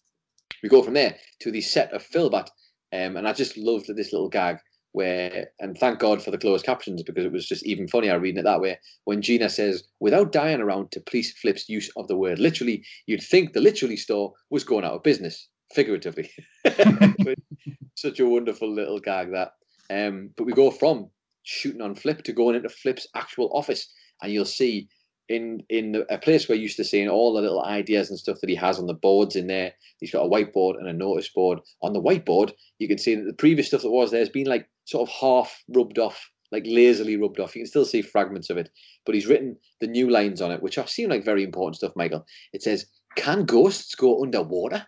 [0.64, 2.50] We go from there to the set of Philbert,
[2.94, 4.58] um, and I just loved this little gag
[4.94, 8.40] where, and thank God for the closed captions because it was just even funnier reading
[8.40, 8.78] it that way.
[9.06, 13.24] When Gina says, without dying around to police Flip's use of the word literally, you'd
[13.24, 16.30] think the literally store was going out of business, figuratively.
[17.96, 19.52] Such a wonderful little gag that.
[19.90, 21.10] Um, but we go from
[21.44, 24.90] shooting on Flip to going into Flip's actual office, and you'll see
[25.30, 28.40] in in a place where you're used to seeing all the little ideas and stuff
[28.42, 29.74] that he has on the boards in there.
[30.00, 31.60] He's got a whiteboard and a notice board.
[31.82, 34.48] On the whiteboard, you can see that the previous stuff that was there has been
[34.48, 37.56] like sort of half rubbed off, like lazily rubbed off.
[37.56, 38.70] You can still see fragments of it,
[39.06, 41.94] but he's written the new lines on it, which I seem like very important stuff,
[41.96, 42.26] Michael.
[42.54, 42.86] It says,
[43.16, 44.86] Can ghosts go underwater?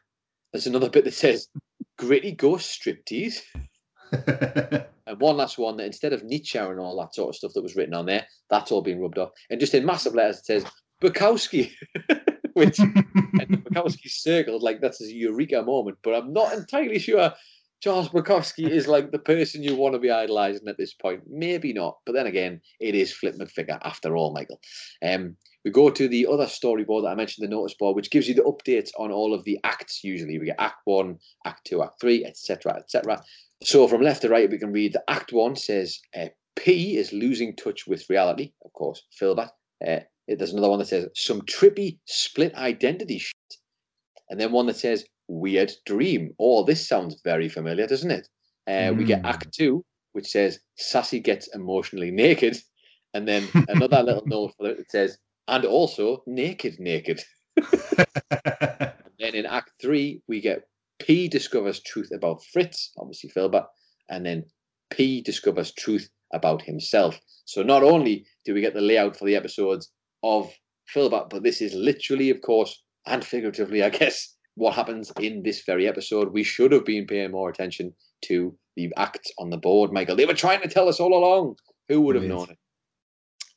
[0.51, 1.47] There's another bit that says,
[1.97, 3.39] Gritty ghost striptease.
[5.07, 7.63] and one last one that instead of Nietzsche and all that sort of stuff that
[7.63, 9.31] was written on there, that's all been rubbed off.
[9.49, 10.65] And just in massive letters, it says
[11.01, 11.71] Bukowski,
[12.53, 15.97] which Bukowski circled like that's a eureka moment.
[16.03, 17.33] But I'm not entirely sure
[17.81, 21.23] Charles Bukowski is like the person you want to be idolizing at this point.
[21.29, 21.97] Maybe not.
[22.05, 24.61] But then again, it is Flip McVicker after all, Michael.
[25.05, 25.35] Um,
[25.65, 28.35] we go to the other storyboard that I mentioned, the notice board, which gives you
[28.35, 30.03] the updates on all of the acts.
[30.03, 33.21] Usually, we get Act One, Act Two, Act Three, etc., etc.
[33.63, 37.13] So from left to right, we can read the Act One says uh, P is
[37.13, 38.51] losing touch with reality.
[38.65, 39.49] Of course, Philbert.
[39.85, 43.57] Uh, there's another one that says some trippy split identity shit,
[44.29, 46.33] and then one that says weird dream.
[46.39, 48.27] Oh, this sounds very familiar, doesn't it?
[48.67, 48.97] Uh, mm.
[48.97, 49.27] We get hmm.
[49.27, 52.57] Act Two, which says Sassy gets emotionally naked,
[53.13, 55.17] and then another little note for it that says
[55.47, 57.21] and also naked, naked.
[59.19, 60.63] then in Act Three, we get
[61.03, 63.65] P discovers truth about Fritz, obviously Philbert,
[64.09, 64.45] and then
[64.89, 67.19] P discovers truth about himself.
[67.43, 69.91] So not only do we get the layout for the episodes
[70.23, 70.49] of
[70.95, 75.63] Philbert, but this is literally, of course, and figuratively, I guess, what happens in this
[75.65, 76.31] very episode.
[76.31, 77.93] We should have been paying more attention
[78.25, 80.15] to the acts on the board, Michael.
[80.15, 81.57] They were trying to tell us all along.
[81.89, 82.57] Who would have known it?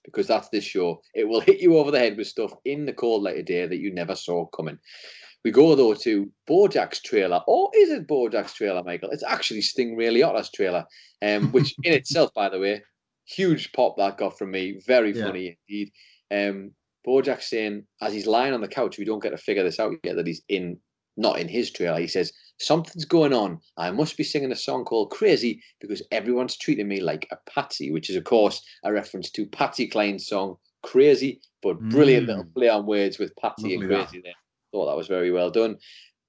[0.06, 1.02] because that's this show.
[1.14, 3.66] It will hit you over the head with stuff in the cold light of day
[3.66, 4.78] that you never saw coming.
[5.46, 9.10] We go though to Bojack's trailer, or is it Bojack's trailer, Michael?
[9.10, 10.84] It's actually Stingray Liotta's trailer,
[11.22, 12.82] um, which in itself, by the way,
[13.26, 14.80] huge pop that got from me.
[14.84, 15.52] Very funny yeah.
[15.68, 15.92] indeed.
[16.32, 16.72] Um,
[17.06, 19.92] Bojack saying as he's lying on the couch, we don't get to figure this out
[20.02, 20.80] yet that he's in
[21.16, 22.00] not in his trailer.
[22.00, 23.60] He says, Something's going on.
[23.76, 27.92] I must be singing a song called Crazy because everyone's treating me like a patsy,
[27.92, 32.30] which is, of course, a reference to Patsy Cline's song Crazy, but brilliant mm.
[32.30, 34.24] little play on words with Patsy Lovely and Crazy that.
[34.24, 34.34] there.
[34.76, 35.78] Thought that was very well done.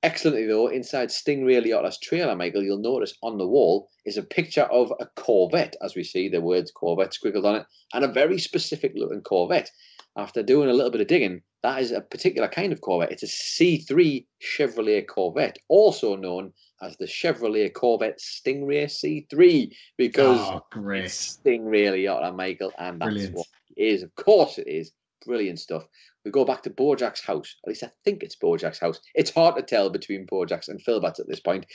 [0.03, 4.63] Excellently, though, inside Stingray Liotta's trailer, Michael, you'll notice on the wall is a picture
[4.71, 8.39] of a Corvette, as we see the words Corvette squiggled on it, and a very
[8.39, 9.69] specific looking Corvette.
[10.15, 13.11] After doing a little bit of digging, that is a particular kind of Corvette.
[13.11, 20.65] It's a C3 Chevrolet Corvette, also known as the Chevrolet Corvette Stingray C3, because oh,
[20.71, 21.03] great.
[21.03, 23.35] it's Stingray Liotta, Michael, and that's Brilliant.
[23.35, 24.03] what it is.
[24.03, 24.93] Of course, it is.
[25.25, 25.83] Brilliant stuff.
[26.27, 27.55] We go back to Bojack's house.
[27.63, 28.99] At least I think it's Bojack's house.
[29.15, 31.65] It's hard to tell between Bojack's and Philberts at this point.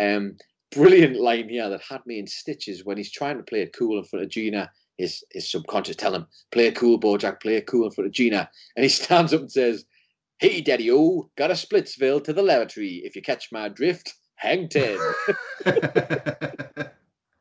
[0.00, 0.36] Um,
[0.72, 3.98] brilliant line here that had me in stitches when he's trying to play it cool
[3.98, 4.68] in front of Gina
[4.98, 8.12] his his subconscious telling him, play a cool, Bojack, play a cool in front of
[8.12, 8.50] Gina.
[8.76, 9.84] And he stands up and says,
[10.38, 13.02] Hey, Daddy O, got a Splitsville to the lavatory.
[13.04, 14.98] If you catch my drift, hang ten.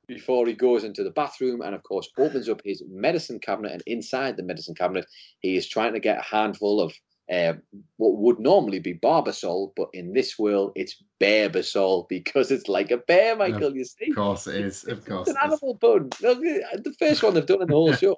[0.09, 3.73] Before he goes into the bathroom and, of course, opens up his medicine cabinet.
[3.73, 5.05] And inside the medicine cabinet,
[5.41, 6.91] he is trying to get a handful of
[7.31, 7.53] uh,
[7.97, 12.97] what would normally be Barbasol, but in this world it's Bearbasol because it's like a
[12.97, 13.75] bear, Michael.
[13.75, 14.87] You see, of course it is.
[14.87, 16.09] Of course, it's an animal pun.
[16.21, 18.17] The first one they've done in the whole show.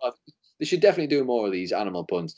[0.60, 2.36] They should definitely do more of these animal puns.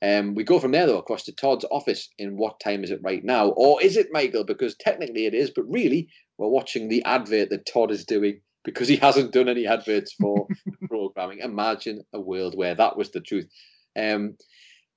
[0.00, 2.08] Um, we go from there though across to Todd's office.
[2.18, 4.44] In what time is it right now, or is it Michael?
[4.44, 6.08] Because technically it is, but really
[6.38, 10.46] we're watching the advert that Todd is doing because he hasn't done any adverts for
[10.88, 11.38] programming.
[11.38, 13.48] Imagine a world where that was the truth.
[13.96, 14.36] Um,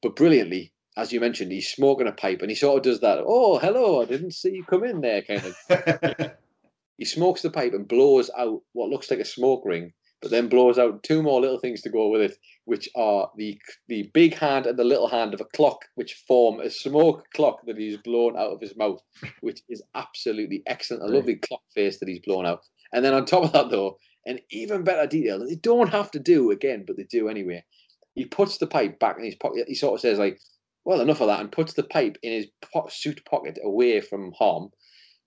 [0.02, 3.23] but brilliantly, as you mentioned, he's smoking a pipe and he sort of does that.
[3.26, 6.31] Oh, hello, I didn't see you come in there, kind of.
[6.98, 10.49] he smokes the pipe and blows out what looks like a smoke ring, but then
[10.49, 14.34] blows out two more little things to go with it, which are the the big
[14.35, 17.98] hand and the little hand of a clock, which form a smoke clock that he's
[17.98, 18.99] blown out of his mouth,
[19.41, 21.03] which is absolutely excellent.
[21.03, 22.61] A lovely clock face that he's blown out.
[22.94, 26.12] And then on top of that, though, an even better detail that they don't have
[26.12, 27.64] to do again, but they do anyway.
[28.16, 29.66] He puts the pipe back in his pocket.
[29.68, 30.40] He sort of says, like,
[30.86, 34.32] well, enough of that, and puts the pipe in his po- suit pocket away from
[34.38, 34.70] harm.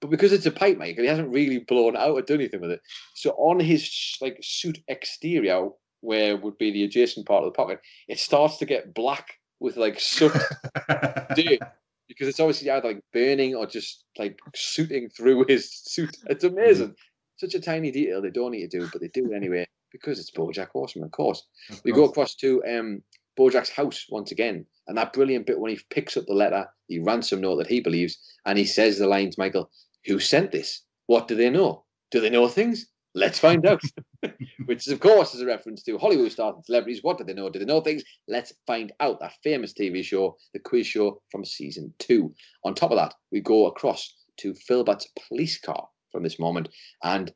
[0.00, 2.70] But because it's a pipe maker, he hasn't really blown out or done anything with
[2.70, 2.80] it.
[3.14, 5.68] So on his like suit exterior,
[6.00, 9.76] where would be the adjacent part of the pocket, it starts to get black with
[9.76, 10.32] like soot
[11.36, 11.60] dirt
[12.08, 16.16] because it's obviously either like burning or just like shooting through his suit.
[16.28, 16.94] It's amazing.
[17.40, 20.18] Such a tiny detail they don't need to do, but they do it anyway because
[20.18, 21.42] it's BoJack Horseman, of course.
[21.70, 23.02] Of We go across to um,
[23.38, 26.98] Bojack's house once again, and that brilliant bit when he picks up the letter, the
[26.98, 29.70] ransom note that he believes, and he says the lines, Michael,
[30.04, 30.82] who sent this?
[31.06, 31.86] What do they know?
[32.10, 32.88] Do they know things?
[33.14, 33.80] Let's find out.
[34.66, 37.02] Which, is, of course, is a reference to Hollywood stars and celebrities.
[37.02, 37.48] What do they know?
[37.48, 38.04] Do they know things?
[38.28, 39.18] Let's find out.
[39.20, 42.34] That famous TV show, the quiz show from season two.
[42.64, 46.68] On top of that, we go across to Philbert's police car from this moment,
[47.02, 47.32] and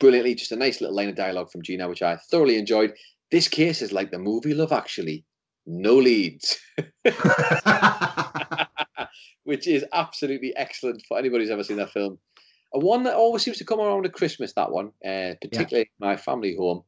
[0.00, 2.94] brilliantly, just a nice little line of dialogue from Gina, which I thoroughly enjoyed.
[3.30, 5.24] This case is like the movie Love Actually,
[5.66, 6.58] no leads,
[9.44, 12.18] which is absolutely excellent for anybody who's ever seen that film.
[12.74, 14.52] A one that always seems to come around at Christmas.
[14.54, 16.82] That one, uh, particularly my family home.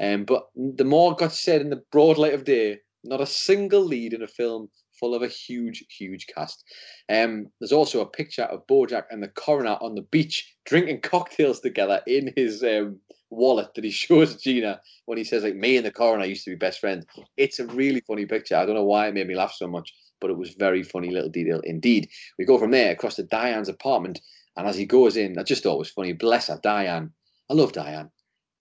[0.00, 3.82] Um, but the more got said in the broad light of day, not a single
[3.82, 6.64] lead in a film full of a huge, huge cast.
[7.10, 11.60] Um, there's also a picture of Bojack and the coroner on the beach drinking cocktails
[11.60, 12.98] together in his um,
[13.30, 16.50] wallet that he shows Gina when he says like me and the coroner used to
[16.50, 17.06] be best friends.
[17.36, 18.56] It's a really funny picture.
[18.56, 21.10] I don't know why it made me laugh so much, but it was very funny
[21.10, 22.08] little detail indeed.
[22.38, 24.20] We go from there across to Diane's apartment,
[24.56, 26.12] and as he goes in, I just thought it was funny.
[26.12, 27.12] Bless her, Diane.
[27.50, 28.10] I love Diane,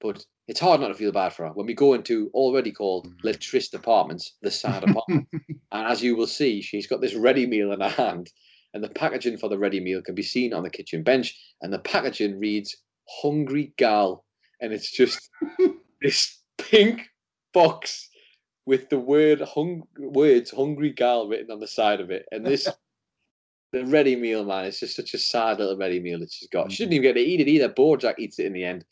[0.02, 3.08] but it's hard not to feel bad for her when we go into already called
[3.08, 3.22] mm.
[3.24, 5.28] Letrist Apartments, the sad apartment.
[5.32, 8.32] and as you will see, she's got this ready meal in her hand,
[8.74, 11.74] and the packaging for the ready meal can be seen on the kitchen bench, and
[11.74, 12.76] the packaging reads
[13.22, 14.24] "Hungry Gal,"
[14.62, 15.30] and it's just
[16.02, 17.10] this pink
[17.54, 18.10] box
[18.66, 22.68] with the word hung words "Hungry Gal" written on the side of it, and this.
[23.72, 26.72] The ready meal, man, it's just such a sad little ready meal that she's got.
[26.72, 26.96] She didn't mm.
[26.96, 27.68] even get to eat it either.
[27.68, 28.86] Bojack eats it in the end.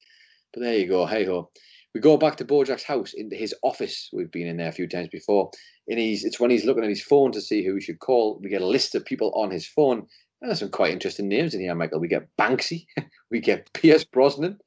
[0.54, 1.06] But there you go.
[1.06, 1.50] Hey ho.
[1.94, 4.10] We go back to Bojack's house into his office.
[4.12, 5.52] We've been in there a few times before.
[5.88, 8.40] And he's it's when he's looking at his phone to see who he should call.
[8.42, 10.00] We get a list of people on his phone.
[10.42, 12.00] And there's some quite interesting names in here, Michael.
[12.00, 12.86] We get Banksy,
[13.32, 14.60] we get Pierce Brosnan,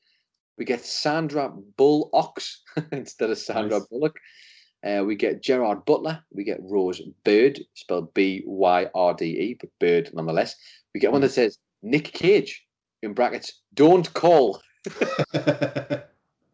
[0.56, 3.88] we get Sandra Bull Ox instead of Sandra Nice.
[3.88, 4.16] Bullock.
[4.86, 6.22] Uh, we get Gerard Butler.
[6.32, 10.54] We get Rose Bird, spelled B Y R D E, but Bird nonetheless.
[10.94, 12.64] We get one that says Nick Cage
[13.02, 13.60] in brackets.
[13.74, 14.60] Don't call.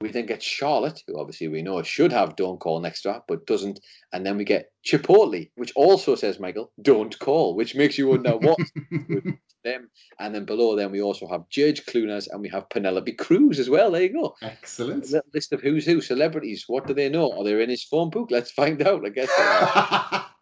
[0.03, 3.23] We then get Charlotte, who obviously we know should have don't call next to her,
[3.29, 3.79] but doesn't.
[4.13, 8.37] And then we get Chipotle, which also says, Michael, don't call, which makes you wonder
[8.37, 8.59] what
[9.65, 9.89] them.
[10.19, 13.71] And then below them, we also have George Clooney's and we have Penelope Cruz as
[13.71, 13.93] well.
[13.93, 14.35] There you go.
[14.43, 15.05] Excellent.
[15.05, 16.65] little list of who's who, celebrities.
[16.67, 17.31] What do they know?
[17.39, 18.33] Are they in his phone book?
[18.33, 20.25] Let's find out, I guess.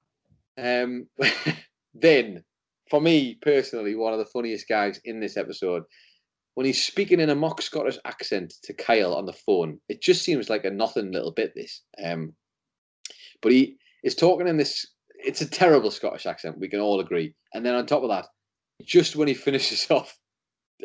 [0.59, 1.07] Um,
[1.95, 2.45] then,
[2.91, 5.85] for me personally, one of the funniest guys in this episode,
[6.55, 10.23] when he's speaking in a mock Scottish accent to Kyle on the phone, it just
[10.23, 11.55] seems like a nothing little bit.
[11.55, 12.33] This, um,
[13.41, 14.87] but he is talking in this.
[15.15, 16.59] It's a terrible Scottish accent.
[16.59, 17.35] We can all agree.
[17.55, 18.27] And then on top of that,
[18.83, 20.17] just when he finishes off,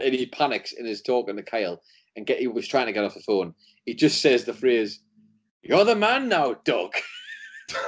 [0.02, 1.82] and he panics and is talking to Kyle,
[2.16, 3.54] and get he was trying to get off the phone,
[3.86, 5.02] he just says the phrase,
[5.64, 6.94] "You're the man now, Doug."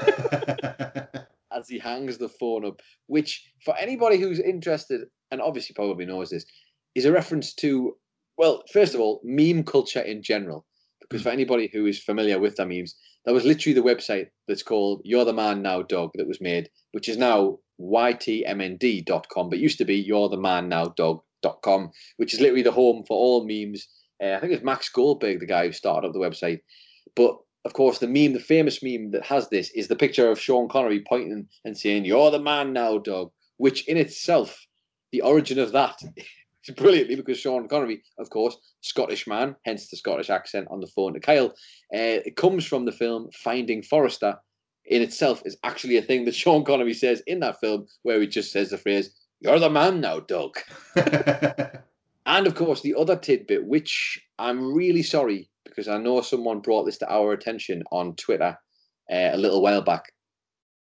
[1.58, 5.02] as he hangs the phone up, which for anybody who's interested,
[5.32, 6.46] and obviously probably knows this,
[6.98, 7.96] is a reference to,
[8.40, 10.66] well, first of all, meme culture in general.
[11.00, 14.64] Because for anybody who is familiar with the memes, that was literally the website that's
[14.64, 19.78] called You're the Man Now Dog that was made, which is now ytmnd.com, but used
[19.78, 23.88] to be You're the Man Now Dog.com, which is literally the home for all memes.
[24.22, 26.62] Uh, I think it's Max Goldberg, the guy who started up the website.
[27.16, 30.40] But of course, the meme, the famous meme that has this is the picture of
[30.40, 34.66] Sean Connery pointing and saying, You're the man now, dog, which in itself,
[35.12, 36.02] the origin of that
[36.78, 41.14] brilliantly because Sean Connery, of course, Scottish man, hence the Scottish accent on the phone
[41.14, 41.48] to Kyle.
[41.94, 44.36] Uh, it comes from the film Finding Forrester.
[44.86, 48.28] In itself, is actually a thing that Sean Connery says in that film, where he
[48.28, 50.58] just says the phrase, You're the man now, Doug."
[52.28, 56.84] And of course, the other tidbit, which I'm really sorry because I know someone brought
[56.84, 58.58] this to our attention on Twitter
[59.12, 60.12] uh, a little while back.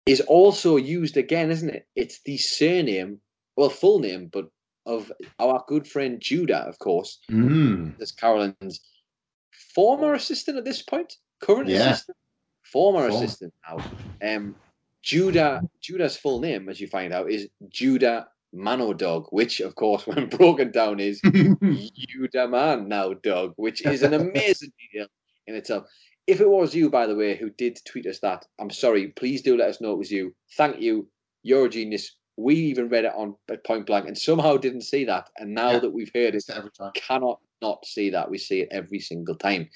[0.08, 1.88] is also used again, isn't it?
[1.96, 3.20] It's the surname,
[3.56, 4.46] well, full name, but
[4.86, 7.20] of our good friend Judah, of course.
[7.32, 7.98] Mm.
[7.98, 8.80] That's Carolyn's
[9.74, 11.92] former assistant at this point, current Yeah.
[11.92, 12.18] assistant,
[12.64, 13.24] former Former.
[13.24, 13.78] assistant now.
[14.22, 14.56] Um,
[15.02, 20.30] Judah, Judah's full name, as you find out, is Judah Mannowdog, which, of course, when
[20.30, 21.22] broken down, is
[21.96, 25.08] Judah Man now dog, which is an amazing detail
[25.48, 25.86] in itself.
[26.28, 29.10] If it was you, by the way, who did tweet us that, I'm sorry.
[29.10, 30.34] Please do let us know it was you.
[30.58, 31.08] Thank you.
[31.44, 32.16] You're a genius.
[32.38, 33.36] We even read it on
[33.66, 35.30] point blank and somehow didn't see that.
[35.38, 35.80] And now Yeah.
[35.80, 36.92] that we've heard it, every time.
[36.96, 38.30] cannot not see that.
[38.30, 39.70] We see it every single time.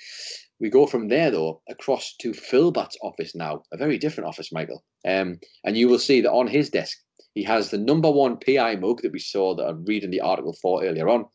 [0.60, 4.84] We go from there though across to Philbert's office now, a very different office, Michael.
[5.08, 6.98] Um, and you will see that on his desk
[7.34, 10.54] he has the number one PI mug that we saw that I'm reading the article
[10.62, 11.26] for earlier on.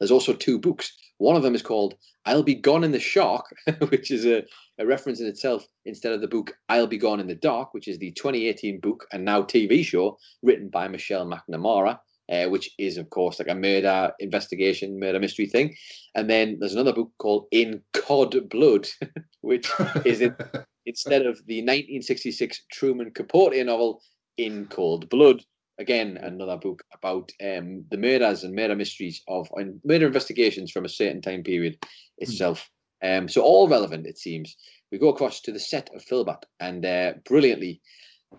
[0.00, 0.96] There's also two books.
[1.18, 1.94] One of them is called
[2.24, 3.44] "I'll Be Gone in the Shark,"
[3.90, 4.44] which is a,
[4.78, 5.66] a reference in itself.
[5.84, 9.06] Instead of the book "I'll Be Gone in the Dark," which is the 2018 book
[9.12, 11.98] and now TV show written by Michelle McNamara,
[12.30, 15.74] uh, which is of course like a murder investigation, murder mystery thing.
[16.14, 18.88] And then there's another book called "In Cod Blood,"
[19.40, 19.70] which
[20.04, 20.36] is in,
[20.86, 24.02] instead of the 1966 Truman Capote novel
[24.36, 25.42] "In Cold Blood."
[25.80, 30.84] Again, another book about um, the murders and murder mysteries of and murder investigations from
[30.84, 31.78] a certain time period
[32.18, 32.68] itself.
[33.02, 34.56] Um, so all relevant, it seems.
[34.90, 37.80] We go across to the set of Philbert, and uh, brilliantly,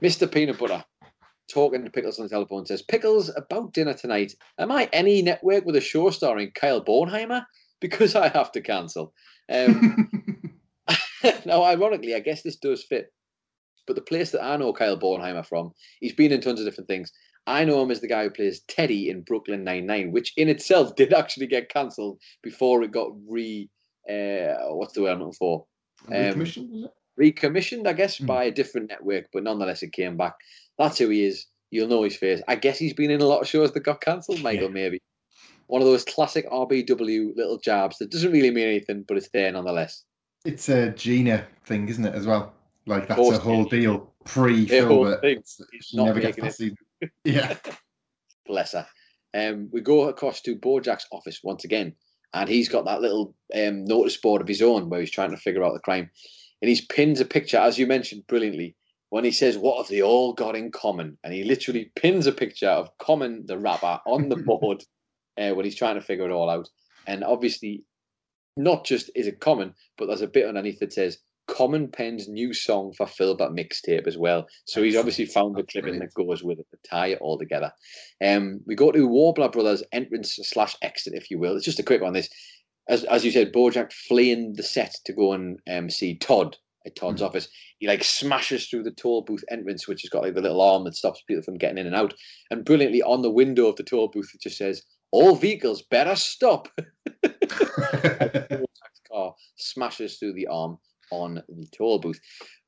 [0.02, 0.32] Mr.
[0.32, 0.84] Peanut Butter
[1.50, 4.34] talking to Pickles on the telephone says, "Pickles, about dinner tonight.
[4.58, 7.46] Am I any network with a show starring Kyle Bornheimer?
[7.82, 9.14] Because I have to cancel."
[9.50, 10.10] Um,
[11.46, 13.12] now, ironically, I guess this does fit.
[13.88, 16.88] But the place that I know Kyle Bornheimer from, he's been in tons of different
[16.88, 17.12] things.
[17.48, 20.50] I know him as the guy who plays Teddy in Brooklyn Nine Nine, which in
[20.50, 23.70] itself did actually get cancelled before it got re.
[24.10, 25.66] Uh, what's the word I'm looking for?
[26.08, 26.90] Um, Recommissioned.
[27.18, 28.26] Recommissioned, I guess, Hmm.
[28.26, 30.36] by a different network, but nonetheless, it came back.
[30.78, 31.46] That's who he is.
[31.72, 32.42] You'll know his face.
[32.48, 34.64] I guess he's been in a lot of shows that got cancelled, Michael.
[34.68, 34.74] Yeah.
[34.74, 35.02] Maybe
[35.68, 39.52] one of those classic RBW little jabs that doesn't really mean anything, but it's there
[39.52, 40.04] nonetheless.
[40.46, 42.54] It's a Gina thing, isn't it, as well?
[42.88, 45.22] Like that's a whole deal pre The whole Philbert.
[45.22, 46.78] thing It's- is She not never gets making past season.
[47.26, 47.56] Yeah.
[48.48, 48.88] bless her.
[49.36, 51.94] Um, we go across to Bojack's office once again,
[52.34, 55.38] and he's got that little um, notice board of his own where he's trying to
[55.38, 56.10] figure out the crime.
[56.62, 58.76] And he's pins a picture, as you mentioned brilliantly,
[59.10, 61.18] when he says, What have they all got in common?
[61.24, 64.84] And he literally pins a picture of Common the rapper on the board
[65.38, 66.70] uh, when he's trying to figure it all out.
[67.08, 67.84] And obviously,
[68.58, 71.18] not just is it Common, but there's a bit underneath that says,
[71.50, 74.48] Common Pen's new song for Philbert mixtape as well.
[74.66, 77.72] So he's obviously found the clipping that goes with it to tie it all together.
[78.24, 81.56] Um, we go to Warbler Brothers entrance slash exit, if you will.
[81.56, 82.14] It's just a quick one.
[82.14, 82.30] This,
[82.88, 86.56] as as you said, Bojack fleeing the set to go and um, see Todd
[86.86, 87.26] at Todd's Mhm.
[87.26, 87.50] office.
[87.80, 90.84] He like smashes through the toll booth entrance, which has got like the little arm
[90.86, 92.14] that stops people from getting in and out.
[92.52, 96.16] And brilliantly on the window of the toll booth, it just says, "All vehicles better
[96.16, 96.68] stop."
[97.24, 100.78] Bojack's car smashes through the arm
[101.12, 102.20] on the toll booth.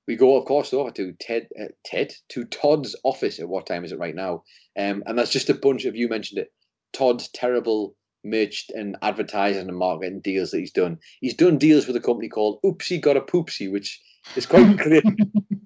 [0.07, 3.39] We go, of course, over to Ted, uh, Ted, to Todd's office.
[3.39, 4.43] At what time is it right now?
[4.77, 6.51] Um, and that's just a bunch of you mentioned it.
[6.93, 10.97] Todd's terrible merch and advertising and marketing deals that he's done.
[11.21, 14.01] He's done deals with a company called Oopsie Got a Poopsie, which
[14.35, 15.01] is quite clear,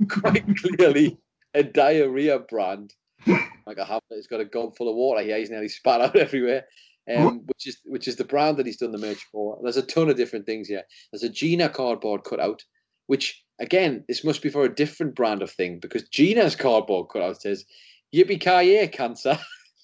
[0.10, 1.18] quite clearly
[1.54, 2.94] a diarrhea brand.
[3.26, 5.38] Like a Hamlet has got a gob full of water here.
[5.38, 6.66] He's nearly spat out everywhere.
[7.14, 9.60] Um, which is which is the brand that he's done the merch for.
[9.62, 10.82] There's a ton of different things here.
[11.12, 12.64] There's a Gina cardboard cutout,
[13.06, 17.42] which again, this must be for a different brand of thing because Gina's cardboard cutout
[17.42, 17.66] says
[18.14, 19.38] "Yippee ki cancer,"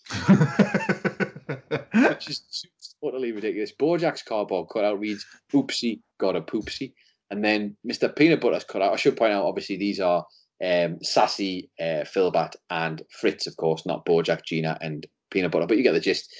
[2.09, 2.65] which is
[3.03, 3.71] totally ridiculous.
[3.71, 6.93] Bojack's cardboard cutout reads "Oopsie, got a poopsie,"
[7.29, 8.13] and then Mr.
[8.15, 8.93] Peanut Butter's cutout.
[8.93, 10.25] I should point out, obviously, these are
[10.63, 15.77] um, Sassy, uh, Philbert, and Fritz, of course, not Bojack, Gina, and Peanut Butter, but
[15.77, 16.31] you get the gist.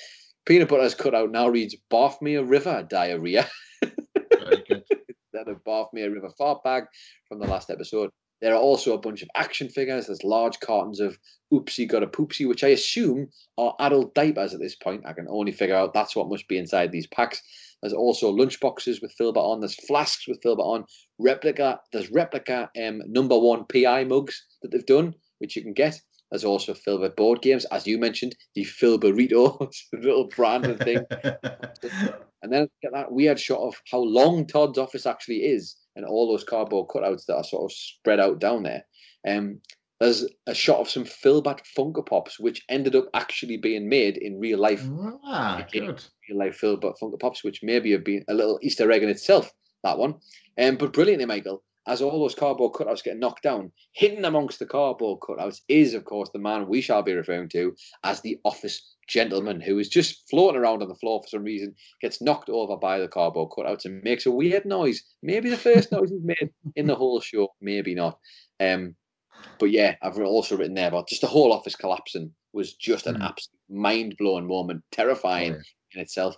[0.45, 3.47] Peanut butter is cut out now reads "Barfmere River diarrhea."
[3.81, 4.84] Very good.
[5.34, 6.84] that of Barfmere River fart bag
[7.27, 8.09] from the last episode.
[8.41, 10.07] There are also a bunch of action figures.
[10.07, 11.18] There's large cartons of
[11.53, 15.05] Oopsie Got a Poopsie, which I assume are adult diapers at this point.
[15.05, 17.41] I can only figure out that's what must be inside these packs.
[17.81, 19.59] There's also lunch boxes with Philbert on.
[19.59, 20.85] There's flasks with Philbert on.
[21.19, 21.80] Replica.
[21.93, 26.01] There's replica um, number one PI mugs that they've done, which you can get.
[26.31, 31.05] There's also Philbert board games, as you mentioned, the Philburrito little branded thing.
[32.43, 36.27] And then get that weird shot of how long Todd's office actually is, and all
[36.27, 38.83] those cardboard cutouts that are sort of spread out down there.
[39.27, 39.59] Um,
[39.99, 44.39] there's a shot of some Philbert Funko Pops, which ended up actually being made in
[44.39, 44.83] real life,
[45.23, 46.03] ah, good.
[46.27, 49.51] real life Philbert Funko Pops, which maybe have been a little Easter egg in itself.
[49.83, 50.15] That one,
[50.59, 51.63] um, but brilliantly, Michael.
[51.87, 56.05] As all those cardboard cutouts get knocked down, hidden amongst the cardboard cutouts is, of
[56.05, 60.29] course, the man we shall be referring to as the office gentleman who is just
[60.29, 63.85] floating around on the floor for some reason, gets knocked over by the cardboard cutouts
[63.85, 65.03] and makes a weird noise.
[65.23, 68.19] Maybe the first noise he's made in the whole show, maybe not.
[68.59, 68.95] Um,
[69.59, 73.15] but yeah, I've also written there about just the whole office collapsing was just an
[73.15, 73.27] mm.
[73.27, 75.61] absolute mind blowing moment, terrifying oh, yeah.
[75.95, 76.35] in itself.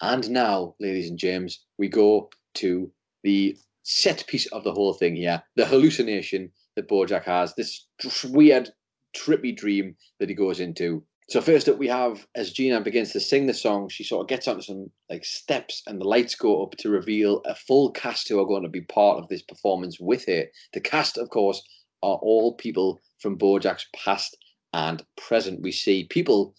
[0.00, 2.90] And now, ladies and James, we go to
[3.22, 3.56] the
[3.88, 7.86] set piece of the whole thing here the hallucination that Bojack has, this
[8.24, 8.70] weird,
[9.16, 11.04] trippy dream that he goes into.
[11.28, 14.28] So first up, we have as Gina begins to sing the song, she sort of
[14.28, 18.28] gets onto some like steps, and the lights go up to reveal a full cast
[18.28, 20.46] who are going to be part of this performance with her.
[20.72, 21.62] The cast, of course,
[22.02, 24.36] are all people from Bojack's past
[24.72, 25.62] and present.
[25.62, 26.54] We see people,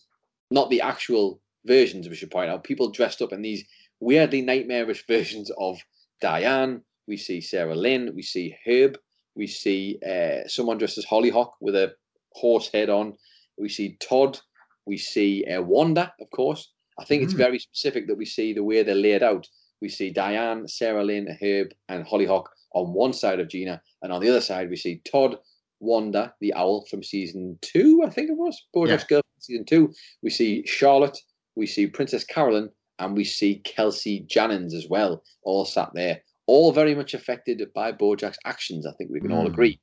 [0.50, 3.64] not the actual versions, we should point out, people dressed up in these
[4.00, 5.78] weirdly nightmarish versions of
[6.22, 6.82] Diane.
[7.08, 8.14] We see Sarah Lynn.
[8.16, 8.98] We see Herb.
[9.36, 11.94] We see uh, someone dressed as Hollyhock with a
[12.34, 13.14] horse head on.
[13.58, 14.40] We see Todd.
[14.86, 16.72] We see uh, Wanda, of course.
[17.00, 17.26] I think mm.
[17.26, 19.48] it's very specific that we see the way they're laid out.
[19.82, 24.22] We see Diane, Sarah Lynn, Herb, and Hollyhock on one side of Gina, and on
[24.22, 25.38] the other side we see Todd,
[25.80, 29.18] Wanda, the owl from season two, I think it was, Bojack's yeah.
[29.18, 29.94] Girl season two.
[30.24, 31.18] We see Charlotte,
[31.56, 32.70] we see Princess Carolyn,
[33.00, 37.92] and we see Kelsey Jennings as well, all sat there, all very much affected by
[37.92, 38.88] Bojack's actions.
[38.88, 39.36] I think we can mm.
[39.36, 39.52] all hmm.
[39.54, 39.80] agree.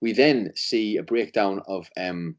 [0.00, 2.36] We then see a breakdown of um,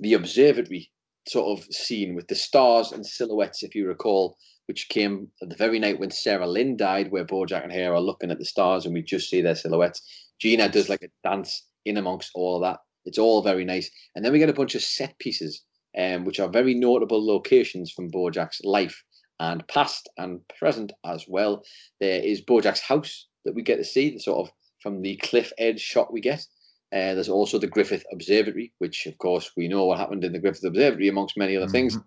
[0.00, 0.90] the observatory
[1.28, 4.36] sort of scene with the stars and silhouettes, if you recall,
[4.66, 8.30] which came the very night when Sarah Lynn died, where Bojack and her are looking
[8.30, 10.02] at the stars and we just see their silhouettes.
[10.40, 12.80] Gina does like a dance in amongst all of that.
[13.04, 13.90] It's all very nice.
[14.14, 15.62] And then we get a bunch of set pieces,
[15.96, 19.00] um, which are very notable locations from Bojack's life
[19.40, 21.64] and past and present as well.
[22.00, 25.52] There is Bojack's house that we get to see, the sort of from the cliff
[25.58, 26.46] edge shot we get.
[26.92, 30.38] Uh, there's also the Griffith Observatory, which, of course, we know what happened in the
[30.38, 31.72] Griffith Observatory, amongst many other mm-hmm.
[31.72, 31.98] things.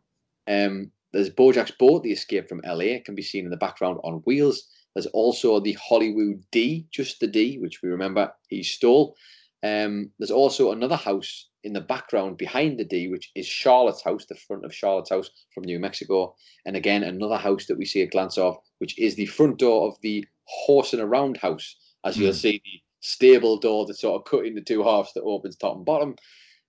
[0.47, 3.99] Um, there's Bojack's boat, the escape from LA, it can be seen in the background
[4.03, 4.67] on wheels.
[4.93, 9.15] There's also the Hollywood D, just the D, which we remember he stole.
[9.63, 14.25] Um, there's also another house in the background behind the D, which is Charlotte's house,
[14.25, 16.33] the front of Charlotte's house from New Mexico.
[16.65, 19.89] And again, another house that we see a glance of, which is the front door
[19.89, 21.75] of the horse and around house,
[22.05, 22.21] as mm.
[22.21, 22.37] you'll hmm.
[22.37, 25.85] see the stable door that's sort of cut into two halves that opens top and
[25.85, 26.15] bottom.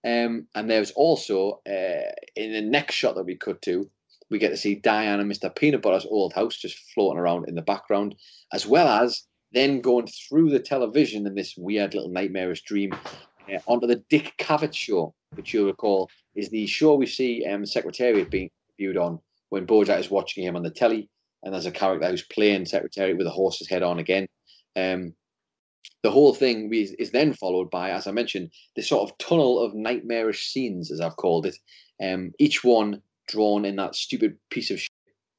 [0.05, 3.89] Um, and there's also uh, in the next shot that we cut to,
[4.31, 5.55] we get to see Diane and Mr.
[5.55, 8.17] Peanut Butter's old house just floating around in the background,
[8.53, 9.23] as well as
[9.53, 12.93] then going through the television in this weird little nightmarish dream
[13.53, 17.67] uh, onto the Dick Cavett show, which you'll recall is the show we see um,
[17.67, 19.19] Secretariat being viewed on
[19.51, 21.09] when Bojack is watching him on the telly,
[21.43, 24.27] and there's a character who's playing Secretariat with a horse's head on again.
[24.77, 25.15] Um,
[26.03, 29.59] the whole thing is, is, then followed by, as I mentioned, this sort of tunnel
[29.59, 31.57] of nightmarish scenes, as I've called it.
[32.01, 34.81] Um, each one drawn in that stupid piece of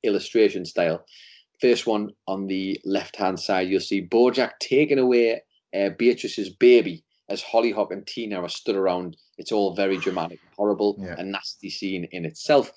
[0.04, 1.06] illustration style.
[1.62, 5.42] First one on the left hand side, you'll see Bojack taking away
[5.76, 9.18] uh, Beatrice's baby as Hollyhock and Tina are stood around.
[9.38, 11.16] It's all very dramatic, horrible, yeah.
[11.18, 12.72] and nasty scene in itself.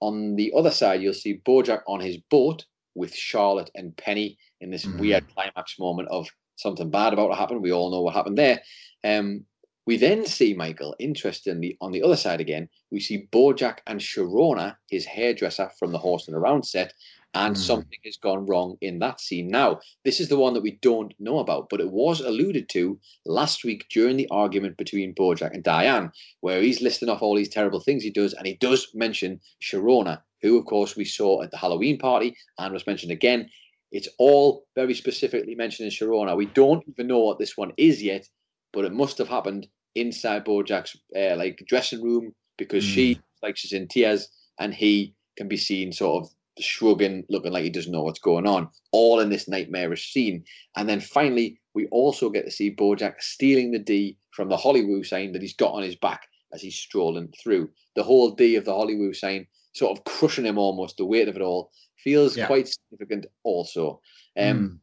[0.00, 2.64] On the other side, you'll see Bojack on his boat
[2.94, 4.98] with Charlotte and Penny in this mm-hmm.
[4.98, 7.62] weird climax moment of something bad about to happen.
[7.62, 8.62] We all know what happened there.
[9.02, 9.44] Um,
[9.86, 14.76] we then see Michael, interestingly, on the other side again, we see Bojack and Sharona,
[14.88, 16.94] his hairdresser from the Horse and Around set,
[17.34, 17.58] and mm.
[17.58, 19.48] something has gone wrong in that scene.
[19.48, 22.98] Now, this is the one that we don't know about, but it was alluded to
[23.26, 27.48] last week during the argument between Bojack and Diane, where he's listing off all these
[27.48, 31.50] terrible things he does, and he does mention Sharona, who, of course, we saw at
[31.50, 33.50] the Halloween party and was mentioned again.
[33.90, 36.36] It's all very specifically mentioned in Sharona.
[36.36, 38.28] We don't even know what this one is yet,
[38.72, 42.88] but it must have happened inside Bojack's uh, like dressing room because mm.
[42.88, 44.28] she like she's in tears
[44.58, 48.46] and he can be seen sort of shrugging, looking like he doesn't know what's going
[48.46, 50.44] on, all in this nightmarish scene.
[50.76, 55.06] And then finally, we also get to see Bojack stealing the D from the Hollywood
[55.06, 57.70] sign that he's got on his back as he's strolling through.
[57.96, 61.36] The whole D of the Hollywood sign sort of crushing him almost, the weight of
[61.36, 62.46] it all feels yeah.
[62.46, 64.00] quite significant also.
[64.38, 64.78] Um, mm.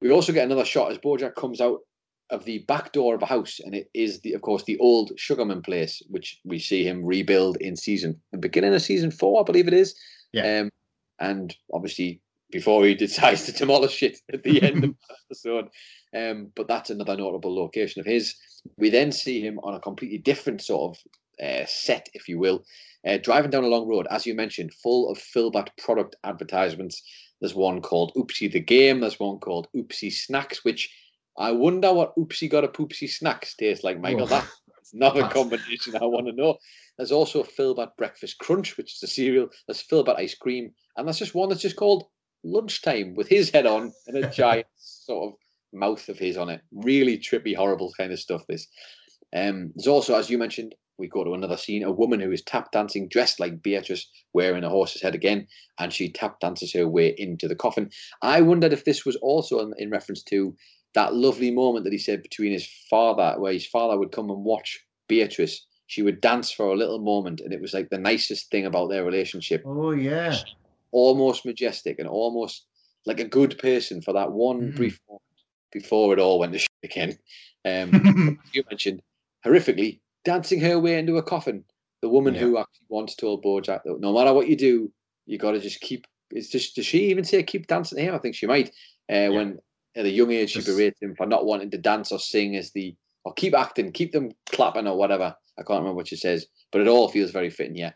[0.00, 1.80] We also get another shot as Bojack comes out
[2.30, 5.12] of the back door of a house, and it is the, of course, the old
[5.16, 9.44] Sugarman place, which we see him rebuild in season, the beginning of season four, I
[9.44, 9.98] believe it is.
[10.32, 10.60] Yeah.
[10.60, 10.70] Um,
[11.20, 12.20] and obviously
[12.50, 15.68] before he decides to demolish it at the end of the episode.
[16.16, 18.34] Um, but that's another notable location of his.
[18.76, 22.64] We then see him on a completely different sort of uh, set, if you will,
[23.06, 27.02] uh, driving down a long road, as you mentioned, full of Philbert product advertisements.
[27.40, 29.00] There's one called Oopsie the Game.
[29.00, 30.92] There's one called Oopsie Snacks, which
[31.38, 34.26] I wonder what Oopsie Got a Poopsie snacks tastes like, Michael.
[34.28, 34.48] Oh.
[34.92, 36.58] That's not a combination I want to know.
[36.96, 39.48] There's also a Philbert Breakfast Crunch, which is a cereal.
[39.66, 40.72] There's Philbert Ice Cream.
[40.96, 42.04] And that's just one that's just called
[42.44, 45.38] Lunchtime with his head on and a giant sort of
[45.72, 46.62] mouth of his on it.
[46.72, 48.66] Really trippy, horrible kind of stuff, this.
[49.34, 52.42] Um, there's also, as you mentioned, we go to another scene, a woman who is
[52.42, 55.46] tap dancing dressed like Beatrice, wearing a horse's head again,
[55.78, 57.90] and she tap dances her way into the coffin.
[58.22, 60.54] I wondered if this was also in, in reference to
[60.94, 64.44] that lovely moment that he said between his father, where his father would come and
[64.44, 65.64] watch Beatrice.
[65.86, 68.88] She would dance for a little moment, and it was like the nicest thing about
[68.88, 69.62] their relationship.
[69.64, 70.36] Oh yeah.
[70.90, 72.64] Almost majestic and almost
[73.06, 74.76] like a good person for that one Mm.
[74.76, 75.22] brief moment
[75.72, 77.18] before it all went to shit again.
[77.64, 79.00] Um, you mentioned
[79.44, 81.64] horrifically dancing her way into a coffin.
[82.02, 82.40] The woman Yeah.
[82.40, 84.92] who actually once told Bojack that no matter what you do,
[85.26, 86.06] you got to just keep.
[86.30, 88.14] It's just does she even say keep dancing to him?
[88.14, 88.68] I think she might.
[89.08, 89.58] Uh, When
[89.96, 92.70] at a young age she berates him for not wanting to dance or sing as
[92.72, 95.34] the or keep acting, keep them clapping or whatever.
[95.58, 97.76] I can't remember what she says, but it all feels very fitting.
[97.76, 97.92] Yeah.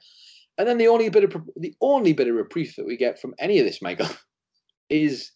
[0.58, 3.34] And then the only bit of the only bit of reprieve that we get from
[3.38, 4.08] any of this, Michael,
[4.90, 5.30] is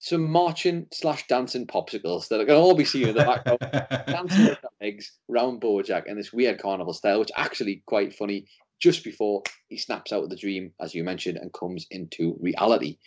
[0.00, 3.58] some marching slash dancing popsicles that can all be seen in the background
[4.06, 8.46] dancing with their legs round Bojack in this weird carnival style, which actually quite funny.
[8.80, 12.98] Just before he snaps out of the dream, as you mentioned, and comes into reality.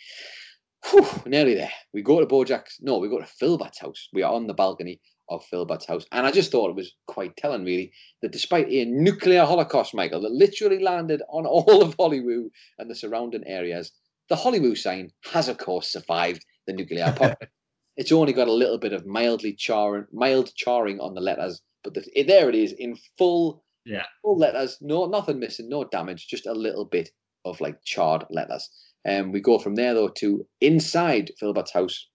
[0.89, 1.71] Whew, nearly there.
[1.93, 2.79] We go to Bojack's.
[2.81, 4.09] No, we go to Philbert's house.
[4.11, 4.99] We are on the balcony
[5.29, 8.83] of Philbert's house, and I just thought it was quite telling, really, that despite a
[8.83, 13.93] nuclear holocaust, Michael, that literally landed on all of Hollywood and the surrounding areas,
[14.27, 17.47] the Hollywood sign has, of course, survived the nuclear apocalypse.
[17.97, 21.93] It's only got a little bit of mildly charring, mild charring on the letters, but
[21.93, 24.05] the, it, there it is in full, Yeah.
[24.21, 24.77] full letters.
[24.79, 27.09] No, nothing missing, no damage, just a little bit
[27.43, 28.69] of like charred letters.
[29.03, 32.07] And um, we go from there though to inside Philbert's house.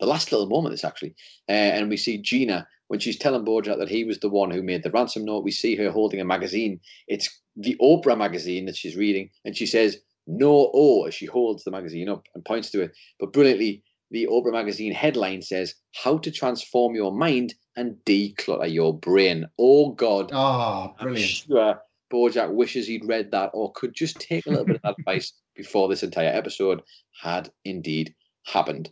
[0.00, 1.14] The last little moment, this actually,
[1.48, 4.62] uh, and we see Gina when she's telling Bojack that he was the one who
[4.62, 5.44] made the ransom note.
[5.44, 6.80] We see her holding a magazine.
[7.06, 11.64] It's the Oprah magazine that she's reading, and she says "No O" as she holds
[11.64, 12.92] the magazine up and points to it.
[13.20, 18.96] But brilliantly, the Oprah magazine headline says "How to transform your mind and declutter your
[18.98, 21.28] brain." Oh God, Oh, I'm brilliant.
[21.30, 21.80] sure
[22.12, 25.88] Bojack wishes he'd read that or could just take a little bit of advice before
[25.88, 26.82] this entire episode
[27.20, 28.90] had indeed happened.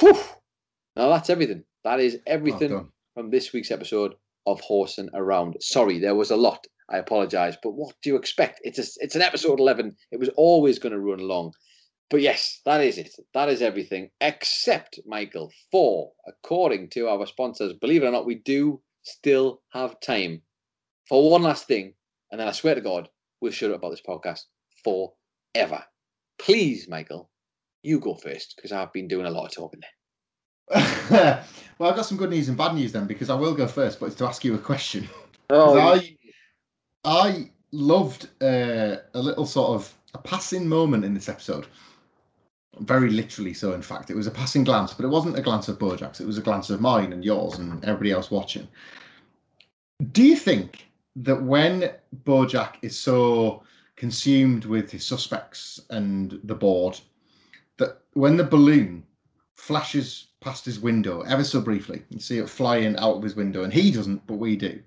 [0.00, 0.18] Whew.
[0.96, 1.64] Now that's everything.
[1.84, 2.88] That is everything done.
[3.14, 4.14] from this week's episode
[4.46, 5.56] of Horsing Around.
[5.60, 6.66] Sorry, there was a lot.
[6.90, 8.60] I apologise, but what do you expect?
[8.62, 9.96] It's a, it's an episode eleven.
[10.12, 11.52] It was always going to run long.
[12.08, 13.10] But yes, that is it.
[13.34, 15.50] That is everything, except Michael.
[15.72, 20.42] For according to our sponsors, believe it or not, we do still have time
[21.08, 21.94] for one last thing,
[22.30, 23.08] and then I swear to God,
[23.40, 24.42] we'll shut up about this podcast
[24.84, 25.84] forever.
[26.38, 27.30] Please, Michael,
[27.82, 29.90] you go first because I've been doing a lot of talking there.
[31.78, 34.00] well, I've got some good news and bad news then because I will go first,
[34.00, 35.08] but it's to ask you a question.
[35.50, 36.16] Oh, I,
[37.06, 41.66] I loved uh, a little sort of a passing moment in this episode.
[42.80, 44.10] Very literally so, in fact.
[44.10, 46.20] It was a passing glance, but it wasn't a glance of Bojack's.
[46.20, 48.66] It was a glance of mine and yours and everybody else watching.
[50.12, 51.92] Do you think that when
[52.24, 53.62] Bojack is so
[53.94, 57.00] consumed with his suspects and the board,
[57.78, 59.04] that when the balloon
[59.54, 63.62] flashes past his window ever so briefly, you see it flying out of his window,
[63.64, 64.78] and he doesn't, but we do.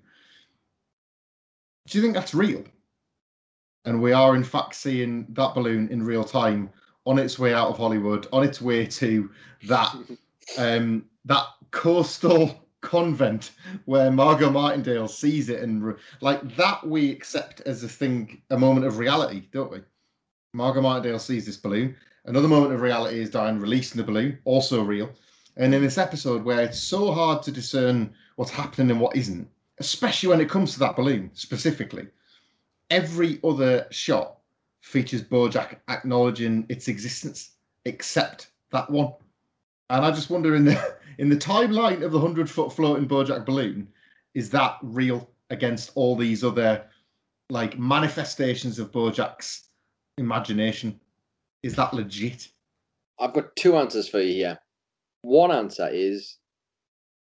[1.90, 2.64] Do you think that's real?
[3.84, 6.70] And we are in fact seeing that balloon in real time
[7.04, 9.28] on its way out of Hollywood, on its way to
[9.66, 9.92] that
[10.58, 13.52] um, that coastal convent
[13.86, 18.56] where Margot Martindale sees it and re- like that we accept as a thing, a
[18.56, 19.80] moment of reality, don't we?
[20.54, 21.96] Margot Martindale sees this balloon.
[22.24, 25.10] Another moment of reality is Diane releasing the balloon, also real.
[25.56, 29.48] And in this episode where it's so hard to discern what's happening and what isn't,
[29.80, 32.06] especially when it comes to that balloon specifically,
[32.90, 34.36] every other shot
[34.82, 37.52] features Bojack acknowledging its existence
[37.84, 39.12] except that one.
[39.88, 43.44] And I just wonder in the in the timeline of the hundred foot floating Bojack
[43.44, 43.88] balloon,
[44.34, 46.84] is that real against all these other
[47.48, 49.70] like manifestations of Bojack's
[50.18, 51.00] imagination?
[51.62, 52.48] Is that legit?
[53.18, 54.58] I've got two answers for you here.
[55.22, 56.36] One answer is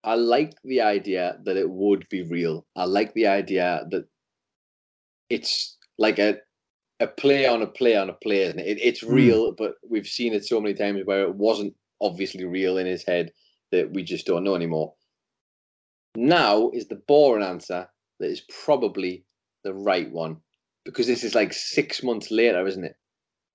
[0.03, 2.65] I like the idea that it would be real.
[2.75, 4.05] I like the idea that
[5.29, 6.37] it's like a
[7.01, 8.67] a play on a play on a play, isn't it?
[8.67, 9.13] it it's Hmm.
[9.13, 13.03] real, but we've seen it so many times where it wasn't obviously real in his
[13.03, 13.31] head
[13.71, 14.93] that we just don't know anymore.
[16.15, 17.87] Now is the boring answer
[18.19, 19.23] that is probably
[19.63, 20.37] the right one
[20.85, 22.95] because this is like six months later, isn't it?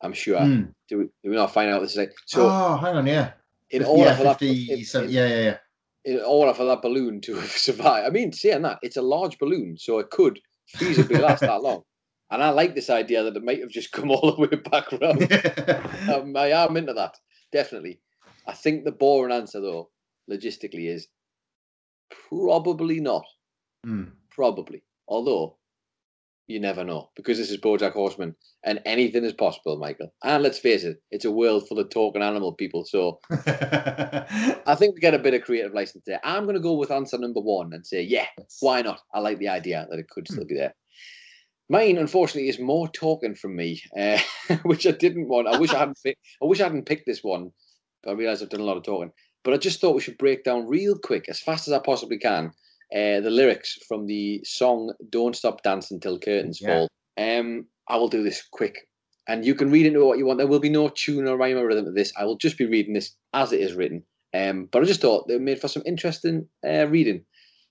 [0.03, 0.41] I'm sure.
[0.41, 0.63] Hmm.
[0.89, 2.49] Do we do we not find out this is like so?
[2.51, 3.33] oh, hang on, yeah.
[3.71, 5.57] in order yeah, for that, 50, in- so- in- yeah, yeah, yeah.
[6.05, 8.05] In order for that balloon to survive.
[8.05, 10.39] I mean, saying that, it's a large balloon, so it could
[10.77, 11.83] feasibly last that long.
[12.31, 14.93] And I like this idea that it might have just come all the way back
[14.93, 16.11] around.
[16.11, 17.17] um, I am into that,
[17.53, 18.01] definitely.
[18.47, 19.91] I think the boring answer, though,
[20.29, 21.07] logistically, is
[22.29, 23.25] probably not.
[23.87, 24.13] Mm.
[24.31, 24.83] Probably.
[25.07, 25.59] Although,
[26.47, 28.35] you never know because this is Bojack Horseman
[28.65, 30.13] and anything is possible, Michael.
[30.23, 32.85] And let's face it, it's a world full of talking animal people.
[32.85, 36.21] So I think we get a bit of creative license there.
[36.23, 38.27] I'm going to go with answer number one and say, yeah,
[38.61, 39.01] why not?
[39.13, 40.75] I like the idea that it could still be there.
[41.71, 44.19] Mine, unfortunately, is more talking from me, uh,
[44.65, 45.49] which I didn't want.
[45.49, 45.99] I wish I hadn't.
[46.03, 47.53] Pick, I wish I hadn't picked this one.
[48.03, 49.13] But I realise I've done a lot of talking.
[49.45, 52.19] But I just thought we should break down real quick, as fast as I possibly
[52.19, 52.53] can,
[52.95, 56.69] uh, the lyrics from the song "Don't Stop Dancing Till Curtains Yeah.
[56.69, 58.89] Fall." Um, I will do this quick,
[59.29, 60.39] and you can read into what you want.
[60.39, 62.13] There will be no tune or rhyme or rhythm to this.
[62.17, 64.05] I will just be reading this as it is written.
[64.35, 67.25] Um, but I just thought they made for some interesting uh, reading.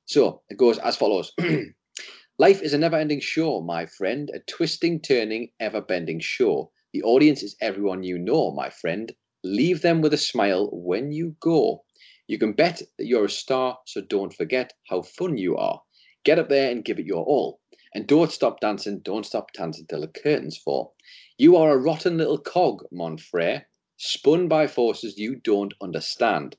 [0.06, 1.34] So it goes as follows.
[2.40, 6.72] Life is a never ending show, my friend, a twisting, turning, ever bending show.
[6.94, 9.12] The audience is everyone you know, my friend.
[9.44, 11.84] Leave them with a smile when you go.
[12.28, 15.82] You can bet that you're a star, so don't forget how fun you are.
[16.24, 17.60] Get up there and give it your all.
[17.94, 20.96] And don't stop dancing, don't stop dancing till the curtains fall.
[21.38, 23.68] You are a rotten little cog, mon frere,
[23.98, 26.56] spun by forces you don't understand.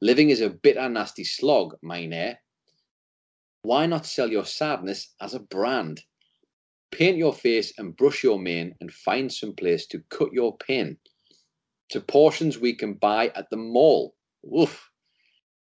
[0.00, 2.36] Living is a bitter, nasty slog, mine.
[3.62, 6.00] Why not sell your sadness as a brand?
[6.90, 10.96] Paint your face and brush your mane and find some place to cut your pin
[11.90, 14.14] to portions we can buy at the mall.
[14.42, 14.90] Woof.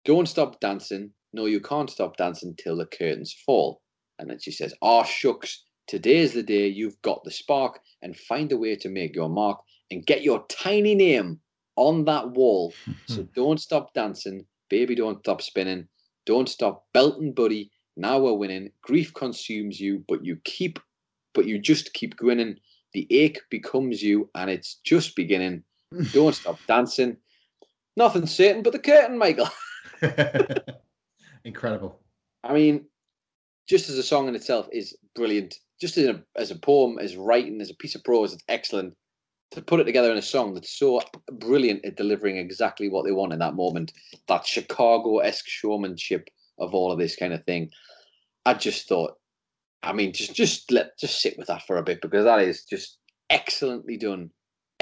[0.04, 1.10] Don't stop dancing.
[1.32, 3.80] No, you can't stop dancing till the curtains fall.
[4.18, 8.52] And then she says, Ah, shucks, today's the day you've got the spark and find
[8.52, 9.60] a way to make your mark
[9.90, 11.40] and get your tiny name
[11.76, 12.74] on that wall.
[13.06, 14.44] so don't stop dancing.
[14.68, 15.86] Baby, don't stop spinning.
[16.26, 17.70] Don't stop belting, buddy.
[17.96, 18.70] Now we're winning.
[18.82, 20.78] Grief consumes you, but you keep,
[21.34, 22.56] but you just keep grinning.
[22.94, 25.62] The ache becomes you, and it's just beginning.
[26.12, 27.16] Don't stop dancing.
[27.96, 29.48] Nothing certain but the curtain, Michael.
[31.44, 32.00] Incredible.
[32.44, 32.86] I mean,
[33.68, 35.58] just as a song in itself is brilliant.
[35.80, 38.94] Just as a, as a poem, as writing, as a piece of prose, it's excellent.
[39.52, 43.12] To put it together in a song that's so brilliant at delivering exactly what they
[43.12, 43.92] want in that moment,
[44.26, 47.70] that Chicago-esque showmanship of all of this kind of thing.
[48.46, 49.14] I just thought,
[49.82, 52.64] I mean, just just let just sit with that for a bit because that is
[52.64, 52.98] just
[53.30, 54.30] excellently done,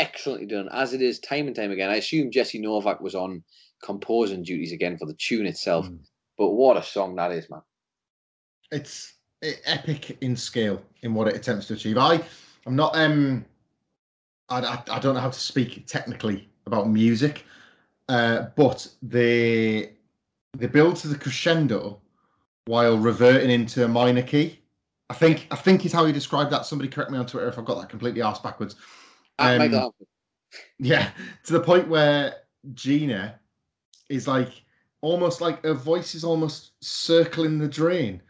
[0.01, 1.91] excellently done as it is time and time again.
[1.91, 3.43] I assume Jesse Novak was on
[3.83, 6.01] composing duties again for the tune itself, Mm.
[6.39, 7.63] but what a song that is, man!
[8.73, 9.15] it's
[9.65, 11.99] epic in scale in what it attempts to achieve.
[11.99, 12.21] I,
[12.67, 13.45] I'm not um,
[14.49, 17.45] I, I, I don't know how to speak technically about music,
[18.09, 19.91] uh, but the
[20.57, 22.01] the build to the crescendo
[22.67, 24.59] while reverting into a minor key.
[25.09, 26.67] I think I think is how he described that.
[26.67, 28.77] Somebody correct me on Twitter if I've got that completely asked backwards.
[29.41, 29.95] Um, Michael.
[30.79, 31.11] Yeah,
[31.45, 32.37] to the point where
[32.75, 33.39] Gina
[34.09, 34.62] is like
[35.01, 38.21] almost like her voice is almost circling the drain.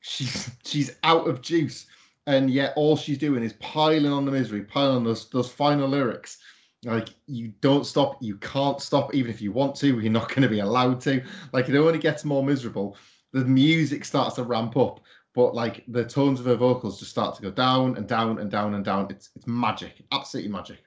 [0.00, 1.86] She's she's out of juice,
[2.26, 5.88] and yet all she's doing is piling on the misery, piling on those those final
[5.88, 6.38] lyrics.
[6.84, 10.42] Like you don't stop, you can't stop, even if you want to, you're not going
[10.42, 11.22] to be allowed to.
[11.52, 12.96] Like it only gets more miserable.
[13.32, 15.00] The music starts to ramp up,
[15.38, 18.50] but like the tones of her vocals just start to go down and down and
[18.50, 19.06] down and down.
[19.08, 20.78] It's it's magic, absolutely magic.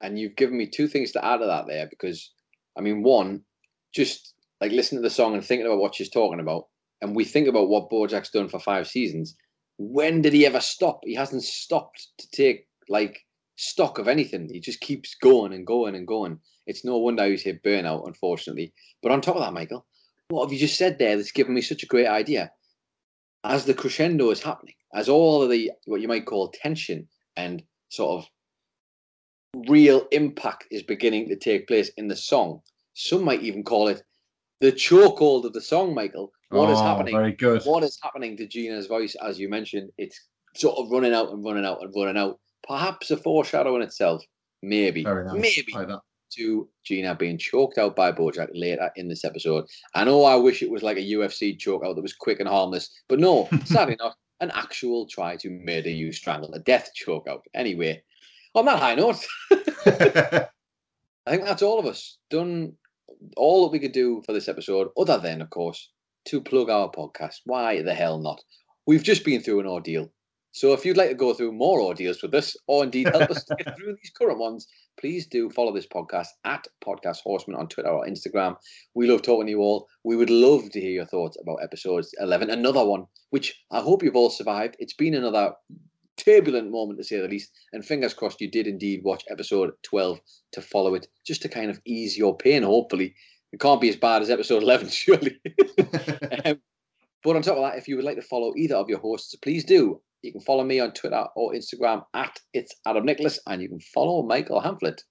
[0.00, 2.32] And you've given me two things to add to that there because,
[2.76, 3.44] I mean, one,
[3.94, 6.64] just like listening to the song and thinking about what she's talking about,
[7.00, 9.36] and we think about what Bojack's done for five seasons.
[9.78, 10.98] When did he ever stop?
[11.04, 13.20] He hasn't stopped to take like
[13.54, 14.48] stock of anything.
[14.52, 16.40] He just keeps going and going and going.
[16.66, 18.72] It's no wonder he's hit burnout, unfortunately.
[19.00, 19.86] But on top of that, Michael,
[20.26, 22.50] what have you just said there that's given me such a great idea?
[23.44, 27.62] As the crescendo is happening, as all of the what you might call tension and
[27.88, 32.60] sort of real impact is beginning to take place in the song.
[32.94, 34.02] Some might even call it
[34.60, 36.32] the chokehold of the song, Michael.
[36.50, 37.14] What is Oh, happening?
[37.14, 37.62] Very good.
[37.64, 39.90] What is happening to Gina's voice, as you mentioned?
[39.96, 40.20] It's
[40.54, 42.38] sort of running out and running out and running out.
[42.66, 44.22] Perhaps a foreshadow in itself.
[44.62, 45.02] Maybe.
[45.04, 45.34] Very nice.
[45.56, 45.88] Maybe Like.
[46.36, 49.64] To Gina being choked out by Bojack later in this episode.
[49.94, 52.48] I know I wish it was like a UFC choke out that was quick and
[52.48, 54.16] harmless, but no, sadly not.
[54.40, 57.42] An actual try to murder you, strangle, a death choke out.
[57.54, 58.02] Anyway,
[58.54, 59.18] on that high note,
[59.50, 60.50] I
[61.28, 62.72] think that's all of us done
[63.36, 65.90] all that we could do for this episode, other than, of course,
[66.26, 67.40] to plug our podcast.
[67.44, 68.42] Why the hell not?
[68.86, 70.10] We've just been through an ordeal.
[70.52, 73.44] So if you'd like to go through more ordeals with us, or indeed help us
[73.44, 74.66] get through these current ones,
[74.98, 78.56] please do follow this podcast at Podcast Horseman on Twitter or Instagram.
[78.94, 79.86] We love talking to you all.
[80.02, 84.02] We would love to hear your thoughts about episodes 11, another one, which I hope
[84.02, 84.76] you've all survived.
[84.80, 85.52] It's been another
[86.16, 87.52] turbulent moment to say the least.
[87.72, 90.20] And fingers crossed you did indeed watch episode 12
[90.52, 93.14] to follow it, just to kind of ease your pain, hopefully.
[93.52, 95.40] It can't be as bad as episode 11, surely.
[96.44, 96.60] um,
[97.22, 99.34] but on top of that, if you would like to follow either of your hosts,
[99.36, 100.00] please do.
[100.22, 103.80] You can follow me on Twitter or Instagram at it's Adam Nicholas, and you can
[103.80, 105.02] follow Michael Hamflett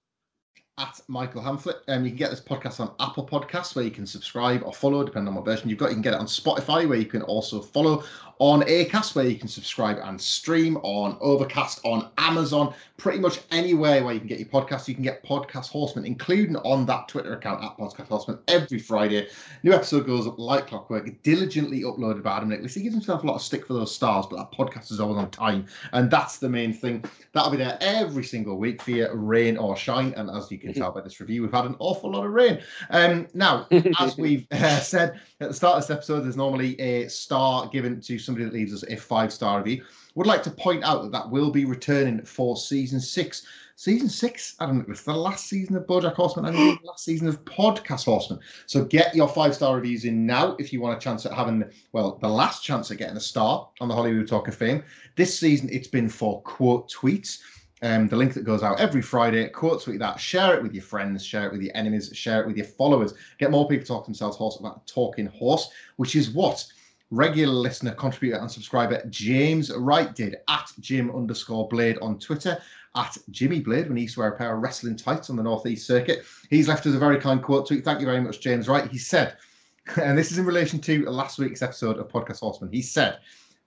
[0.79, 1.81] at Michael Hamflett.
[1.87, 5.03] Um, you can get this podcast on Apple Podcasts, where you can subscribe or follow,
[5.03, 5.89] depending on what version you've got.
[5.89, 8.03] You can get it on Spotify, where you can also follow
[8.39, 14.03] on Acast, where you can subscribe and stream, on Overcast, on Amazon, pretty much anywhere
[14.03, 14.87] where you can get your podcast.
[14.87, 19.27] You can get Podcast Horseman, including on that Twitter account at Podcast Horseman every Friday.
[19.63, 22.75] New episode goes up like clockwork, diligently uploaded by Adam Nicholas.
[22.75, 25.17] He gives himself a lot of stick for those stars, but that podcast is always
[25.17, 25.65] on time.
[25.91, 27.03] And that's the main thing.
[27.33, 30.13] That'll be there every single week for you, rain or shine.
[30.15, 32.61] And as you can tell by this review, we've had an awful lot of rain.
[32.89, 33.67] Um, now,
[33.99, 38.01] as we've uh, said at the start of this episode, there's normally a star given
[38.01, 39.83] to somebody that leaves us a five star review.
[40.15, 43.45] Would like to point out that that will be returning for season six.
[43.75, 47.05] Season six, I don't know, it's the last season of BoJack Horseman and the last
[47.05, 48.41] season of Podcast Horseman.
[48.65, 51.63] So get your five star reviews in now if you want a chance at having,
[51.93, 54.83] well, the last chance at getting a star on the Hollywood Talk of Fame.
[55.15, 57.39] This season, it's been for quote tweets.
[57.81, 59.47] Um, the link that goes out every Friday.
[59.47, 62.47] Quote tweet that, share it with your friends, share it with your enemies, share it
[62.47, 63.13] with your followers.
[63.37, 66.65] Get more people to talk themselves horse about talking horse, which is what
[67.11, 72.61] regular listener, contributor, and subscriber James Wright did at Jim underscore Blade on Twitter,
[72.95, 75.43] at Jimmy Blade when he used to wear a pair of wrestling tights on the
[75.43, 76.23] Northeast Circuit.
[76.49, 77.83] He's left us a very kind quote tweet.
[77.85, 78.89] Thank you very much, James Wright.
[78.89, 79.37] He said,
[80.01, 82.71] and this is in relation to last week's episode of Podcast Horseman.
[82.71, 83.19] He said,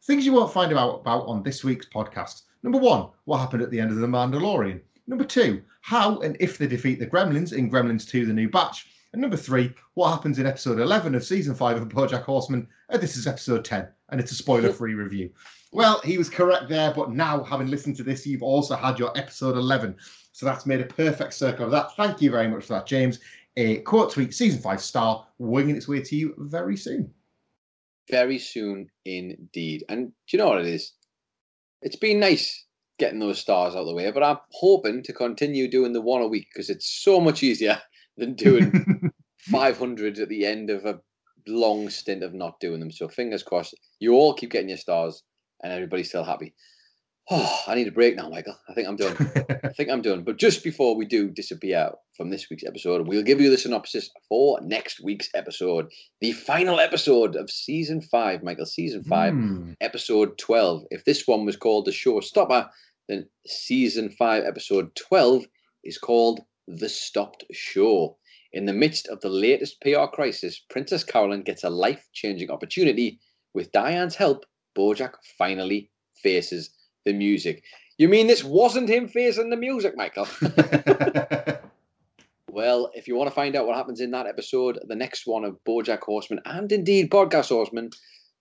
[0.03, 2.43] things you won't find out about on this week's podcast.
[2.63, 4.81] Number one, what happened at the end of The Mandalorian.
[5.07, 8.89] Number two, how and if they defeat the Gremlins in Gremlins 2 The New Batch.
[9.13, 12.67] And number three, what happens in episode 11 of season five of Bojack Horseman?
[12.89, 15.31] And this is episode 10, and it's a spoiler free review.
[15.73, 19.17] Well, he was correct there, but now, having listened to this, you've also had your
[19.19, 19.97] episode 11.
[20.33, 21.95] So that's made a perfect circle of that.
[21.97, 23.21] Thank you very much for that, James.
[23.57, 27.13] A quote tweet, season five star, winging its way to you very soon.
[28.11, 29.85] Very soon indeed.
[29.89, 30.93] And do you know what it is?
[31.83, 32.65] It's been nice
[32.99, 36.23] getting those stars out of the way, but I'm hoping to continue doing the one
[36.23, 37.81] a week because it's so much easier
[38.17, 39.11] than doing
[39.51, 41.01] 500 at the end of a
[41.49, 42.93] long stint of not doing them.
[42.93, 45.23] So fingers crossed, you all keep getting your stars
[45.63, 46.55] and everybody's still happy.
[47.31, 48.57] Oh, I need a break now, Michael.
[48.69, 49.17] I think I'm done.
[49.65, 50.23] I think I'm done.
[50.25, 54.11] But just before we do disappear from this week's episode, we'll give you the synopsis
[54.29, 55.89] for next week's episode,
[56.21, 59.73] the final episode of season five, Michael, season five, Hmm.
[59.81, 60.85] episode 12.
[60.91, 62.69] If this one was called The Showstopper,
[63.09, 65.45] then season five, episode 12
[65.85, 68.19] is called The Stopped Show.
[68.53, 73.19] In the midst of the latest PR crisis, Princess Carolyn gets a life changing opportunity.
[73.55, 74.45] With Diane's help,
[74.77, 75.91] Bojack finally
[76.23, 76.71] faces
[77.05, 77.65] the music.
[77.99, 80.27] You mean this wasn't him facing the music, Michael?
[82.51, 85.45] well, if you want to find out what happens in that episode, the next one
[85.45, 87.91] of Bojack Horseman and indeed Podcast Horseman,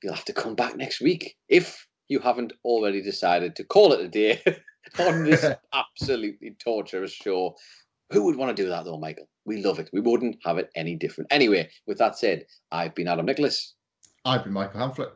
[0.01, 4.01] you'll have to come back next week if you haven't already decided to call it
[4.01, 4.41] a day
[4.99, 7.55] on this absolutely torturous show.
[8.11, 9.27] Who would want to do that though, Michael?
[9.45, 9.89] We love it.
[9.93, 11.31] We wouldn't have it any different.
[11.31, 13.75] Anyway, with that said, I've been Adam Nicholas,
[14.25, 15.11] I've been Michael Hamflett.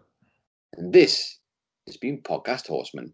[0.78, 1.40] and this
[1.88, 3.14] has been Podcast Horseman.